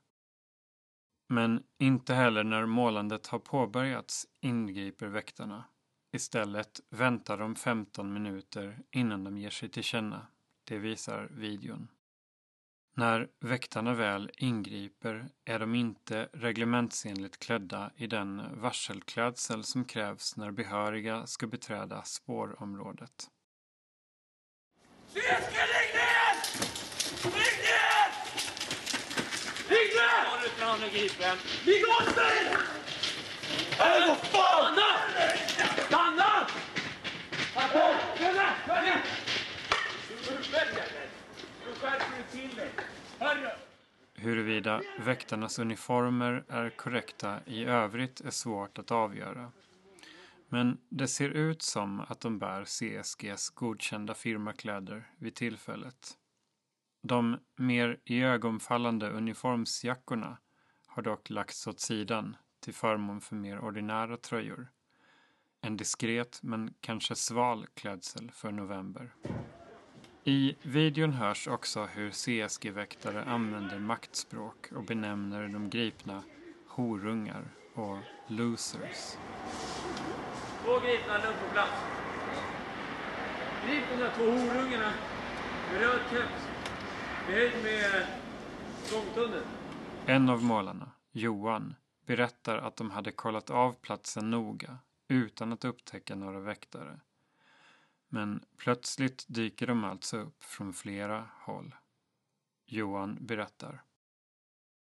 Men 1.29 1.63
inte 1.77 2.13
heller 2.13 2.43
när 2.43 2.65
målandet 2.65 3.27
har 3.27 3.39
påbörjats 3.39 4.27
ingriper 4.41 5.07
väktarna. 5.07 5.63
Istället 6.11 6.79
väntar 6.89 7.37
de 7.37 7.55
15 7.55 8.13
minuter 8.13 8.83
innan 8.91 9.23
de 9.23 9.37
ger 9.37 9.49
sig 9.49 9.69
till 9.69 9.83
känna. 9.83 10.27
Det 10.63 10.77
visar 10.77 11.27
videon. 11.31 11.87
När 12.99 13.27
väktarna 13.39 13.93
väl 13.93 14.31
ingriper 14.37 15.29
är 15.45 15.59
de 15.59 15.75
inte 15.75 16.29
reglementsenligt 16.33 17.39
klädda 17.39 17.91
i 17.95 18.07
den 18.07 18.61
varselklädsel 18.61 19.63
som 19.63 19.85
krävs 19.85 20.37
när 20.37 20.51
behöriga 20.51 21.27
ska 21.27 21.47
beträda 21.47 22.03
spårområdet. 22.03 23.29
Svenska, 25.07 25.61
lägg 25.73 25.93
ner! 25.99 26.33
Lägg 27.23 27.59
ner! 27.67 28.09
Lägg 29.69 29.89
ner! 30.81 30.89
Gripen? 30.91 31.37
Ligg 31.65 31.83
åt 31.99 32.15
dig! 32.15 32.57
Nej, 33.79 34.07
vad 34.07 34.17
fan! 34.17 34.73
Stanna! 34.73 34.87
Stanna! 35.87 36.47
Stanna! 38.15 38.53
Stanna! 38.63 39.01
Nu 41.65 41.75
skärper 41.75 42.05
du 42.17 42.39
till 42.39 42.55
dig. 42.55 42.88
Huruvida 44.13 44.81
väktarnas 44.99 45.59
uniformer 45.59 46.43
är 46.47 46.69
korrekta 46.69 47.39
i 47.45 47.65
övrigt 47.65 48.21
är 48.21 48.29
svårt 48.29 48.79
att 48.79 48.91
avgöra. 48.91 49.51
Men 50.49 50.77
det 50.89 51.07
ser 51.07 51.29
ut 51.29 51.61
som 51.61 51.99
att 51.99 52.19
de 52.19 52.39
bär 52.39 52.65
CSGs 52.65 53.49
godkända 53.49 54.13
firmakläder 54.13 55.11
vid 55.17 55.35
tillfället. 55.35 56.17
De 57.01 57.39
mer 57.55 57.99
iögonfallande 58.05 59.09
uniformsjackorna 59.09 60.37
har 60.87 61.01
dock 61.01 61.29
lagts 61.29 61.67
åt 61.67 61.79
sidan 61.79 62.35
till 62.59 62.73
förmån 62.73 63.21
för 63.21 63.35
mer 63.35 63.59
ordinära 63.59 64.17
tröjor. 64.17 64.67
En 65.61 65.77
diskret 65.77 66.39
men 66.43 66.73
kanske 66.79 67.15
sval 67.15 67.67
klädsel 67.73 68.31
för 68.31 68.51
november. 68.51 69.11
I 70.29 70.55
videon 70.61 71.13
hörs 71.13 71.47
också 71.47 71.85
hur 71.85 72.09
CSG-väktare 72.11 73.23
använder 73.23 73.79
maktspråk 73.79 74.71
och 74.75 74.83
benämner 74.83 75.47
de 75.47 75.69
gripna 75.69 76.23
horungar 76.67 77.51
och 77.73 77.97
losers. 78.27 79.17
Två 80.63 80.79
gripna 80.79 81.13
lugnt 81.13 81.39
på 81.47 81.53
plats. 81.53 81.71
Grip 83.67 83.83
de 83.91 83.97
där 83.97 84.11
två 84.15 84.23
horungarna 84.23 84.93
med 85.71 85.81
röd 85.81 85.99
keps. 86.11 86.47
Med 87.27 87.35
höjd 87.35 87.63
med 87.63 88.07
gångtunneln. 88.91 89.45
En 90.05 90.29
av 90.29 90.43
målarna, 90.43 90.91
Johan, 91.11 91.75
berättar 92.05 92.57
att 92.57 92.75
de 92.75 92.91
hade 92.91 93.11
kollat 93.11 93.49
av 93.49 93.73
platsen 93.73 94.31
noga 94.31 94.77
utan 95.07 95.53
att 95.53 95.65
upptäcka 95.65 96.15
några 96.15 96.39
väktare. 96.39 96.99
Men 98.09 98.43
plötsligt 98.57 99.25
dyker 99.27 99.67
de 99.67 99.83
alltså 99.83 100.17
upp 100.17 100.43
från 100.43 100.73
flera 100.73 101.29
håll. 101.45 101.75
Johan 102.65 103.17
berättar. 103.25 103.83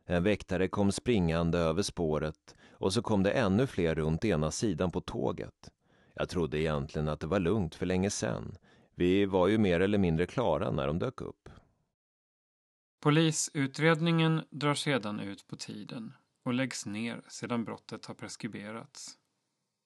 En 0.05 0.23
väktare 0.23 0.67
kom 0.67 0.91
springande 0.91 1.57
över 1.57 1.81
spåret 1.81 2.55
och 2.71 2.93
så 2.93 3.01
kom 3.01 3.23
det 3.23 3.31
ännu 3.31 3.67
fler 3.67 3.95
runt 3.95 4.25
ena 4.25 4.51
sidan 4.51 4.91
på 4.91 5.01
tåget. 5.01 5.71
Jag 6.13 6.29
trodde 6.29 6.59
egentligen 6.59 7.07
att 7.09 7.19
det 7.19 7.27
var 7.27 7.39
lugnt 7.39 7.75
för 7.75 7.85
länge 7.85 8.09
sedan. 8.09 8.57
Vi 8.95 9.25
var 9.25 9.47
ju 9.47 9.57
mer 9.57 9.79
eller 9.79 9.97
mindre 9.97 10.25
klara 10.25 10.71
när 10.71 10.87
de 10.87 10.99
dök 10.99 11.21
upp. 11.21 11.49
Polisutredningen 12.99 14.43
drar 14.49 14.73
sedan 14.73 15.19
ut 15.19 15.47
på 15.47 15.55
tiden 15.55 16.13
och 16.43 16.53
läggs 16.53 16.85
ner 16.85 17.21
sedan 17.27 17.65
brottet 17.65 18.05
har 18.05 18.13
preskriberats. 18.15 19.17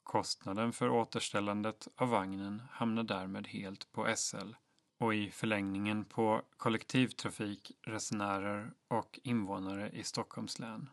Kostnaden 0.04 0.74
för 0.74 0.90
återställandet 0.90 1.88
av 1.96 2.10
vagnen 2.10 2.62
hamnar 2.72 3.04
därmed 3.04 3.48
helt 3.48 3.92
på 3.92 4.16
SL 4.16 4.54
och 5.00 5.16
i 5.16 5.32
förlängningen 5.32 6.06
på 6.06 6.42
kollektivtrafik, 6.58 7.72
resenärer 7.82 8.74
och 8.88 9.20
invånare 9.24 9.90
i 9.90 10.04
Stockholms 10.04 10.60
län. 10.60 10.90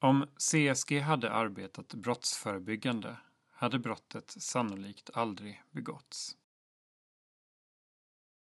Om 0.00 0.26
CSG 0.36 1.00
hade 1.00 1.32
arbetat 1.32 1.94
brottsförebyggande 1.94 3.16
hade 3.50 3.78
brottet 3.78 4.30
sannolikt 4.30 5.10
aldrig 5.14 5.62
begåtts. 5.70 6.36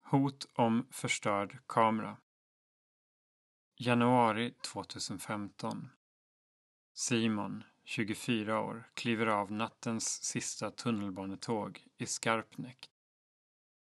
Hot 0.02 0.46
om 0.54 0.88
förstörd 0.92 1.58
kamera 1.68 2.18
Januari 3.78 4.52
2015 4.52 5.90
Simon, 6.94 7.64
24 7.90 8.60
år, 8.60 8.84
kliver 8.94 9.28
av 9.28 9.52
nattens 9.52 10.24
sista 10.24 10.72
tunnelbanetåg 10.72 11.84
i 11.98 12.06
Skarpnäck. 12.06 12.90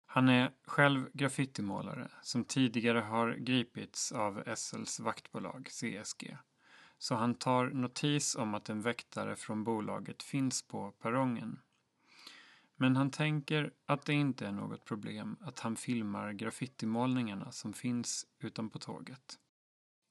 Han 0.05 0.29
är 0.29 0.51
själv 0.65 1.09
graffitimålare 1.13 2.11
som 2.21 2.43
tidigare 2.43 2.99
har 2.99 3.33
gripits 3.33 4.11
av 4.11 4.43
SLs 4.55 4.99
vaktbolag 4.99 5.67
CSG. 5.67 6.37
Så 6.97 7.15
han 7.15 7.35
tar 7.35 7.65
notis 7.65 8.35
om 8.35 8.53
att 8.53 8.69
en 8.69 8.81
väktare 8.81 9.35
från 9.35 9.63
bolaget 9.63 10.23
finns 10.23 10.61
på 10.67 10.91
perrongen. 10.91 11.59
Men 12.75 12.95
han 12.95 13.11
tänker 13.11 13.73
att 13.85 14.05
det 14.05 14.13
inte 14.13 14.47
är 14.47 14.51
något 14.51 14.85
problem 14.85 15.37
att 15.41 15.59
han 15.59 15.75
filmar 15.75 16.31
graffitimålningarna 16.31 17.51
som 17.51 17.73
finns 17.73 18.25
utanpå 18.39 18.79
tåget. 18.79 19.39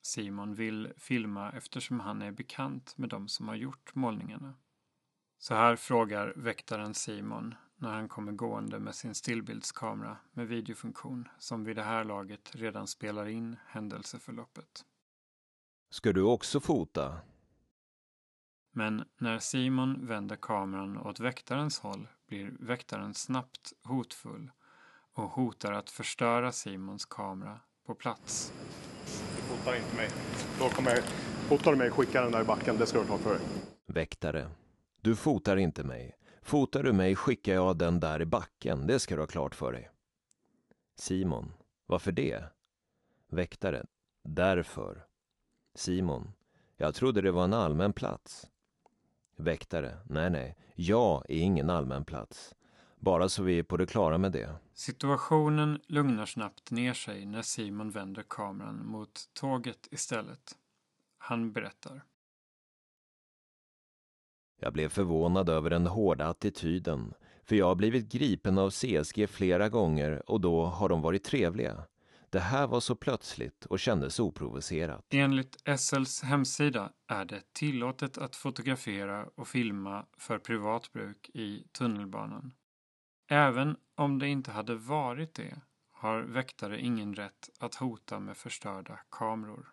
Simon 0.03 0.55
vill 0.55 0.93
filma 0.97 1.53
eftersom 1.53 2.01
han 2.01 2.23
är 2.23 2.33
bekant 2.33 2.99
med 2.99 3.09
de 3.09 3.29
som 3.29 3.49
har 3.49 3.55
gjort 3.55 3.95
målningarna. 3.95 4.55
Så 5.39 5.55
här 5.55 5.77
frågar 5.77 6.33
väktaren 6.37 6.95
Simon 6.95 7.55
när 7.77 7.93
han 7.93 8.09
kommer 8.09 8.33
gående 8.33 8.79
med 8.79 8.95
sin 8.95 9.15
stillbildskamera 9.15 10.17
med 10.33 10.49
videofunktion 10.49 11.29
som 11.39 11.65
vid 11.65 11.77
det 11.77 11.83
här 11.83 12.05
laget 12.05 12.55
redan 12.55 12.87
spelar 12.87 13.27
in 13.27 13.57
händelseförloppet. 13.67 14.85
Ska 15.91 16.13
du 16.13 16.23
också 16.23 16.61
fota? 16.61 17.19
Men 18.73 19.05
när 19.19 19.39
Simon 19.39 20.07
vänder 20.07 20.37
kameran 20.37 20.99
åt 20.99 21.21
väktarens 21.21 21.81
håll 21.81 22.09
blir 22.27 22.57
väktaren 22.61 23.15
snabbt 23.15 23.73
hotfull 23.83 24.51
och 25.13 25.31
hotar 25.31 25.73
att 25.73 25.91
förstöra 25.91 26.53
Simons 26.53 27.05
kamera 27.05 27.61
på 27.87 27.95
plats. 27.95 28.53
Du 29.53 29.59
fotar 29.59 29.77
inte 29.77 29.97
mig. 29.97 30.09
Då 30.59 30.69
kommer 30.69 30.91
jag... 30.91 31.05
Fotar 31.49 31.71
du 31.71 31.77
mig 31.77 31.91
och 31.91 31.97
skickar 31.97 32.23
den 32.23 32.33
där 32.33 32.41
i 32.41 32.45
backen, 32.45 32.79
det 32.79 32.87
ska 32.87 32.99
du 33.01 33.07
ta 33.07 33.19
för 33.19 33.31
dig. 33.31 33.41
Väktare. 33.87 34.51
Du 35.01 35.17
fotar 35.17 35.57
inte 35.57 35.85
mig. 35.85 36.17
Fotar 36.43 36.83
du 36.83 36.93
mig 36.93 37.17
skickar 37.17 37.55
jag 37.55 37.77
den 37.77 38.01
där 38.01 38.23
i 38.23 38.25
backen, 38.25 38.87
det 38.87 38.99
ska 38.99 39.15
du 39.15 39.23
ha 39.23 39.27
klart 39.27 39.55
för 39.55 39.73
dig. 39.73 39.91
Simon. 40.97 41.53
Varför 41.87 42.13
det? 42.13 42.45
Väktare. 43.29 43.87
Därför. 44.25 45.07
Simon. 45.75 46.33
Jag 46.77 46.95
trodde 46.95 47.21
det 47.21 47.33
var 47.33 47.45
en 47.45 47.55
allmän 47.55 47.93
plats. 47.93 48.47
Väktare. 49.37 49.99
Nej, 50.05 50.31
nej. 50.31 50.57
Jag 50.75 51.25
är 51.29 51.39
ingen 51.39 51.71
allmän 51.71 52.05
plats. 52.05 52.55
Bara 53.03 53.29
så 53.29 53.43
vi 53.43 53.59
är 53.59 53.63
på 53.63 53.77
det 53.77 53.87
klara 53.87 54.19
med 54.19 54.33
det. 54.33 54.55
Situationen 54.75 55.81
lugnar 55.87 56.27
snabbt 56.27 56.71
ner 56.71 56.93
sig 56.93 57.27
när 57.27 57.43
Simon 57.43 57.91
vänder 57.91 58.25
kameran 58.29 58.87
mot 58.87 59.21
tåget 59.33 59.89
istället. 59.91 60.57
Han 61.19 61.53
berättar. 61.53 62.05
Jag 64.61 64.73
blev 64.73 64.89
förvånad 64.89 65.49
över 65.49 65.71
den 65.71 65.87
hårda 65.87 66.27
attityden, 66.27 67.15
för 67.45 67.57
jag 67.57 67.67
har 67.67 67.75
blivit 67.75 68.13
gripen 68.13 68.59
av 68.59 68.71
CSG 68.71 69.27
flera 69.29 69.69
gånger 69.69 70.31
och 70.31 70.41
då 70.41 70.65
har 70.65 70.89
de 70.89 71.03
varit 71.03 71.25
trevliga. 71.25 71.85
Det 72.31 72.41
här 72.41 72.67
var 72.67 72.81
så 72.81 72.95
plötsligt 72.95 73.67
och 73.67 73.79
kändes 73.79 74.21
oprovocerat. 74.21 75.05
Enligt 75.11 75.57
SLs 75.79 76.23
hemsida 76.23 76.93
är 77.09 77.25
det 77.25 77.43
tillåtet 77.53 78.19
att 78.19 78.37
fotografera 78.37 79.27
och 79.35 79.49
filma 79.49 80.07
för 80.17 80.39
privat 80.39 80.93
bruk 80.93 81.31
i 81.35 81.65
tunnelbanan. 81.73 82.53
Även 83.33 83.77
om 83.95 84.19
det 84.19 84.29
inte 84.29 84.51
hade 84.51 84.75
varit 84.75 85.35
det 85.35 85.61
har 85.91 86.21
väktare 86.21 86.81
ingen 86.81 87.15
rätt 87.15 87.51
att 87.59 87.75
hota 87.75 88.21
med 88.21 88.37
förstörda 88.37 88.99
kameror. 89.11 89.69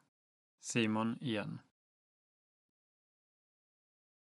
Simon 0.62 1.18
igen. 1.22 1.60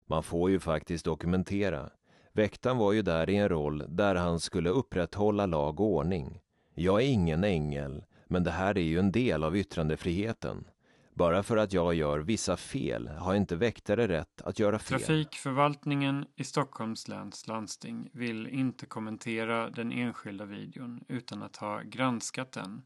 Man 0.07 0.22
får 0.22 0.51
ju 0.51 0.61
faktiskt 0.61 1.05
dokumentera. 1.05 1.91
Väktaren 2.32 2.78
var 2.78 2.93
ju 2.93 3.03
där 3.03 3.30
i 3.30 3.37
en 3.37 3.49
roll 3.49 3.85
där 3.89 4.14
han 4.14 4.41
skulle 4.41 4.70
upprätthålla 4.70 5.47
lag 5.47 5.80
och 5.80 5.87
ordning. 5.87 6.41
Jag 6.74 7.03
är 7.03 7.07
ingen 7.07 7.45
ängel, 7.45 8.05
men 8.26 8.45
det 8.45 8.51
här 8.51 8.78
är 8.78 8.82
ju 8.82 8.99
en 8.99 9.12
del 9.12 9.45
av 9.45 9.57
yttrandefriheten. 9.57 10.68
Bara 11.15 11.43
för 11.43 11.57
att 11.57 11.73
jag 11.73 11.95
gör 11.95 12.19
vissa 12.19 12.57
fel 12.57 13.09
har 13.09 13.35
inte 13.35 13.57
väktare 13.57 14.09
rätt 14.09 14.43
att 14.43 14.59
göra 14.59 14.79
fel. 14.79 14.99
Trafikförvaltningen 14.99 16.27
i 16.37 16.45
Stockholms 16.45 17.09
läns 17.09 17.47
landsting 17.47 18.11
vill 18.12 18.47
inte 18.47 18.87
kommentera 18.87 19.71
den 19.71 19.93
enskilda 19.93 20.45
videon 20.45 21.05
utan 21.09 21.43
att 21.43 21.57
ha 21.57 21.81
granskat 21.81 22.53
den. 22.53 22.83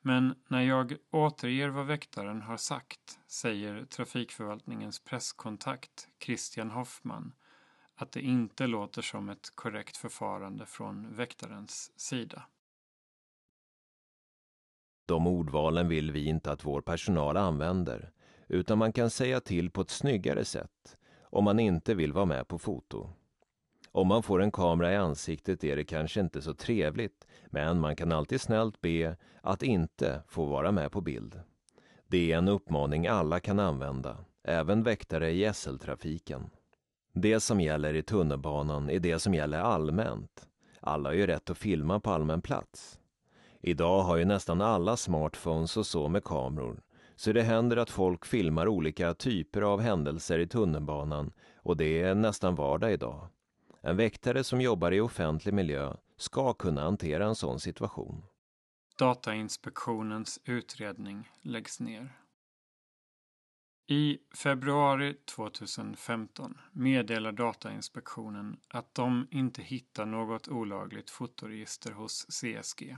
Men 0.00 0.34
när 0.48 0.62
jag 0.62 0.96
återger 1.10 1.68
vad 1.68 1.86
väktaren 1.86 2.42
har 2.42 2.56
sagt 2.56 3.18
säger 3.26 3.84
trafikförvaltningens 3.84 5.04
presskontakt 5.04 6.08
Christian 6.24 6.70
Hoffman 6.70 7.32
att 7.94 8.12
det 8.12 8.20
inte 8.20 8.66
låter 8.66 9.02
som 9.02 9.28
ett 9.28 9.52
korrekt 9.54 9.96
förfarande 9.96 10.66
från 10.66 11.14
väktarens 11.14 12.00
sida. 12.00 12.42
De 15.08 15.26
ordvalen 15.26 15.88
vill 15.88 16.12
vi 16.12 16.24
inte 16.24 16.52
att 16.52 16.64
vår 16.64 16.80
personal 16.80 17.36
använder, 17.36 18.10
utan 18.48 18.78
man 18.78 18.92
kan 18.92 19.10
säga 19.10 19.40
till 19.40 19.70
på 19.70 19.80
ett 19.80 19.90
snyggare 19.90 20.44
sätt 20.44 20.96
om 21.22 21.44
man 21.44 21.60
inte 21.60 21.94
vill 21.94 22.12
vara 22.12 22.24
med 22.24 22.48
på 22.48 22.58
foto. 22.58 23.10
Om 23.92 24.08
man 24.08 24.22
får 24.22 24.42
en 24.42 24.50
kamera 24.50 24.92
i 24.92 24.96
ansiktet 24.96 25.64
är 25.64 25.76
det 25.76 25.84
kanske 25.84 26.20
inte 26.20 26.42
så 26.42 26.54
trevligt, 26.54 27.26
men 27.46 27.80
man 27.80 27.96
kan 27.96 28.12
alltid 28.12 28.40
snällt 28.40 28.80
be 28.80 29.16
att 29.42 29.62
inte 29.62 30.22
få 30.28 30.44
vara 30.44 30.72
med 30.72 30.92
på 30.92 31.00
bild. 31.00 31.40
Det 32.06 32.32
är 32.32 32.38
en 32.38 32.48
uppmaning 32.48 33.06
alla 33.06 33.40
kan 33.40 33.58
använda, 33.58 34.16
även 34.44 34.82
väktare 34.82 35.30
i 35.30 35.52
SL-trafiken. 35.54 36.50
Det 37.12 37.40
som 37.40 37.60
gäller 37.60 37.94
i 37.94 38.02
tunnelbanan 38.02 38.90
är 38.90 39.00
det 39.00 39.18
som 39.18 39.34
gäller 39.34 39.58
allmänt. 39.58 40.48
Alla 40.80 41.08
har 41.08 41.14
ju 41.14 41.26
rätt 41.26 41.50
att 41.50 41.58
filma 41.58 42.00
på 42.00 42.10
allmän 42.10 42.42
plats. 42.42 42.98
Idag 43.60 44.02
har 44.02 44.16
ju 44.16 44.24
nästan 44.24 44.60
alla 44.60 44.96
smartphones 44.96 45.76
och 45.76 45.86
så 45.86 46.08
med 46.08 46.24
kameror, 46.24 46.82
så 47.16 47.32
det 47.32 47.42
händer 47.42 47.76
att 47.76 47.90
folk 47.90 48.26
filmar 48.26 48.68
olika 48.68 49.14
typer 49.14 49.62
av 49.62 49.80
händelser 49.80 50.38
i 50.38 50.46
tunnelbanan 50.46 51.32
och 51.56 51.76
det 51.76 52.02
är 52.02 52.14
nästan 52.14 52.54
vardag 52.54 52.92
idag. 52.92 53.28
En 53.80 53.96
väktare 53.96 54.44
som 54.44 54.60
jobbar 54.60 54.92
i 54.92 55.00
offentlig 55.00 55.54
miljö 55.54 55.94
ska 56.16 56.52
kunna 56.52 56.80
hantera 56.80 57.26
en 57.26 57.34
sån 57.34 57.60
situation. 57.60 58.22
Datainspektionens 58.98 60.40
utredning 60.44 61.28
läggs 61.42 61.80
ner. 61.80 62.18
I 63.86 64.18
februari 64.34 65.14
2015 65.14 66.58
meddelar 66.72 67.32
Datainspektionen 67.32 68.60
att 68.68 68.94
de 68.94 69.28
inte 69.30 69.62
hittar 69.62 70.06
något 70.06 70.48
olagligt 70.48 71.10
fotoregister 71.10 71.92
hos 71.92 72.26
CSG. 72.26 72.96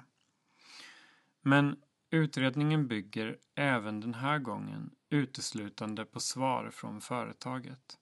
Men 1.42 1.82
utredningen 2.10 2.88
bygger 2.88 3.38
även 3.54 4.00
den 4.00 4.14
här 4.14 4.38
gången 4.38 4.90
uteslutande 5.10 6.04
på 6.04 6.20
svar 6.20 6.70
från 6.70 7.00
företaget. 7.00 7.98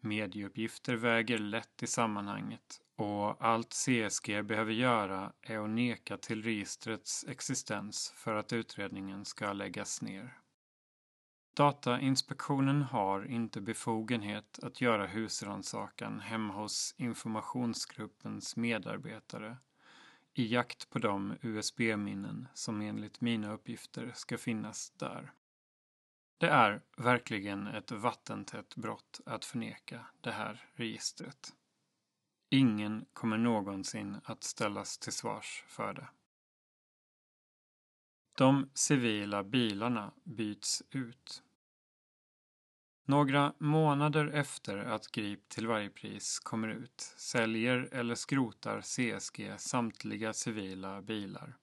Medieuppgifter 0.00 0.96
väger 0.96 1.38
lätt 1.38 1.82
i 1.82 1.86
sammanhanget 1.86 2.80
och 2.96 3.44
allt 3.44 3.72
CSG 3.72 4.44
behöver 4.44 4.72
göra 4.72 5.32
är 5.40 5.58
att 5.58 5.70
neka 5.70 6.16
till 6.16 6.42
registrets 6.42 7.24
existens 7.28 8.12
för 8.16 8.34
att 8.34 8.52
utredningen 8.52 9.24
ska 9.24 9.52
läggas 9.52 10.02
ner. 10.02 10.38
Datainspektionen 11.56 12.82
har 12.82 13.24
inte 13.24 13.60
befogenhet 13.60 14.58
att 14.62 14.80
göra 14.80 15.06
husrannsakan 15.06 16.20
hemma 16.20 16.54
hos 16.54 16.94
informationsgruppens 16.98 18.56
medarbetare 18.56 19.56
i 20.34 20.46
jakt 20.46 20.90
på 20.90 20.98
de 20.98 21.36
USB-minnen 21.42 22.48
som 22.54 22.80
enligt 22.80 23.20
mina 23.20 23.52
uppgifter 23.52 24.12
ska 24.14 24.38
finnas 24.38 24.90
där. 24.90 25.32
Det 26.38 26.48
är 26.48 26.82
verkligen 26.96 27.66
ett 27.66 27.90
vattentätt 27.90 28.76
brott 28.76 29.20
att 29.26 29.44
förneka 29.44 30.06
det 30.20 30.30
här 30.32 30.68
registret. 30.74 31.52
Ingen 32.50 33.06
kommer 33.12 33.38
någonsin 33.38 34.20
att 34.24 34.44
ställas 34.44 34.98
till 34.98 35.12
svars 35.12 35.64
för 35.66 35.94
det. 35.94 36.08
De 38.36 38.70
civila 38.74 39.44
bilarna 39.44 40.12
byts 40.24 40.82
ut. 40.90 41.42
Några 43.04 43.52
månader 43.58 44.26
efter 44.26 44.76
att 44.76 45.12
Grip 45.12 45.48
till 45.48 45.66
varje 45.66 45.90
pris 45.90 46.38
kommer 46.38 46.68
ut 46.68 47.00
säljer 47.16 47.88
eller 47.92 48.14
skrotar 48.14 48.80
CSG 48.80 49.52
samtliga 49.58 50.32
civila 50.32 51.02
bilar. 51.02 51.56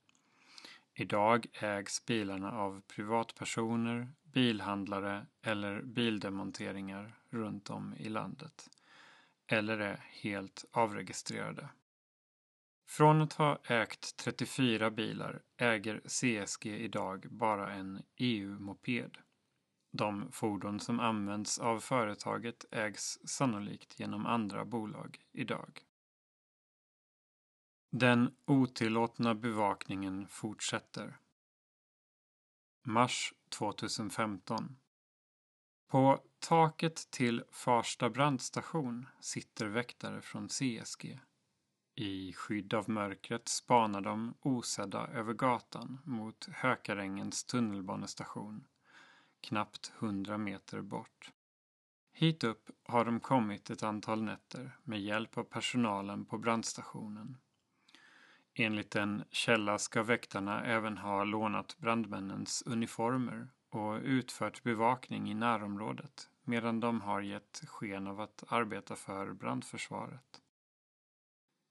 Idag 0.93 1.47
ägs 1.53 2.05
bilarna 2.05 2.51
av 2.51 2.81
privatpersoner, 2.81 4.11
bilhandlare 4.23 5.25
eller 5.41 5.81
bildemonteringar 5.81 7.19
runt 7.29 7.69
om 7.69 7.95
i 7.97 8.09
landet. 8.09 8.69
Eller 9.47 9.79
är 9.79 10.05
helt 10.09 10.65
avregistrerade. 10.71 11.69
Från 12.87 13.21
att 13.21 13.33
ha 13.33 13.59
ägt 13.63 14.17
34 14.17 14.91
bilar 14.91 15.41
äger 15.57 16.01
CSG 16.05 16.65
idag 16.65 17.25
bara 17.29 17.73
en 17.73 18.01
EU-moped. 18.15 19.17
De 19.91 20.31
fordon 20.31 20.79
som 20.79 20.99
används 20.99 21.59
av 21.59 21.79
företaget 21.79 22.65
ägs 22.71 23.19
sannolikt 23.29 23.99
genom 23.99 24.25
andra 24.25 24.65
bolag 24.65 25.17
idag. 25.31 25.81
Den 27.91 28.35
otillåtna 28.45 29.35
bevakningen 29.35 30.27
fortsätter. 30.27 31.19
Mars 32.83 33.33
2015. 33.49 34.77
På 35.87 36.23
taket 36.39 37.11
till 37.11 37.43
Farsta 37.51 38.09
brandstation 38.09 39.07
sitter 39.19 39.65
väktare 39.67 40.21
från 40.21 40.47
CSG. 40.47 41.19
I 41.95 42.33
skydd 42.33 42.73
av 42.73 42.89
mörkret 42.89 43.47
spanar 43.47 44.01
de 44.01 44.33
osedda 44.41 45.07
över 45.07 45.33
gatan 45.33 46.01
mot 46.03 46.45
Hökarängens 46.51 47.43
tunnelbanestation 47.43 48.65
knappt 49.41 49.91
hundra 49.97 50.37
meter 50.37 50.81
bort. 50.81 51.31
Hit 52.11 52.43
upp 52.43 52.69
har 52.83 53.05
de 53.05 53.19
kommit 53.19 53.69
ett 53.69 53.83
antal 53.83 54.23
nätter 54.23 54.77
med 54.83 55.01
hjälp 55.01 55.37
av 55.37 55.43
personalen 55.43 56.25
på 56.25 56.37
brandstationen. 56.37 57.37
Enligt 58.53 58.95
en 58.95 59.23
källa 59.31 59.77
ska 59.77 60.03
väktarna 60.03 60.65
även 60.65 60.97
ha 60.97 61.23
lånat 61.23 61.77
brandmännens 61.77 62.63
uniformer 62.65 63.47
och 63.69 63.99
utfört 64.03 64.63
bevakning 64.63 65.31
i 65.31 65.33
närområdet 65.33 66.29
medan 66.43 66.79
de 66.79 67.01
har 67.01 67.21
gett 67.21 67.63
sken 67.67 68.07
av 68.07 68.21
att 68.21 68.43
arbeta 68.47 68.95
för 68.95 69.33
brandförsvaret. 69.33 70.41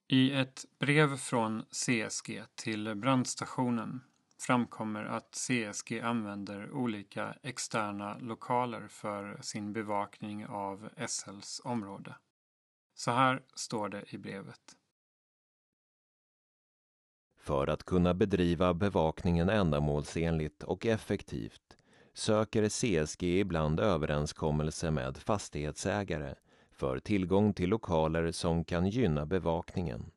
I 0.07 0.33
ett 0.33 0.65
brev 0.79 1.17
från 1.17 1.63
CSG 1.63 2.43
till 2.55 2.95
brandstationen 2.95 4.01
framkommer 4.43 5.05
att 5.05 5.35
CSG 5.35 6.01
använder 6.01 6.71
olika 6.71 7.35
externa 7.43 8.19
lokaler 8.19 8.89
för 8.89 9.39
sin 9.43 9.73
bevakning 9.73 10.47
av 10.47 10.89
SLs 11.09 11.61
område. 11.65 12.15
Så 12.95 13.11
här 13.11 13.43
står 13.55 13.89
det 13.89 14.15
i 14.15 14.19
brevet. 14.19 14.61
För 17.39 17.67
att 17.67 17.85
kunna 17.85 18.15
bedriva 18.15 18.75
bevakningen 18.75 19.49
ändamålsenligt 19.49 20.63
och 20.63 20.87
effektivt 20.87 21.77
söker 22.15 22.69
CSG 22.69 23.23
ibland 23.23 23.81
överenskommelse 23.81 24.91
med 24.91 25.17
fastighetsägare 25.17 26.35
för 26.71 26.99
tillgång 26.99 27.55
till 27.55 27.69
lokaler 27.69 28.31
som 28.33 28.65
kan 28.65 28.89
gynna 28.89 29.27
bevakningen. 29.27 30.11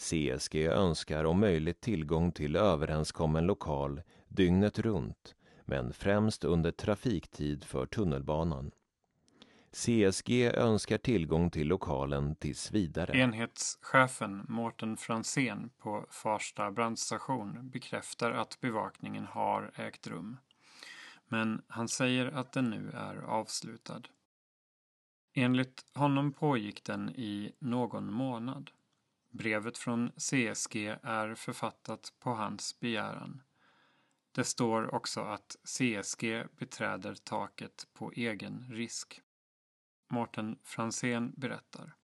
CSG 0.00 0.54
önskar 0.66 1.24
om 1.24 1.40
möjligt 1.40 1.80
tillgång 1.80 2.32
till 2.32 2.56
överenskommen 2.56 3.46
lokal 3.46 4.02
dygnet 4.28 4.78
runt, 4.78 5.34
men 5.64 5.92
främst 5.92 6.44
under 6.44 6.70
trafiktid 6.70 7.64
för 7.64 7.86
tunnelbanan. 7.86 8.70
CSG 9.72 10.30
önskar 10.54 10.98
tillgång 10.98 11.50
till 11.50 11.68
lokalen 11.68 12.34
tills 12.34 12.72
vidare. 12.72 13.18
Enhetschefen 13.18 14.46
Mårten 14.48 14.96
Fransén 14.96 15.70
på 15.78 16.06
Farsta 16.10 16.70
brandstation 16.70 17.70
bekräftar 17.70 18.30
att 18.30 18.60
bevakningen 18.60 19.24
har 19.24 19.72
ägt 19.74 20.06
rum. 20.06 20.36
Men 21.28 21.62
han 21.68 21.88
säger 21.88 22.26
att 22.26 22.52
den 22.52 22.70
nu 22.70 22.90
är 22.94 23.16
avslutad. 23.16 24.02
Enligt 25.34 25.84
honom 25.94 26.32
pågick 26.32 26.84
den 26.84 27.10
i 27.10 27.52
någon 27.58 28.12
månad. 28.12 28.70
Brevet 29.30 29.78
från 29.78 30.10
CSG 30.16 30.76
är 31.02 31.34
författat 31.34 32.12
på 32.18 32.30
hans 32.30 32.80
begäran. 32.80 33.42
Det 34.32 34.44
står 34.44 34.94
också 34.94 35.20
att 35.20 35.56
CSG 35.64 36.44
beträder 36.58 37.14
taket 37.14 37.86
på 37.92 38.12
egen 38.12 38.66
risk. 38.70 39.20
Mårten 40.08 40.58
Fransén 40.62 41.32
berättar. 41.36 41.96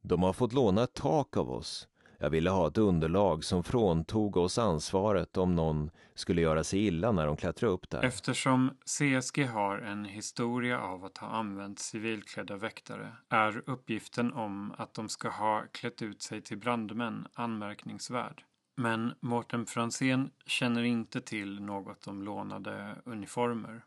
De 0.00 0.22
har 0.22 0.32
fått 0.32 0.52
låna 0.52 0.82
ett 0.82 0.94
tak 0.94 1.36
av 1.36 1.50
oss. 1.50 1.88
Jag 2.20 2.30
ville 2.30 2.50
ha 2.50 2.68
ett 2.68 2.78
underlag 2.78 3.44
som 3.44 3.64
fråntog 3.64 4.36
oss 4.36 4.58
ansvaret 4.58 5.36
om 5.36 5.54
någon 5.54 5.90
skulle 6.14 6.40
göra 6.40 6.64
sig 6.64 6.86
illa 6.86 7.12
när 7.12 7.26
de 7.26 7.36
klättrar 7.36 7.68
upp 7.68 7.90
där. 7.90 8.02
Eftersom 8.04 8.70
CSG 8.84 9.44
har 9.44 9.78
en 9.78 10.04
historia 10.04 10.80
av 10.80 11.04
att 11.04 11.18
ha 11.18 11.28
använt 11.28 11.78
civilklädda 11.78 12.56
väktare 12.56 13.12
är 13.28 13.62
uppgiften 13.66 14.32
om 14.32 14.74
att 14.78 14.94
de 14.94 15.08
ska 15.08 15.28
ha 15.28 15.64
klätt 15.72 16.02
ut 16.02 16.22
sig 16.22 16.42
till 16.42 16.58
brandmän 16.58 17.26
anmärkningsvärd. 17.34 18.44
Men 18.76 19.14
Mårten 19.20 19.66
Fransén 19.66 20.30
känner 20.46 20.82
inte 20.82 21.20
till 21.20 21.60
något 21.60 22.06
om 22.06 22.22
lånade 22.22 22.96
uniformer. 23.04 23.84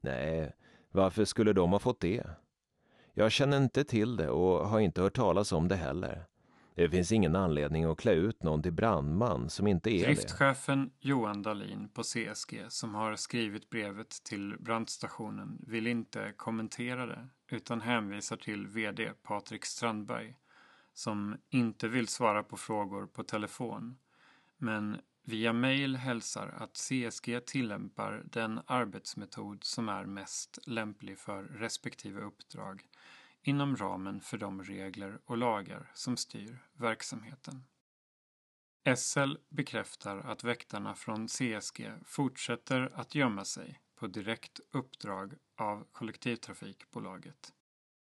Nej, 0.00 0.52
varför 0.90 1.24
skulle 1.24 1.52
de 1.52 1.72
ha 1.72 1.78
fått 1.78 2.00
det? 2.00 2.26
Jag 3.14 3.32
känner 3.32 3.56
inte 3.56 3.84
till 3.84 4.16
det 4.16 4.28
och 4.28 4.68
har 4.68 4.80
inte 4.80 5.02
hört 5.02 5.16
talas 5.16 5.52
om 5.52 5.68
det 5.68 5.76
heller. 5.76 6.26
Det 6.74 6.88
finns 6.88 7.12
ingen 7.12 7.36
anledning 7.36 7.84
att 7.84 7.98
klä 7.98 8.12
ut 8.12 8.42
någon 8.42 8.62
till 8.62 8.72
brandman 8.72 9.50
som 9.50 9.66
inte 9.66 9.90
är 9.90 9.98
det. 9.98 10.14
Driftchefen 10.14 10.90
Johan 11.00 11.42
Dahlin 11.42 11.88
på 11.88 12.02
CSG 12.02 12.64
som 12.68 12.94
har 12.94 13.16
skrivit 13.16 13.70
brevet 13.70 14.10
till 14.24 14.56
brandstationen 14.58 15.58
vill 15.66 15.86
inte 15.86 16.32
kommentera 16.36 17.06
det 17.06 17.28
utan 17.50 17.80
hänvisar 17.80 18.36
till 18.36 18.66
VD 18.66 19.12
Patrik 19.22 19.64
Strandberg 19.64 20.36
som 20.94 21.36
inte 21.50 21.88
vill 21.88 22.08
svara 22.08 22.42
på 22.42 22.56
frågor 22.56 23.06
på 23.06 23.22
telefon 23.22 23.96
men 24.58 24.96
via 25.24 25.52
mail 25.52 25.96
hälsar 25.96 26.48
att 26.48 26.76
CSG 26.76 27.40
tillämpar 27.46 28.22
den 28.24 28.60
arbetsmetod 28.66 29.64
som 29.64 29.88
är 29.88 30.04
mest 30.04 30.58
lämplig 30.66 31.18
för 31.18 31.44
respektive 31.44 32.20
uppdrag 32.20 32.82
inom 33.42 33.76
ramen 33.76 34.20
för 34.20 34.38
de 34.38 34.62
regler 34.62 35.18
och 35.24 35.36
lagar 35.36 35.90
som 35.94 36.16
styr 36.16 36.58
verksamheten. 36.72 37.64
SL 38.96 39.36
bekräftar 39.48 40.18
att 40.18 40.44
väktarna 40.44 40.94
från 40.94 41.28
CSG 41.28 41.92
fortsätter 42.04 42.90
att 42.94 43.14
gömma 43.14 43.44
sig 43.44 43.80
på 43.94 44.06
direkt 44.06 44.60
uppdrag 44.70 45.34
av 45.56 45.84
kollektivtrafikbolaget. 45.92 47.52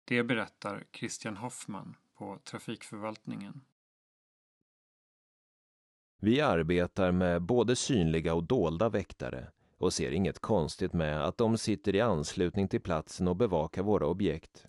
Det 0.04 0.22
berättar 0.22 0.84
Christian 0.92 1.36
Hoffman 1.36 1.96
på 2.14 2.38
Trafikförvaltningen. 2.44 3.60
Vi 6.22 6.40
arbetar 6.40 7.12
med 7.12 7.42
både 7.42 7.76
synliga 7.76 8.34
och 8.34 8.44
dolda 8.44 8.88
väktare 8.88 9.48
och 9.78 9.92
ser 9.92 10.10
inget 10.10 10.38
konstigt 10.38 10.92
med 10.92 11.24
att 11.24 11.38
de 11.38 11.58
sitter 11.58 11.94
i 11.94 12.00
anslutning 12.00 12.68
till 12.68 12.80
platsen 12.80 13.28
och 13.28 13.36
bevakar 13.36 13.82
våra 13.82 14.06
objekt. 14.06 14.66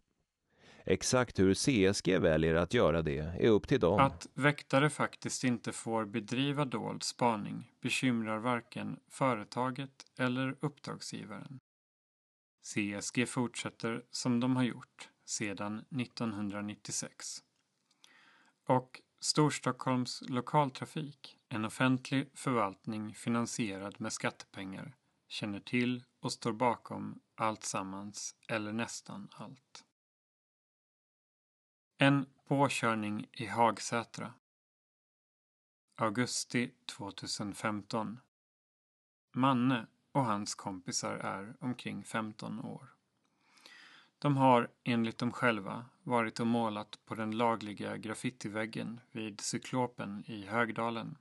Exakt 0.85 1.39
hur 1.39 1.53
CSG 1.53 2.19
väljer 2.19 2.55
att 2.55 2.73
göra 2.73 3.01
det 3.01 3.17
är 3.17 3.47
upp 3.47 3.67
till 3.67 3.79
dem. 3.79 3.99
Att 3.99 4.27
väktare 4.33 4.89
faktiskt 4.89 5.43
inte 5.43 5.71
får 5.71 6.05
bedriva 6.05 6.65
dold 6.65 7.03
spaning 7.03 7.71
bekymrar 7.81 8.37
varken 8.37 8.99
företaget 9.09 10.05
eller 10.17 10.55
uppdragsgivaren. 10.59 11.59
CSG 12.63 13.27
fortsätter 13.27 14.03
som 14.11 14.39
de 14.39 14.55
har 14.55 14.63
gjort 14.63 15.09
sedan 15.25 15.79
1996. 15.79 17.37
Och 18.67 19.01
Storstockholms 19.19 20.23
lokaltrafik, 20.29 21.37
en 21.53 21.65
offentlig 21.65 22.29
förvaltning 22.33 23.15
finansierad 23.15 24.01
med 24.01 24.13
skattepengar, 24.13 24.95
känner 25.27 25.59
till 25.59 26.03
och 26.19 26.31
står 26.31 26.53
bakom 26.53 27.19
allt 27.35 27.63
sammans 27.63 28.35
eller 28.47 28.73
nästan 28.73 29.29
allt. 29.31 29.85
En 31.97 32.25
påkörning 32.47 33.27
i 33.31 33.45
Hagsätra. 33.45 34.33
Augusti 35.95 36.71
2015. 36.97 38.19
Manne 39.31 39.87
och 40.11 40.25
hans 40.25 40.55
kompisar 40.55 41.15
är 41.15 41.55
omkring 41.59 42.03
15 42.03 42.59
år. 42.59 42.95
De 44.19 44.37
har, 44.37 44.71
enligt 44.83 45.17
dem 45.17 45.31
själva, 45.31 45.85
varit 46.03 46.39
och 46.39 46.47
målat 46.47 46.99
på 47.05 47.15
den 47.15 47.37
lagliga 47.37 47.97
graffitiväggen 47.97 48.99
vid 49.11 49.41
Cyklopen 49.41 50.23
i 50.27 50.45
Högdalen. 50.45 51.17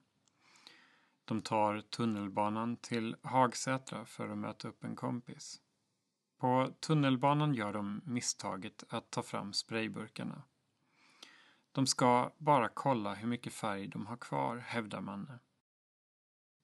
De 1.30 1.42
tar 1.42 1.80
tunnelbanan 1.80 2.76
till 2.76 3.16
Hagsätra 3.22 4.04
för 4.04 4.28
att 4.28 4.38
möta 4.38 4.68
upp 4.68 4.84
en 4.84 4.96
kompis. 4.96 5.60
På 6.38 6.72
tunnelbanan 6.80 7.54
gör 7.54 7.72
de 7.72 8.00
misstaget 8.04 8.84
att 8.88 9.10
ta 9.10 9.22
fram 9.22 9.52
sprayburkarna. 9.52 10.42
De 11.72 11.86
ska 11.86 12.32
bara 12.38 12.68
kolla 12.68 13.14
hur 13.14 13.28
mycket 13.28 13.52
färg 13.52 13.86
de 13.88 14.06
har 14.06 14.16
kvar, 14.16 14.56
hävdar 14.56 15.00
Manne. 15.00 15.38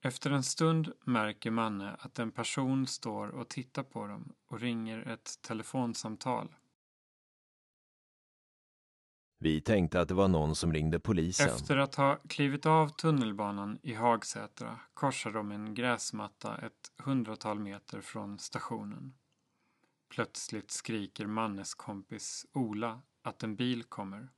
Efter 0.03 0.31
en 0.31 0.43
stund 0.43 0.93
märker 1.05 1.51
Manne 1.51 1.97
att 1.99 2.19
en 2.19 2.31
person 2.31 2.87
står 2.87 3.29
och 3.29 3.49
tittar 3.49 3.83
på 3.83 4.07
dem 4.07 4.33
och 4.47 4.61
ringer 4.61 5.09
ett 5.09 5.43
telefonsamtal. 5.43 6.55
Vi 9.47 9.61
tänkte 9.61 10.01
att 10.01 10.09
det 10.09 10.15
var 10.15 10.29
någon 10.29 10.57
som 10.57 10.73
ringde 10.73 11.01
polisen. 11.01 11.49
Efter 11.49 11.77
att 11.77 11.95
ha 11.95 12.17
klivit 12.29 12.67
av 12.67 12.89
tunnelbanan 12.89 13.79
i 13.83 13.95
Hagsätra 13.95 14.81
korsar 14.95 15.31
de 15.31 15.53
en 15.53 15.75
gräsmatta 15.75 16.59
ett 16.59 16.93
hundratal 16.99 17.59
meter 17.59 18.01
från 18.01 18.39
stationen. 18.39 19.15
Plötsligt 20.09 20.71
skriker 20.71 21.27
Mannes 21.27 21.75
kompis 21.75 22.47
Ola 22.53 23.03
att 23.23 23.43
en 23.43 23.57
bil 23.57 23.85
kommer. 23.85 24.29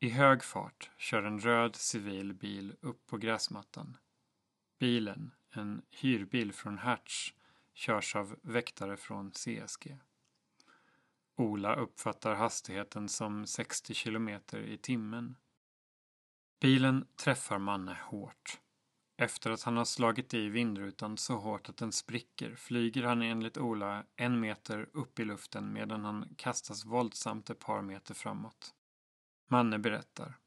I 0.00 0.08
hög 0.08 0.44
fart 0.44 0.90
kör 0.98 1.22
en 1.22 1.40
röd 1.40 1.76
civil 1.76 2.34
bil 2.34 2.74
upp 2.80 3.06
på 3.06 3.16
gräsmattan. 3.16 3.96
Bilen, 4.78 5.30
en 5.50 5.82
hyrbil 5.90 6.52
från 6.52 6.78
Hertz, 6.78 7.34
körs 7.74 8.16
av 8.16 8.36
väktare 8.42 8.96
från 8.96 9.30
CSG. 9.30 9.98
Ola 11.36 11.74
uppfattar 11.74 12.34
hastigheten 12.34 13.08
som 13.08 13.46
60 13.46 13.94
kilometer 13.94 14.58
i 14.60 14.78
timmen. 14.78 15.36
Bilen 16.60 17.06
träffar 17.16 17.58
Manne 17.58 17.98
hårt. 18.02 18.60
Efter 19.16 19.50
att 19.50 19.62
han 19.62 19.76
har 19.76 19.84
slagit 19.84 20.34
i 20.34 20.48
vindrutan 20.48 21.16
så 21.16 21.36
hårt 21.36 21.68
att 21.68 21.76
den 21.76 21.92
spricker 21.92 22.54
flyger 22.54 23.02
han 23.02 23.22
enligt 23.22 23.58
Ola 23.58 24.04
en 24.16 24.40
meter 24.40 24.88
upp 24.92 25.18
i 25.20 25.24
luften 25.24 25.72
medan 25.72 26.04
han 26.04 26.34
kastas 26.36 26.84
våldsamt 26.84 27.50
ett 27.50 27.58
par 27.58 27.82
meter 27.82 28.14
framåt. 28.14 28.74
Manne 29.50 29.78
berättar. 29.78 30.38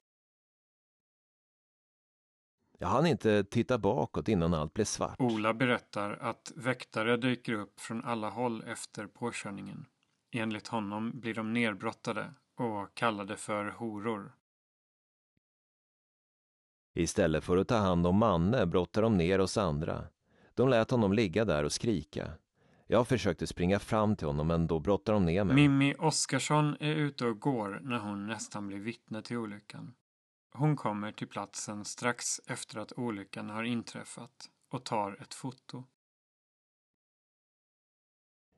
Jag 2.80 2.88
hann 2.88 3.06
inte 3.06 3.44
titta 3.44 3.78
bakåt 3.78 4.28
innan 4.28 4.54
allt 4.54 4.74
blev 4.74 4.86
svart. 4.86 5.20
Ola 5.20 5.54
berättar 5.54 6.12
att 6.12 6.52
väktare 6.56 7.18
dyker 7.18 7.54
upp 7.54 7.80
från 7.80 8.04
alla 8.04 8.30
håll 8.30 8.64
efter 8.64 9.08
påkörningen. 9.08 9.86
Enligt 10.32 10.68
honom 10.68 11.20
blir 11.20 11.34
de 11.34 11.54
nerbrottade 11.54 12.34
och 12.56 12.94
kallade 12.94 13.38
för 13.38 13.66
horor. 13.66 14.36
Istället 16.96 17.44
för 17.44 17.58
att 17.58 17.68
ta 17.68 17.78
hand 17.78 18.08
om 18.08 18.18
Manne 18.18 18.66
brottade 18.66 19.06
de 19.06 19.18
ner 19.18 19.40
oss 19.40 19.58
andra. 19.58 20.04
De 20.54 20.70
lät 20.70 20.92
honom 20.92 21.14
ligga 21.14 21.46
där 21.46 21.64
och 21.64 21.72
skrika. 21.72 22.32
Jag 22.88 23.08
försökte 23.08 23.48
springa 23.48 23.80
fram 23.80 24.16
till 24.16 24.28
honom 24.28 24.48
men 24.48 24.68
då 24.68 24.80
brottade 24.80 25.16
de 25.16 25.26
ner 25.26 25.44
mig. 25.44 25.56
Mimmi 25.56 25.96
Oskarsson 26.00 26.78
är 26.80 26.96
ute 26.96 27.26
och 27.26 27.40
går 27.40 27.80
när 27.84 28.00
hon 28.00 28.28
nästan 28.28 28.68
blir 28.68 28.80
vittne 28.80 29.22
till 29.22 29.38
olyckan. 29.38 29.94
Hon 30.54 30.76
kommer 30.76 31.12
till 31.12 31.28
platsen 31.28 31.86
strax 31.86 32.42
efter 32.48 32.80
att 32.80 32.92
olyckan 32.92 33.50
har 33.50 33.64
inträffat 33.64 34.50
och 34.72 34.84
tar 34.84 35.18
ett 35.22 35.34
foto. 35.34 35.84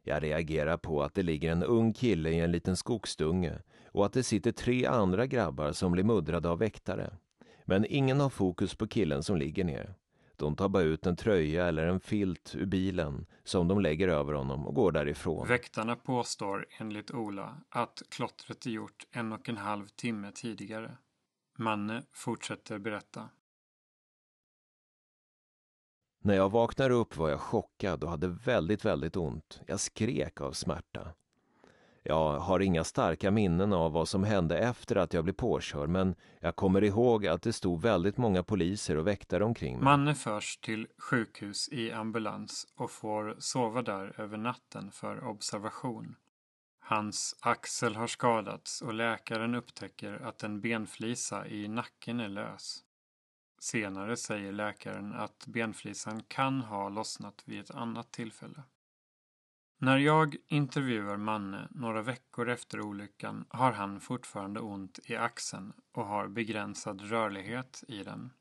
Jag 0.09 0.23
reagerar 0.23 0.77
på 0.77 1.03
att 1.03 1.13
det 1.13 1.23
ligger 1.23 1.51
en 1.51 1.63
ung 1.63 1.93
kille 1.93 2.29
i 2.29 2.39
en 2.39 2.51
liten 2.51 2.77
skogsdunge 2.77 3.59
och 3.91 4.05
att 4.05 4.13
det 4.13 4.23
sitter 4.23 4.51
tre 4.51 4.85
andra 4.85 5.25
grabbar 5.27 5.71
som 5.71 5.91
blir 5.91 6.03
muddrade 6.03 6.49
av 6.49 6.59
väktare. 6.59 7.17
Men 7.65 7.85
ingen 7.89 8.19
har 8.19 8.29
fokus 8.29 8.75
på 8.75 8.87
killen 8.87 9.23
som 9.23 9.37
ligger 9.37 9.63
ner. 9.63 9.95
De 10.35 10.55
tar 10.55 10.69
bara 10.69 10.83
ut 10.83 11.05
en 11.05 11.15
tröja 11.15 11.67
eller 11.67 11.87
en 11.87 11.99
filt 11.99 12.55
ur 12.55 12.65
bilen 12.65 13.25
som 13.43 13.67
de 13.67 13.81
lägger 13.81 14.07
över 14.07 14.33
honom 14.33 14.67
och 14.67 14.75
går 14.75 14.91
därifrån. 14.91 15.47
Väktarna 15.47 15.95
påstår 15.95 16.65
enligt 16.77 17.11
Ola 17.11 17.61
att 17.69 18.01
klottret 18.09 18.65
är 18.65 18.69
gjort 18.69 19.07
en 19.11 19.33
och 19.33 19.49
en 19.49 19.57
halv 19.57 19.87
timme 19.87 20.31
tidigare. 20.35 20.97
Manne 21.57 22.03
fortsätter 22.13 22.79
berätta. 22.79 23.29
När 26.21 26.35
jag 26.35 26.51
vaknade 26.51 26.93
upp 26.93 27.17
var 27.17 27.29
jag 27.29 27.39
chockad 27.39 28.03
och 28.03 28.09
hade 28.09 28.27
väldigt, 28.27 28.85
väldigt 28.85 29.15
ont. 29.15 29.61
Jag 29.67 29.79
skrek 29.79 30.41
av 30.41 30.51
smärta. 30.51 31.13
Jag 32.03 32.39
har 32.39 32.59
inga 32.59 32.83
starka 32.83 33.31
minnen 33.31 33.73
av 33.73 33.91
vad 33.91 34.07
som 34.07 34.23
hände 34.23 34.57
efter 34.57 34.95
att 34.95 35.13
jag 35.13 35.23
blev 35.23 35.33
påkörd 35.33 35.89
men 35.89 36.15
jag 36.39 36.55
kommer 36.55 36.83
ihåg 36.83 37.27
att 37.27 37.41
det 37.41 37.53
stod 37.53 37.81
väldigt 37.81 38.17
många 38.17 38.43
poliser 38.43 38.97
och 38.97 39.07
väktare 39.07 39.43
omkring 39.43 39.75
mig. 39.75 39.83
Manne 39.83 40.15
förs 40.15 40.57
till 40.57 40.87
sjukhus 40.97 41.69
i 41.71 41.91
ambulans 41.91 42.67
och 42.75 42.91
får 42.91 43.35
sova 43.39 43.81
där 43.81 44.21
över 44.21 44.37
natten 44.37 44.91
för 44.91 45.27
observation. 45.27 46.15
Hans 46.79 47.35
axel 47.39 47.95
har 47.95 48.07
skadats 48.07 48.81
och 48.81 48.93
läkaren 48.93 49.55
upptäcker 49.55 50.13
att 50.23 50.43
en 50.43 50.61
benflisa 50.61 51.47
i 51.47 51.67
nacken 51.67 52.19
är 52.19 52.29
lös. 52.29 52.83
Senare 53.59 54.17
säger 54.17 54.51
läkaren 54.51 55.13
att 55.13 55.47
benflisan 55.47 56.23
kan 56.23 56.61
ha 56.61 56.89
lossnat 56.89 57.43
vid 57.45 57.59
ett 57.59 57.71
annat 57.71 58.11
tillfälle. 58.11 58.63
När 59.77 59.97
jag 59.97 60.35
intervjuar 60.47 61.17
Manne 61.17 61.67
några 61.71 62.01
veckor 62.01 62.49
efter 62.49 62.81
olyckan 62.81 63.45
har 63.49 63.71
han 63.71 63.99
fortfarande 64.01 64.59
ont 64.59 64.99
i 65.05 65.15
axeln 65.15 65.73
och 65.91 66.05
har 66.05 66.27
begränsad 66.27 67.01
rörlighet 67.01 67.83
i 67.87 68.03
den. 68.03 68.33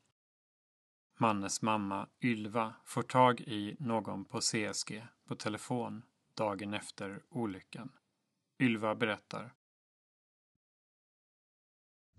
Mannes 1.17 1.61
mamma 1.61 2.07
Ylva 2.21 2.73
får 2.85 3.03
tag 3.03 3.41
i 3.41 3.75
någon 3.79 4.25
på 4.25 4.39
CSG 4.39 5.07
på 5.27 5.35
telefon 5.35 6.03
dagen 6.33 6.73
efter 6.73 7.21
olyckan. 7.29 7.91
Ylva 8.59 8.95
berättar. 8.95 9.53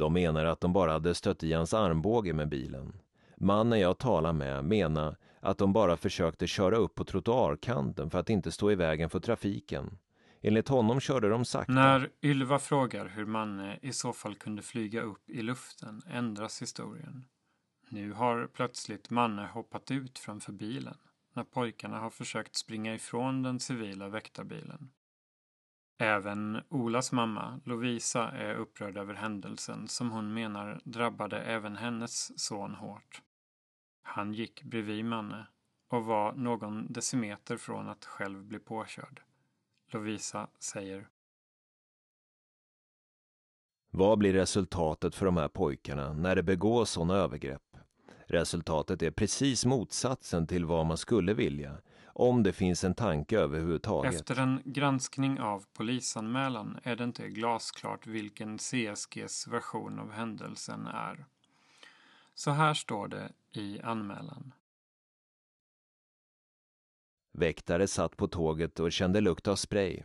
De 0.01 0.13
menar 0.13 0.45
att 0.45 0.61
de 0.61 0.73
bara 0.73 0.93
hade 0.93 1.15
stött 1.15 1.43
i 1.43 1.53
hans 1.53 1.75
armbåge 1.75 2.33
med 2.33 2.49
bilen. 2.49 2.93
Mannen 3.37 3.81
jag 3.81 3.99
talar 3.99 4.33
med 4.33 4.65
menar 4.65 5.17
att 5.41 5.59
de 5.59 5.73
bara 5.73 5.97
försökte 5.97 6.47
köra 6.47 6.77
upp 6.77 6.95
på 6.95 7.05
trottoarkanten 7.05 8.11
för 8.11 8.19
att 8.19 8.31
inte 8.31 8.53
stå 8.53 8.71
i 8.71 8.75
vägen 8.75 9.11
för 9.11 9.21
trafiken. 9.21 9.99
Enligt 10.43 10.69
honom 10.69 11.01
körde 11.01 11.29
de 11.29 11.45
sakta. 11.45 11.73
När 11.73 12.11
Ylva 12.23 12.59
frågar 12.59 13.09
hur 13.09 13.27
Manne 13.27 13.73
eh, 13.73 13.89
i 13.89 13.93
så 13.93 14.13
fall 14.13 14.35
kunde 14.35 14.63
flyga 14.63 15.03
upp 15.03 15.31
i 15.31 15.43
luften 15.43 16.03
ändras 16.11 16.63
historien. 16.63 17.25
Nu 17.89 18.13
har 18.13 18.47
plötsligt 18.47 19.11
Manne 19.11 19.47
hoppat 19.47 19.91
ut 19.91 20.19
framför 20.19 20.53
bilen 20.53 20.97
när 21.35 21.45
pojkarna 21.45 21.99
har 21.99 22.11
försökt 22.11 22.57
springa 22.57 22.95
ifrån 22.95 23.43
den 23.43 23.61
civila 23.61 24.09
väktarbilen. 24.09 24.91
Även 26.03 26.61
Olas 26.69 27.13
mamma, 27.13 27.61
Lovisa, 27.65 28.31
är 28.31 28.55
upprörd 28.55 28.97
över 28.97 29.15
händelsen 29.15 29.89
som 29.89 30.11
hon 30.11 30.35
menar 30.35 30.81
drabbade 30.85 31.41
även 31.41 31.77
hennes 31.77 32.41
son 32.41 32.75
hårt. 32.75 33.23
Han 34.03 34.35
gick 34.35 34.63
bredvid 34.63 35.05
Manne 35.05 35.47
och 35.91 36.05
var 36.05 36.33
någon 36.33 36.93
decimeter 36.93 37.57
från 37.57 37.89
att 37.89 38.05
själv 38.05 38.45
bli 38.45 38.59
påkörd. 38.59 39.23
Lovisa 39.93 40.49
säger 40.59 41.09
Vad 43.91 44.19
blir 44.19 44.33
resultatet 44.33 45.15
för 45.15 45.27
de 45.27 45.37
här 45.37 45.49
pojkarna 45.49 46.13
när 46.13 46.37
det 46.37 46.43
begås 46.43 46.91
sådana 46.91 47.15
övergrepp? 47.15 47.77
Resultatet 48.27 49.03
är 49.03 49.11
precis 49.11 49.65
motsatsen 49.65 50.47
till 50.47 50.65
vad 50.65 50.87
man 50.87 50.97
skulle 50.97 51.35
vilja, 51.35 51.79
om 52.21 52.43
det 52.43 52.53
finns 52.53 52.85
en 52.85 52.95
tanke 52.95 53.39
överhuvudtaget. 53.39 54.15
Efter 54.15 54.39
en 54.41 54.63
granskning 54.65 55.41
av 55.41 55.65
polisanmälan 55.73 56.79
är 56.83 56.97
det 56.97 57.05
inte 57.05 57.29
glasklart 57.29 58.07
vilken 58.07 58.59
CSGs 58.59 59.47
version 59.47 59.99
av 59.99 60.13
händelsen 60.13 60.87
är. 60.87 61.25
Så 62.35 62.51
här 62.51 62.75
står 62.75 63.09
det 63.09 63.33
i 63.53 63.81
anmälan. 63.81 64.53
Väktare 67.33 67.87
satt 67.87 68.17
på 68.17 68.29
tåget 68.29 68.81
och 68.81 68.93
kände 68.93 69.21
lukt 69.21 69.49
av 69.49 69.57
spray. 69.57 70.03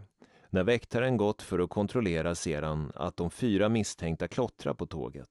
När 0.49 0.63
väktaren 0.63 1.18
gått 1.18 1.41
för 1.41 1.59
att 1.59 1.70
kontrollera 1.70 2.36
ser 2.36 2.61
han 2.61 2.91
att 2.95 3.18
de 3.18 3.32
fyra 3.32 3.70
misstänkta 3.70 4.28
klottrar 4.28 4.74
på 4.74 4.86
tåget. 4.86 5.30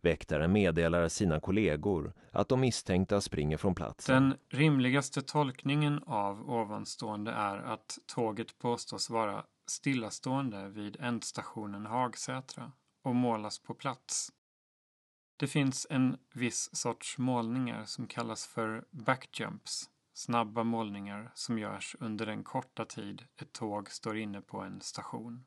Väktaren 0.00 0.52
meddelar 0.52 1.08
sina 1.08 1.40
kollegor 1.40 2.12
att 2.32 2.48
de 2.48 2.60
misstänkta 2.60 3.20
springer 3.20 3.56
från 3.56 3.74
platsen. 3.74 4.22
Den 4.22 4.38
rimligaste 4.48 5.22
tolkningen 5.22 6.02
av 6.06 6.50
ovanstående 6.50 7.30
är 7.30 7.58
att 7.58 7.98
tåget 8.06 8.58
påstås 8.58 9.10
vara 9.10 9.44
stillastående 9.66 10.68
vid 10.68 10.96
ändstationen 11.00 11.86
Hagsätra 11.86 12.72
och 13.04 13.14
målas 13.14 13.58
på 13.58 13.74
plats. 13.74 14.32
Det 15.36 15.46
finns 15.46 15.86
en 15.90 16.16
viss 16.34 16.70
sorts 16.72 17.18
målningar 17.18 17.84
som 17.84 18.06
kallas 18.06 18.46
för 18.46 18.84
backjumps, 18.90 19.90
snabba 20.14 20.64
målningar 20.64 21.32
som 21.34 21.58
görs 21.58 21.96
under 22.00 22.26
den 22.26 22.44
korta 22.44 22.84
tid 22.84 23.24
ett 23.40 23.52
tåg 23.52 23.90
står 23.90 24.18
inne 24.18 24.40
på 24.40 24.60
en 24.60 24.80
station. 24.80 25.44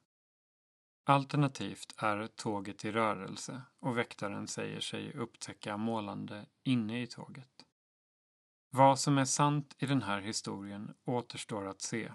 Alternativt 1.03 1.93
är 1.97 2.27
tåget 2.27 2.85
i 2.85 2.91
rörelse 2.91 3.61
och 3.79 3.97
väktaren 3.97 4.47
säger 4.47 4.79
sig 4.79 5.13
upptäcka 5.13 5.77
målande 5.77 6.45
inne 6.63 7.01
i 7.01 7.07
tåget. 7.07 7.65
Vad 8.69 8.99
som 8.99 9.17
är 9.17 9.25
sant 9.25 9.75
i 9.79 9.85
den 9.85 10.01
här 10.01 10.21
historien 10.21 10.93
återstår 11.05 11.67
att 11.67 11.81
se. 11.81 12.11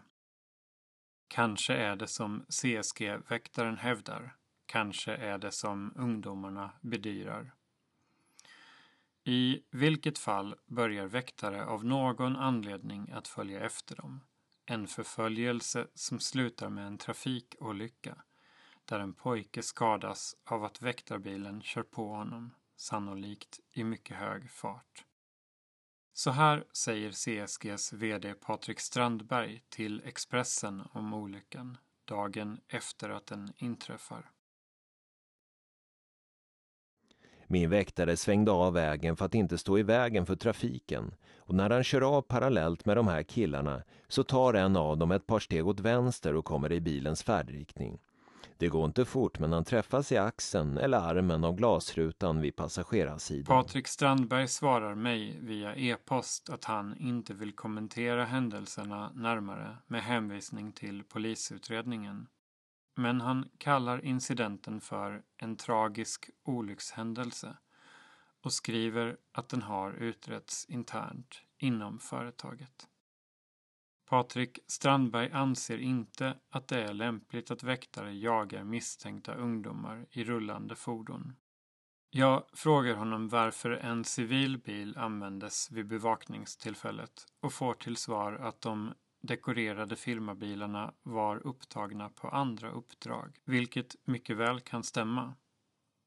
Kanske 1.28 1.74
är 1.74 1.96
det 1.96 2.06
som 2.06 2.44
CSG-väktaren 2.48 3.76
hävdar. 3.76 4.36
Kanske 4.66 5.14
är 5.14 5.38
det 5.38 5.52
som 5.52 5.92
ungdomarna 5.96 6.70
bedyrar. 6.80 7.54
I 9.24 9.62
vilket 9.70 10.18
fall 10.18 10.54
börjar 10.66 11.06
väktare 11.06 11.64
av 11.66 11.84
någon 11.84 12.36
anledning 12.36 13.10
att 13.10 13.28
följa 13.28 13.60
efter 13.60 13.96
dem. 13.96 14.24
En 14.66 14.86
förföljelse 14.86 15.88
som 15.94 16.20
slutar 16.20 16.68
med 16.68 16.86
en 16.86 16.98
trafikolycka 16.98 18.22
där 18.86 19.00
en 19.00 19.14
pojke 19.14 19.62
skadas 19.62 20.36
av 20.44 20.64
att 20.64 20.82
väktarbilen 20.82 21.62
kör 21.62 21.82
på 21.82 22.08
honom, 22.08 22.54
sannolikt 22.76 23.60
i 23.72 23.84
mycket 23.84 24.16
hög 24.16 24.50
fart. 24.50 25.04
Så 26.12 26.30
här 26.30 26.64
säger 26.72 27.10
CSGs 27.10 27.92
VD 27.92 28.34
Patrik 28.34 28.80
Strandberg 28.80 29.62
till 29.68 30.02
Expressen 30.04 30.82
om 30.92 31.14
olyckan 31.14 31.78
dagen 32.04 32.60
efter 32.68 33.10
att 33.10 33.26
den 33.26 33.52
inträffar. 33.56 34.30
Min 37.46 37.70
väktare 37.70 38.16
svängde 38.16 38.50
av 38.50 38.72
vägen 38.72 39.16
för 39.16 39.24
att 39.24 39.34
inte 39.34 39.58
stå 39.58 39.78
i 39.78 39.82
vägen 39.82 40.26
för 40.26 40.36
trafiken 40.36 41.14
och 41.38 41.54
när 41.54 41.70
han 41.70 41.84
kör 41.84 42.16
av 42.16 42.22
parallellt 42.22 42.84
med 42.84 42.96
de 42.96 43.08
här 43.08 43.22
killarna 43.22 43.82
så 44.08 44.22
tar 44.22 44.54
en 44.54 44.76
av 44.76 44.98
dem 44.98 45.10
ett 45.10 45.26
par 45.26 45.38
steg 45.38 45.66
åt 45.66 45.80
vänster 45.80 46.34
och 46.34 46.44
kommer 46.44 46.72
i 46.72 46.80
bilens 46.80 47.22
färdriktning. 47.22 47.98
Det 48.58 48.68
går 48.68 48.84
inte 48.84 49.04
fort 49.04 49.38
men 49.38 49.52
han 49.52 49.64
träffas 49.64 50.12
i 50.12 50.16
axeln 50.16 50.78
eller 50.78 50.98
armen 50.98 51.44
av 51.44 51.56
glasrutan 51.56 52.40
vid 52.40 52.56
passagerarsidan. 52.56 53.44
Patrik 53.44 53.88
Strandberg 53.88 54.48
svarar 54.48 54.94
mig 54.94 55.38
via 55.40 55.76
e-post 55.76 56.50
att 56.50 56.64
han 56.64 56.96
inte 56.98 57.34
vill 57.34 57.52
kommentera 57.52 58.24
händelserna 58.24 59.12
närmare 59.14 59.76
med 59.86 60.02
hänvisning 60.02 60.72
till 60.72 61.04
polisutredningen. 61.04 62.26
Men 62.96 63.20
han 63.20 63.48
kallar 63.58 64.04
incidenten 64.04 64.80
för 64.80 65.22
en 65.36 65.56
tragisk 65.56 66.30
olyckshändelse 66.44 67.56
och 68.42 68.52
skriver 68.52 69.16
att 69.32 69.48
den 69.48 69.62
har 69.62 69.92
utretts 69.92 70.66
internt 70.68 71.40
inom 71.58 71.98
företaget. 71.98 72.86
Patrik 74.08 74.58
Strandberg 74.66 75.30
anser 75.32 75.78
inte 75.78 76.36
att 76.50 76.68
det 76.68 76.82
är 76.82 76.94
lämpligt 76.94 77.50
att 77.50 77.62
väktare 77.62 78.14
jagar 78.14 78.64
misstänkta 78.64 79.34
ungdomar 79.34 80.06
i 80.10 80.24
rullande 80.24 80.74
fordon. 80.74 81.36
Jag 82.10 82.44
frågar 82.52 82.94
honom 82.94 83.28
varför 83.28 83.70
en 83.70 84.04
civil 84.04 84.58
bil 84.58 84.98
användes 84.98 85.70
vid 85.70 85.86
bevakningstillfället 85.86 87.26
och 87.40 87.52
får 87.52 87.74
till 87.74 87.96
svar 87.96 88.32
att 88.32 88.60
de 88.60 88.94
dekorerade 89.22 89.96
firmabilarna 89.96 90.94
var 91.02 91.46
upptagna 91.46 92.08
på 92.08 92.28
andra 92.28 92.70
uppdrag, 92.70 93.36
vilket 93.44 93.96
mycket 94.04 94.36
väl 94.36 94.60
kan 94.60 94.82
stämma. 94.82 95.34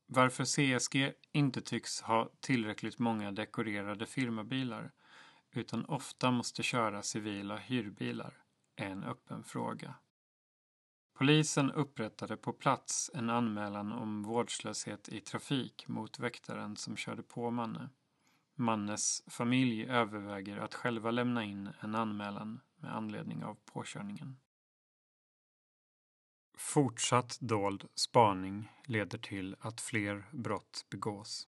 Varför 0.08 0.46
CSG 0.46 1.14
inte 1.32 1.62
tycks 1.62 2.02
ha 2.02 2.30
tillräckligt 2.40 3.00
många 3.00 3.32
dekorerade 3.32 4.06
firmabilar 4.06 4.92
utan 5.52 5.86
ofta 5.86 6.32
måste 6.32 6.64
köra 6.64 7.02
civila 7.02 7.58
hyrbilar 7.58 8.44
är 8.76 8.90
en 8.90 9.04
öppen 9.04 9.44
fråga. 9.44 9.96
Polisen 11.14 11.72
upprättade 11.72 12.38
på 12.38 12.54
plats 12.54 13.12
en 13.14 13.30
anmälan 13.30 13.92
om 13.92 14.24
vårdslöshet 14.24 15.10
i 15.10 15.20
trafik 15.20 15.88
mot 15.88 16.20
väktaren 16.20 16.76
som 16.76 16.98
körde 16.98 17.24
på 17.24 17.52
Manne. 17.52 17.90
Mannes 18.56 19.24
familj 19.28 19.86
överväger 19.86 20.58
att 20.58 20.74
själva 20.74 21.12
lämna 21.12 21.44
in 21.44 21.70
en 21.80 21.96
anmälan 21.96 22.62
med 22.76 22.96
anledning 22.96 23.44
av 23.44 23.58
påkörningen. 23.66 24.40
Fortsatt 26.58 27.38
dold 27.40 27.88
spaning 27.96 28.72
leder 28.86 29.18
till 29.18 29.56
att 29.60 29.82
fler 29.82 30.30
brott 30.32 30.86
begås. 30.90 31.48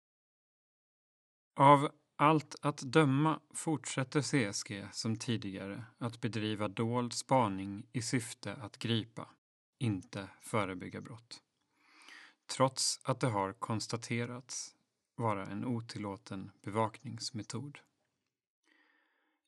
Av 1.55 1.91
allt 2.21 2.55
att 2.61 2.77
döma 2.77 3.39
fortsätter 3.53 4.21
CSG 4.21 4.87
som 4.91 5.15
tidigare 5.15 5.83
att 5.97 6.21
bedriva 6.21 6.67
dold 6.67 7.13
spaning 7.13 7.87
i 7.91 8.01
syfte 8.01 8.53
att 8.53 8.77
gripa, 8.77 9.27
inte 9.77 10.29
förebygga 10.41 11.01
brott. 11.01 11.41
Trots 12.45 12.99
att 13.03 13.19
det 13.19 13.27
har 13.27 13.53
konstaterats 13.53 14.75
vara 15.15 15.45
en 15.45 15.65
otillåten 15.65 16.51
bevakningsmetod. 16.61 17.79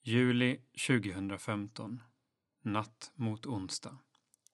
Juli 0.01 0.61
2015. 0.87 2.01
Natt 2.61 3.11
mot 3.15 3.45
onsdag. 3.45 3.97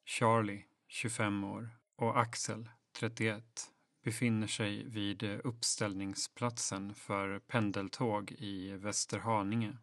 Charlie, 0.05 0.65
25 0.87 1.43
år, 1.43 1.69
och 1.95 2.19
Axel, 2.19 2.69
31, 2.91 3.71
befinner 4.09 4.47
sig 4.47 4.83
vid 4.83 5.23
eh, 5.23 5.39
uppställningsplatsen 5.43 6.95
för 6.95 7.39
pendeltåg 7.39 8.31
i 8.31 8.71
Västerhaninge. 8.71 9.77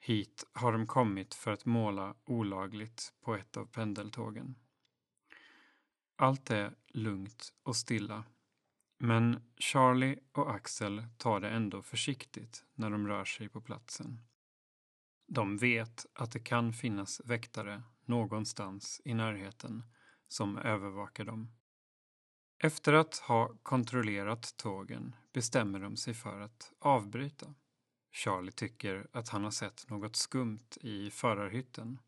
Hit 0.00 0.44
har 0.52 0.72
de 0.72 0.86
kommit 0.86 1.34
för 1.34 1.52
att 1.52 1.64
måla 1.64 2.14
olagligt 2.24 3.12
på 3.20 3.34
ett 3.34 3.56
av 3.56 3.66
pendeltågen. 3.66 4.54
Allt 6.16 6.50
är 6.50 6.74
lugnt 6.88 7.52
och 7.62 7.76
stilla. 7.76 8.24
Men 8.98 9.52
Charlie 9.56 10.18
och 10.32 10.54
Axel 10.54 11.04
tar 11.18 11.40
det 11.40 11.50
ändå 11.50 11.82
försiktigt 11.82 12.64
när 12.74 12.90
de 12.90 13.08
rör 13.08 13.24
sig 13.24 13.48
på 13.48 13.60
platsen. 13.60 14.20
De 15.26 15.58
vet 15.58 16.06
att 16.14 16.32
det 16.32 16.40
kan 16.40 16.72
finnas 16.72 17.20
väktare 17.24 17.82
någonstans 18.04 19.00
i 19.04 19.14
närheten 19.14 19.82
som 20.28 20.58
övervakar 20.58 21.24
dem. 21.24 21.61
Efter 22.64 22.92
att 22.92 23.16
ha 23.16 23.54
kontrollerat 23.62 24.56
tågen 24.56 25.16
bestämmer 25.32 25.80
de 25.80 25.96
sig 25.96 26.14
för 26.14 26.40
att 26.40 26.72
avbryta. 26.78 27.54
Charlie 28.12 28.52
tycker 28.52 29.06
att 29.12 29.28
han 29.28 29.44
har 29.44 29.50
sett 29.50 29.90
något 29.90 30.16
skumt 30.16 30.78
i 30.80 31.10
förarhytten. 31.10 31.98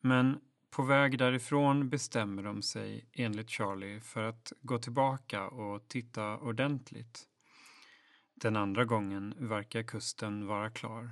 Men 0.00 0.40
på 0.70 0.82
väg 0.82 1.18
därifrån 1.18 1.88
bestämmer 1.88 2.42
de 2.42 2.62
sig 2.62 3.08
enligt 3.12 3.50
Charlie 3.50 4.00
för 4.00 4.22
att 4.22 4.52
gå 4.60 4.78
tillbaka 4.78 5.48
och 5.48 5.88
titta 5.88 6.38
ordentligt. 6.38 7.28
Den 8.34 8.56
andra 8.56 8.84
gången 8.84 9.34
verkar 9.38 9.82
kusten 9.82 10.46
vara 10.46 10.70
klar. 10.70 11.10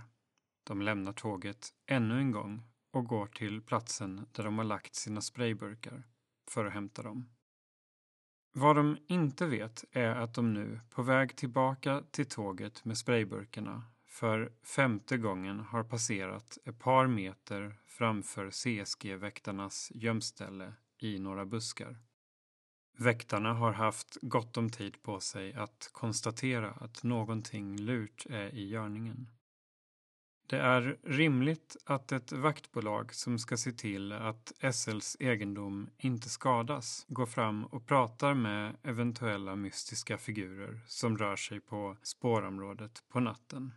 De 0.64 0.82
lämnar 0.82 1.12
tåget 1.12 1.68
ännu 1.86 2.18
en 2.18 2.30
gång 2.30 2.62
och 2.90 3.04
går 3.04 3.26
till 3.26 3.62
platsen 3.62 4.26
där 4.32 4.44
de 4.44 4.58
har 4.58 4.64
lagt 4.64 4.94
sina 4.94 5.20
sprayburkar 5.20 6.02
för 6.50 6.64
att 6.64 6.72
hämta 6.72 7.02
dem. 7.02 7.28
Vad 8.52 8.76
de 8.76 8.98
inte 9.06 9.46
vet 9.46 9.84
är 9.92 10.10
att 10.10 10.34
de 10.34 10.54
nu, 10.54 10.80
på 10.90 11.02
väg 11.02 11.36
tillbaka 11.36 12.02
till 12.10 12.26
tåget 12.26 12.84
med 12.84 12.98
sprayburkarna, 12.98 13.84
för 14.06 14.52
femte 14.62 15.16
gången 15.16 15.60
har 15.60 15.84
passerat 15.84 16.58
ett 16.64 16.78
par 16.78 17.06
meter 17.06 17.76
framför 17.86 18.50
CSG-väktarnas 18.50 19.92
gömställe 19.94 20.74
i 20.98 21.18
några 21.18 21.46
buskar. 21.46 21.98
Väktarna 22.98 23.54
har 23.54 23.72
haft 23.72 24.18
gott 24.22 24.56
om 24.56 24.70
tid 24.70 25.02
på 25.02 25.20
sig 25.20 25.54
att 25.54 25.90
konstatera 25.92 26.70
att 26.70 27.02
någonting 27.02 27.76
lurt 27.76 28.26
är 28.30 28.54
i 28.54 28.68
görningen. 28.68 29.30
Det 30.50 30.58
är 30.58 30.98
rimligt 31.02 31.76
att 31.84 32.12
ett 32.12 32.32
vaktbolag 32.32 33.14
som 33.14 33.38
ska 33.38 33.56
se 33.56 33.72
till 33.72 34.12
att 34.12 34.52
SLs 34.72 35.16
egendom 35.20 35.90
inte 35.98 36.28
skadas 36.28 37.06
går 37.08 37.26
fram 37.26 37.64
och 37.64 37.86
pratar 37.86 38.34
med 38.34 38.76
eventuella 38.82 39.56
mystiska 39.56 40.18
figurer 40.18 40.80
som 40.86 41.18
rör 41.18 41.36
sig 41.36 41.60
på 41.60 41.96
spårområdet 42.02 43.04
på 43.08 43.20
natten. 43.20 43.74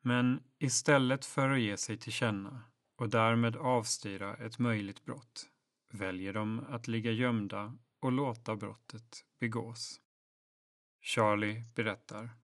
Men 0.00 0.42
istället 0.58 1.24
för 1.24 1.50
att 1.50 1.60
ge 1.60 1.76
sig 1.76 1.96
till 1.98 2.12
känna 2.12 2.62
och 2.96 3.08
därmed 3.08 3.56
avstyra 3.56 4.36
ett 4.36 4.58
möjligt 4.58 5.04
brott 5.04 5.46
väljer 5.92 6.32
de 6.32 6.66
att 6.68 6.88
ligga 6.88 7.10
gömda 7.10 7.78
och 8.00 8.12
låta 8.12 8.56
brottet 8.56 9.24
begås. 9.40 10.00
Charlie 11.00 11.64
berättar. 11.74 12.43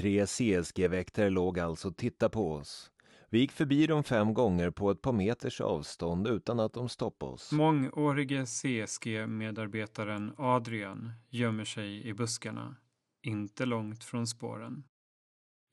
Tre 0.00 0.26
CSG-väktare 0.26 1.30
låg 1.30 1.58
alltså 1.58 1.88
och 1.88 1.96
tittade 1.96 2.30
på 2.30 2.52
oss. 2.52 2.90
Vi 3.30 3.38
gick 3.38 3.52
förbi 3.52 3.86
dem 3.86 4.04
fem 4.04 4.34
gånger 4.34 4.70
på 4.70 4.90
ett 4.90 5.02
par 5.02 5.12
meters 5.12 5.60
avstånd 5.60 6.26
utan 6.26 6.60
att 6.60 6.72
de 6.72 6.88
stoppade 6.88 7.32
oss. 7.32 7.52
Mångårige 7.52 8.46
CSG-medarbetaren 8.46 10.34
Adrian 10.38 11.12
gömmer 11.30 11.64
sig 11.64 12.06
i 12.06 12.14
buskarna, 12.14 12.76
inte 13.22 13.66
långt 13.66 14.04
från 14.04 14.26
spåren. 14.26 14.84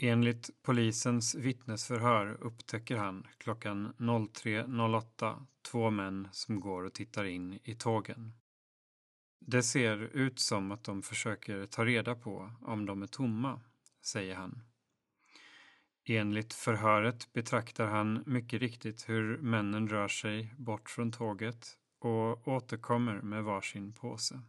Enligt 0.03 0.49
polisens 0.63 1.35
vittnesförhör 1.35 2.37
upptäcker 2.41 2.97
han 2.97 3.27
klockan 3.37 3.93
03.08 3.97 5.45
två 5.71 5.89
män 5.89 6.27
som 6.31 6.59
går 6.59 6.83
och 6.83 6.93
tittar 6.93 7.25
in 7.25 7.59
i 7.63 7.75
tågen. 7.75 8.33
Det 9.45 9.63
ser 9.63 9.97
ut 9.97 10.39
som 10.39 10.71
att 10.71 10.83
de 10.83 11.01
försöker 11.01 11.65
ta 11.65 11.85
reda 11.85 12.15
på 12.15 12.51
om 12.61 12.85
de 12.85 13.01
är 13.01 13.07
tomma 13.07 13.61
säger 14.07 14.35
han. 14.35 14.63
Enligt 16.05 16.53
förhöret 16.53 17.34
betraktar 17.34 17.88
han 17.88 18.23
mycket 18.25 18.61
riktigt 18.61 19.09
hur 19.09 19.38
männen 19.38 19.88
rör 19.88 20.07
sig 20.07 20.53
bort 20.57 20.89
från 20.89 21.11
tåget 21.11 21.77
och 21.99 22.47
återkommer 22.47 23.21
med 23.21 23.43
varsin 23.43 23.93
påse. 23.93 24.41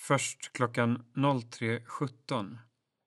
Först 0.00 0.52
klockan 0.52 1.04
03.17, 1.14 2.58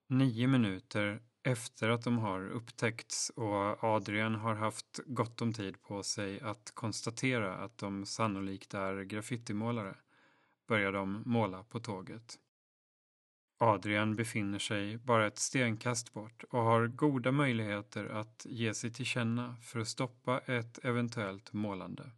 nio 0.09 0.47
minuter 0.47 1.21
efter 1.43 1.89
att 1.89 2.03
de 2.03 2.17
har 2.17 2.49
upptäckts 2.49 3.29
och 3.29 3.84
Adrian 3.84 4.35
har 4.35 4.55
haft 4.55 4.99
gott 5.05 5.41
om 5.41 5.53
tid 5.53 5.81
på 5.81 6.03
sig 6.03 6.41
att 6.41 6.71
konstatera 6.73 7.55
att 7.55 7.77
de 7.77 8.05
sannolikt 8.05 8.73
är 8.73 9.03
graffitimålare, 9.03 9.95
börjar 10.67 10.91
de 10.91 11.23
måla 11.25 11.63
på 11.63 11.79
tåget. 11.79 12.38
Adrian 13.59 14.15
befinner 14.15 14.59
sig 14.59 14.97
bara 14.97 15.27
ett 15.27 15.39
stenkast 15.39 16.13
bort 16.13 16.43
och 16.49 16.63
har 16.63 16.88
goda 16.88 17.31
möjligheter 17.31 18.05
att 18.05 18.45
ge 18.49 18.73
sig 18.73 18.93
till 18.93 19.05
känna 19.05 19.55
för 19.61 19.79
att 19.79 19.88
stoppa 19.88 20.39
ett 20.39 20.85
eventuellt 20.85 21.53
målande. 21.53 22.11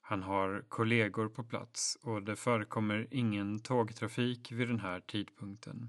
Han 0.00 0.22
har 0.22 0.64
kollegor 0.68 1.28
på 1.28 1.44
plats 1.44 1.98
och 2.02 2.22
det 2.22 2.36
förekommer 2.36 3.08
ingen 3.10 3.58
tågtrafik 3.58 4.52
vid 4.52 4.68
den 4.68 4.80
här 4.80 5.00
tidpunkten. 5.00 5.88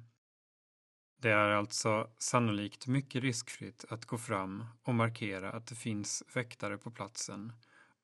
Det 1.22 1.30
är 1.30 1.49
alltså 1.49 2.10
sannolikt 2.18 2.88
mycket 2.88 3.23
riskfritt 3.23 3.86
att 3.90 4.06
gå 4.06 4.18
fram 4.18 4.65
och 4.84 4.95
markera 4.95 5.52
att 5.52 5.68
det 5.68 5.76
finns 5.76 6.23
väktare 6.34 6.77
på 6.77 6.91
platsen 6.91 7.53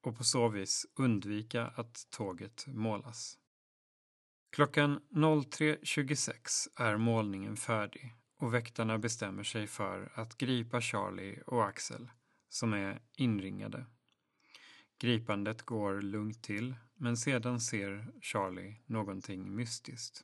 och 0.01 0.17
på 0.17 0.23
så 0.23 0.47
vis 0.49 0.85
undvika 0.95 1.67
att 1.67 2.07
tåget 2.09 2.65
målas. 2.67 3.37
Klockan 4.55 4.99
03.26 5.09 6.67
är 6.77 6.97
målningen 6.97 7.57
färdig 7.57 8.15
och 8.39 8.53
väktarna 8.53 8.97
bestämmer 8.97 9.43
sig 9.43 9.67
för 9.67 10.11
att 10.13 10.37
gripa 10.37 10.81
Charlie 10.81 11.41
och 11.47 11.65
Axel, 11.65 12.09
som 12.49 12.73
är 12.73 13.01
inringade. 13.17 13.85
Gripandet 14.99 15.61
går 15.61 16.01
lugnt 16.01 16.43
till, 16.43 16.75
men 16.93 17.17
sedan 17.17 17.59
ser 17.59 18.07
Charlie 18.21 18.81
någonting 18.85 19.55
mystiskt. 19.55 20.21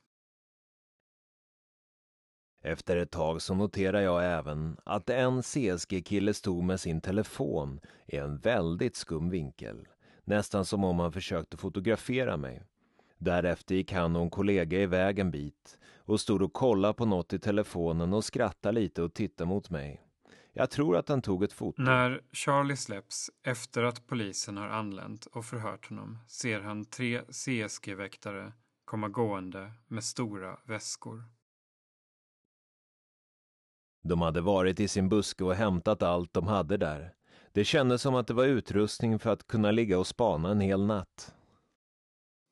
Efter 2.62 2.96
ett 2.96 3.10
tag 3.10 3.42
så 3.42 3.54
noterar 3.54 4.00
jag 4.00 4.38
även 4.38 4.76
att 4.84 5.10
en 5.10 5.42
CSG-kille 5.42 6.34
stod 6.34 6.64
med 6.64 6.80
sin 6.80 7.00
telefon 7.00 7.80
i 8.06 8.16
en 8.16 8.38
väldigt 8.38 8.96
skum 8.96 9.30
vinkel. 9.30 9.88
Nästan 10.24 10.64
som 10.64 10.84
om 10.84 10.98
han 10.98 11.12
försökte 11.12 11.56
fotografera 11.56 12.36
mig. 12.36 12.62
Därefter 13.22 13.74
gick 13.74 13.92
han 13.92 14.16
och 14.16 14.22
en 14.22 14.30
kollega 14.30 14.80
iväg 14.80 15.18
en 15.18 15.30
bit 15.30 15.78
och 15.96 16.20
stod 16.20 16.42
och 16.42 16.52
kollade 16.52 16.94
på 16.94 17.04
något 17.04 17.32
i 17.32 17.38
telefonen 17.38 18.12
och 18.12 18.24
skrattade 18.24 18.80
lite 18.80 19.02
och 19.02 19.14
tittade 19.14 19.48
mot 19.48 19.70
mig. 19.70 20.00
Jag 20.52 20.70
tror 20.70 20.96
att 20.96 21.08
han 21.08 21.22
tog 21.22 21.44
ett 21.44 21.52
foto. 21.52 21.82
När 21.82 22.20
Charlie 22.32 22.76
släpps 22.76 23.30
efter 23.42 23.82
att 23.82 24.06
polisen 24.06 24.56
har 24.56 24.68
anlänt 24.68 25.26
och 25.26 25.44
förhört 25.44 25.88
honom 25.88 26.18
ser 26.28 26.60
han 26.60 26.84
tre 26.84 27.20
CSG-väktare 27.28 28.52
komma 28.84 29.08
gående 29.08 29.72
med 29.88 30.04
stora 30.04 30.56
väskor. 30.64 31.24
De 34.02 34.20
hade 34.20 34.40
varit 34.40 34.80
i 34.80 34.88
sin 34.88 35.08
buske 35.08 35.44
och 35.44 35.54
hämtat 35.54 36.02
allt 36.02 36.34
de 36.34 36.46
hade 36.46 36.76
där. 36.76 37.14
Det 37.52 37.64
kändes 37.64 38.02
som 38.02 38.14
att 38.14 38.26
det 38.26 38.34
var 38.34 38.44
utrustning 38.44 39.18
för 39.18 39.30
att 39.30 39.46
kunna 39.46 39.70
ligga 39.70 39.98
och 39.98 40.06
spana 40.06 40.50
en 40.50 40.60
hel 40.60 40.86
natt. 40.86 41.34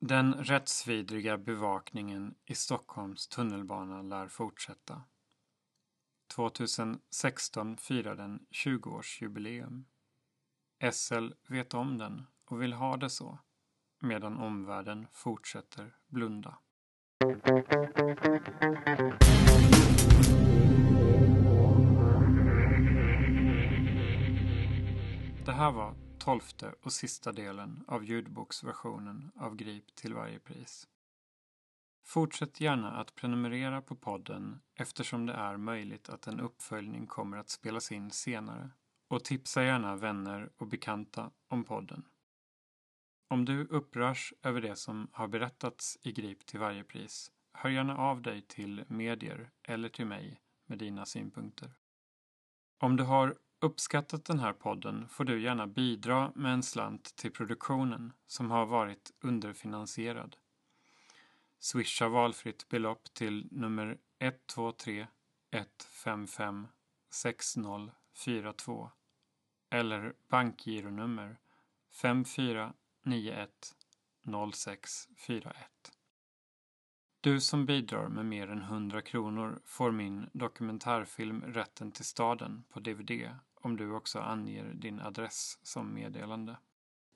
Den 0.03 0.33
rättsvidriga 0.33 1.37
bevakningen 1.37 2.35
i 2.45 2.55
Stockholms 2.55 3.27
tunnelbana 3.27 4.01
lär 4.01 4.27
fortsätta. 4.27 5.03
2016 6.35 7.77
firar 7.77 8.15
den 8.15 8.39
20-årsjubileum. 8.51 9.83
SL 10.91 11.29
vet 11.47 11.73
om 11.73 11.97
den 11.97 12.27
och 12.45 12.61
vill 12.61 12.73
ha 12.73 12.97
det 12.97 13.09
så, 13.09 13.39
medan 13.99 14.37
omvärlden 14.37 15.07
fortsätter 15.11 15.95
blunda. 16.07 16.57
Det 25.45 25.51
här 25.51 25.71
var 25.71 26.00
tolfte 26.21 26.75
och 26.81 26.93
sista 26.93 27.31
delen 27.31 27.83
av 27.87 28.05
ljudboksversionen 28.05 29.31
av 29.35 29.55
Grip 29.55 29.95
till 29.95 30.13
varje 30.13 30.39
pris. 30.39 30.87
Fortsätt 32.05 32.61
gärna 32.61 32.91
att 32.91 33.15
prenumerera 33.15 33.81
på 33.81 33.95
podden 33.95 34.61
eftersom 34.75 35.25
det 35.25 35.33
är 35.33 35.57
möjligt 35.57 36.09
att 36.09 36.27
en 36.27 36.39
uppföljning 36.39 37.07
kommer 37.07 37.37
att 37.37 37.49
spelas 37.49 37.91
in 37.91 38.11
senare. 38.11 38.69
Och 39.07 39.23
tipsa 39.23 39.63
gärna 39.63 39.95
vänner 39.95 40.51
och 40.57 40.67
bekanta 40.67 41.31
om 41.47 41.63
podden. 41.63 42.05
Om 43.27 43.45
du 43.45 43.65
upprörs 43.65 44.33
över 44.43 44.61
det 44.61 44.75
som 44.75 45.07
har 45.11 45.27
berättats 45.27 45.97
i 46.01 46.11
Grip 46.11 46.45
till 46.45 46.59
varje 46.59 46.83
pris, 46.83 47.31
hör 47.53 47.69
gärna 47.69 47.97
av 47.97 48.21
dig 48.21 48.41
till 48.41 48.83
medier 48.87 49.51
eller 49.63 49.89
till 49.89 50.05
mig 50.05 50.41
med 50.65 50.77
dina 50.77 51.05
synpunkter. 51.05 51.73
Om 52.79 52.95
du 52.95 53.03
har 53.03 53.37
uppskattat 53.61 54.25
den 54.25 54.39
här 54.39 54.53
podden 54.53 55.07
får 55.07 55.23
du 55.23 55.41
gärna 55.41 55.67
bidra 55.67 56.31
med 56.35 56.53
en 56.53 56.63
slant 56.63 57.15
till 57.15 57.31
produktionen 57.31 58.13
som 58.27 58.51
har 58.51 58.65
varit 58.65 59.11
underfinansierad. 59.21 60.35
Swisha 61.59 62.07
valfritt 62.07 62.69
belopp 62.69 63.13
till 63.13 63.47
nummer 63.51 63.97
123 64.19 65.07
155 65.51 66.67
6042 67.09 68.91
eller 69.69 70.13
bankgironummer 70.27 71.37
5491 72.01 73.75
0641. 74.51 75.55
Du 77.21 77.41
som 77.41 77.65
bidrar 77.65 78.07
med 78.07 78.25
mer 78.25 78.47
än 78.47 78.61
100 78.61 79.01
kronor 79.01 79.61
får 79.65 79.91
min 79.91 80.29
dokumentärfilm 80.33 81.41
Rätten 81.41 81.91
till 81.91 82.05
staden 82.05 82.63
på 82.69 82.79
DVD 82.79 83.11
om 83.61 83.77
du 83.77 83.91
också 83.91 84.19
anger 84.19 84.73
din 84.73 84.99
adress 84.99 85.59
som 85.63 85.93
meddelande. 85.93 86.57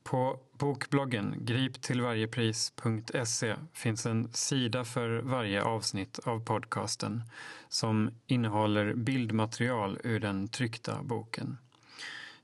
På 0.04 0.40
bokbloggen 0.52 1.36
griptillvarjepris.se 1.40 3.56
finns 3.74 4.06
en 4.06 4.34
sida 4.34 4.86
för 4.86 5.22
varje 5.22 5.64
avsnitt 5.64 6.20
av 6.20 6.46
podcasten 6.46 7.24
som 7.70 8.12
innehåller 8.28 8.94
bildmaterial 8.94 10.00
ur 10.04 10.20
den 10.20 10.48
tryckta 10.48 11.04
boken. 11.04 11.58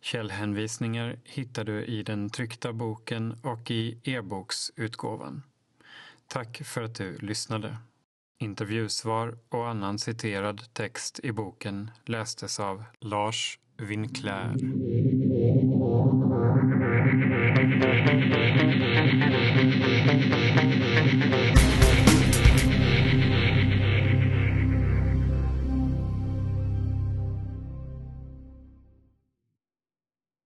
Källhänvisningar 0.02 1.20
hittar 1.24 1.64
du 1.64 1.86
i 1.86 2.04
den 2.04 2.30
tryckta 2.30 2.74
boken 2.74 3.40
och 3.44 3.72
i 3.72 4.00
e-boksutgåvan. 4.04 5.44
Tack 6.28 6.62
för 6.66 6.84
att 6.84 6.96
du 6.96 7.18
lyssnade. 7.18 7.78
Intervjusvar 8.40 9.38
och 9.50 9.70
annan 9.70 10.00
citerad 10.00 10.74
text 10.74 11.20
i 11.24 11.32
boken 11.32 11.92
lästes 12.06 12.60
av 12.60 12.84
Lars 13.00 13.60
Vinklar. 13.82 14.56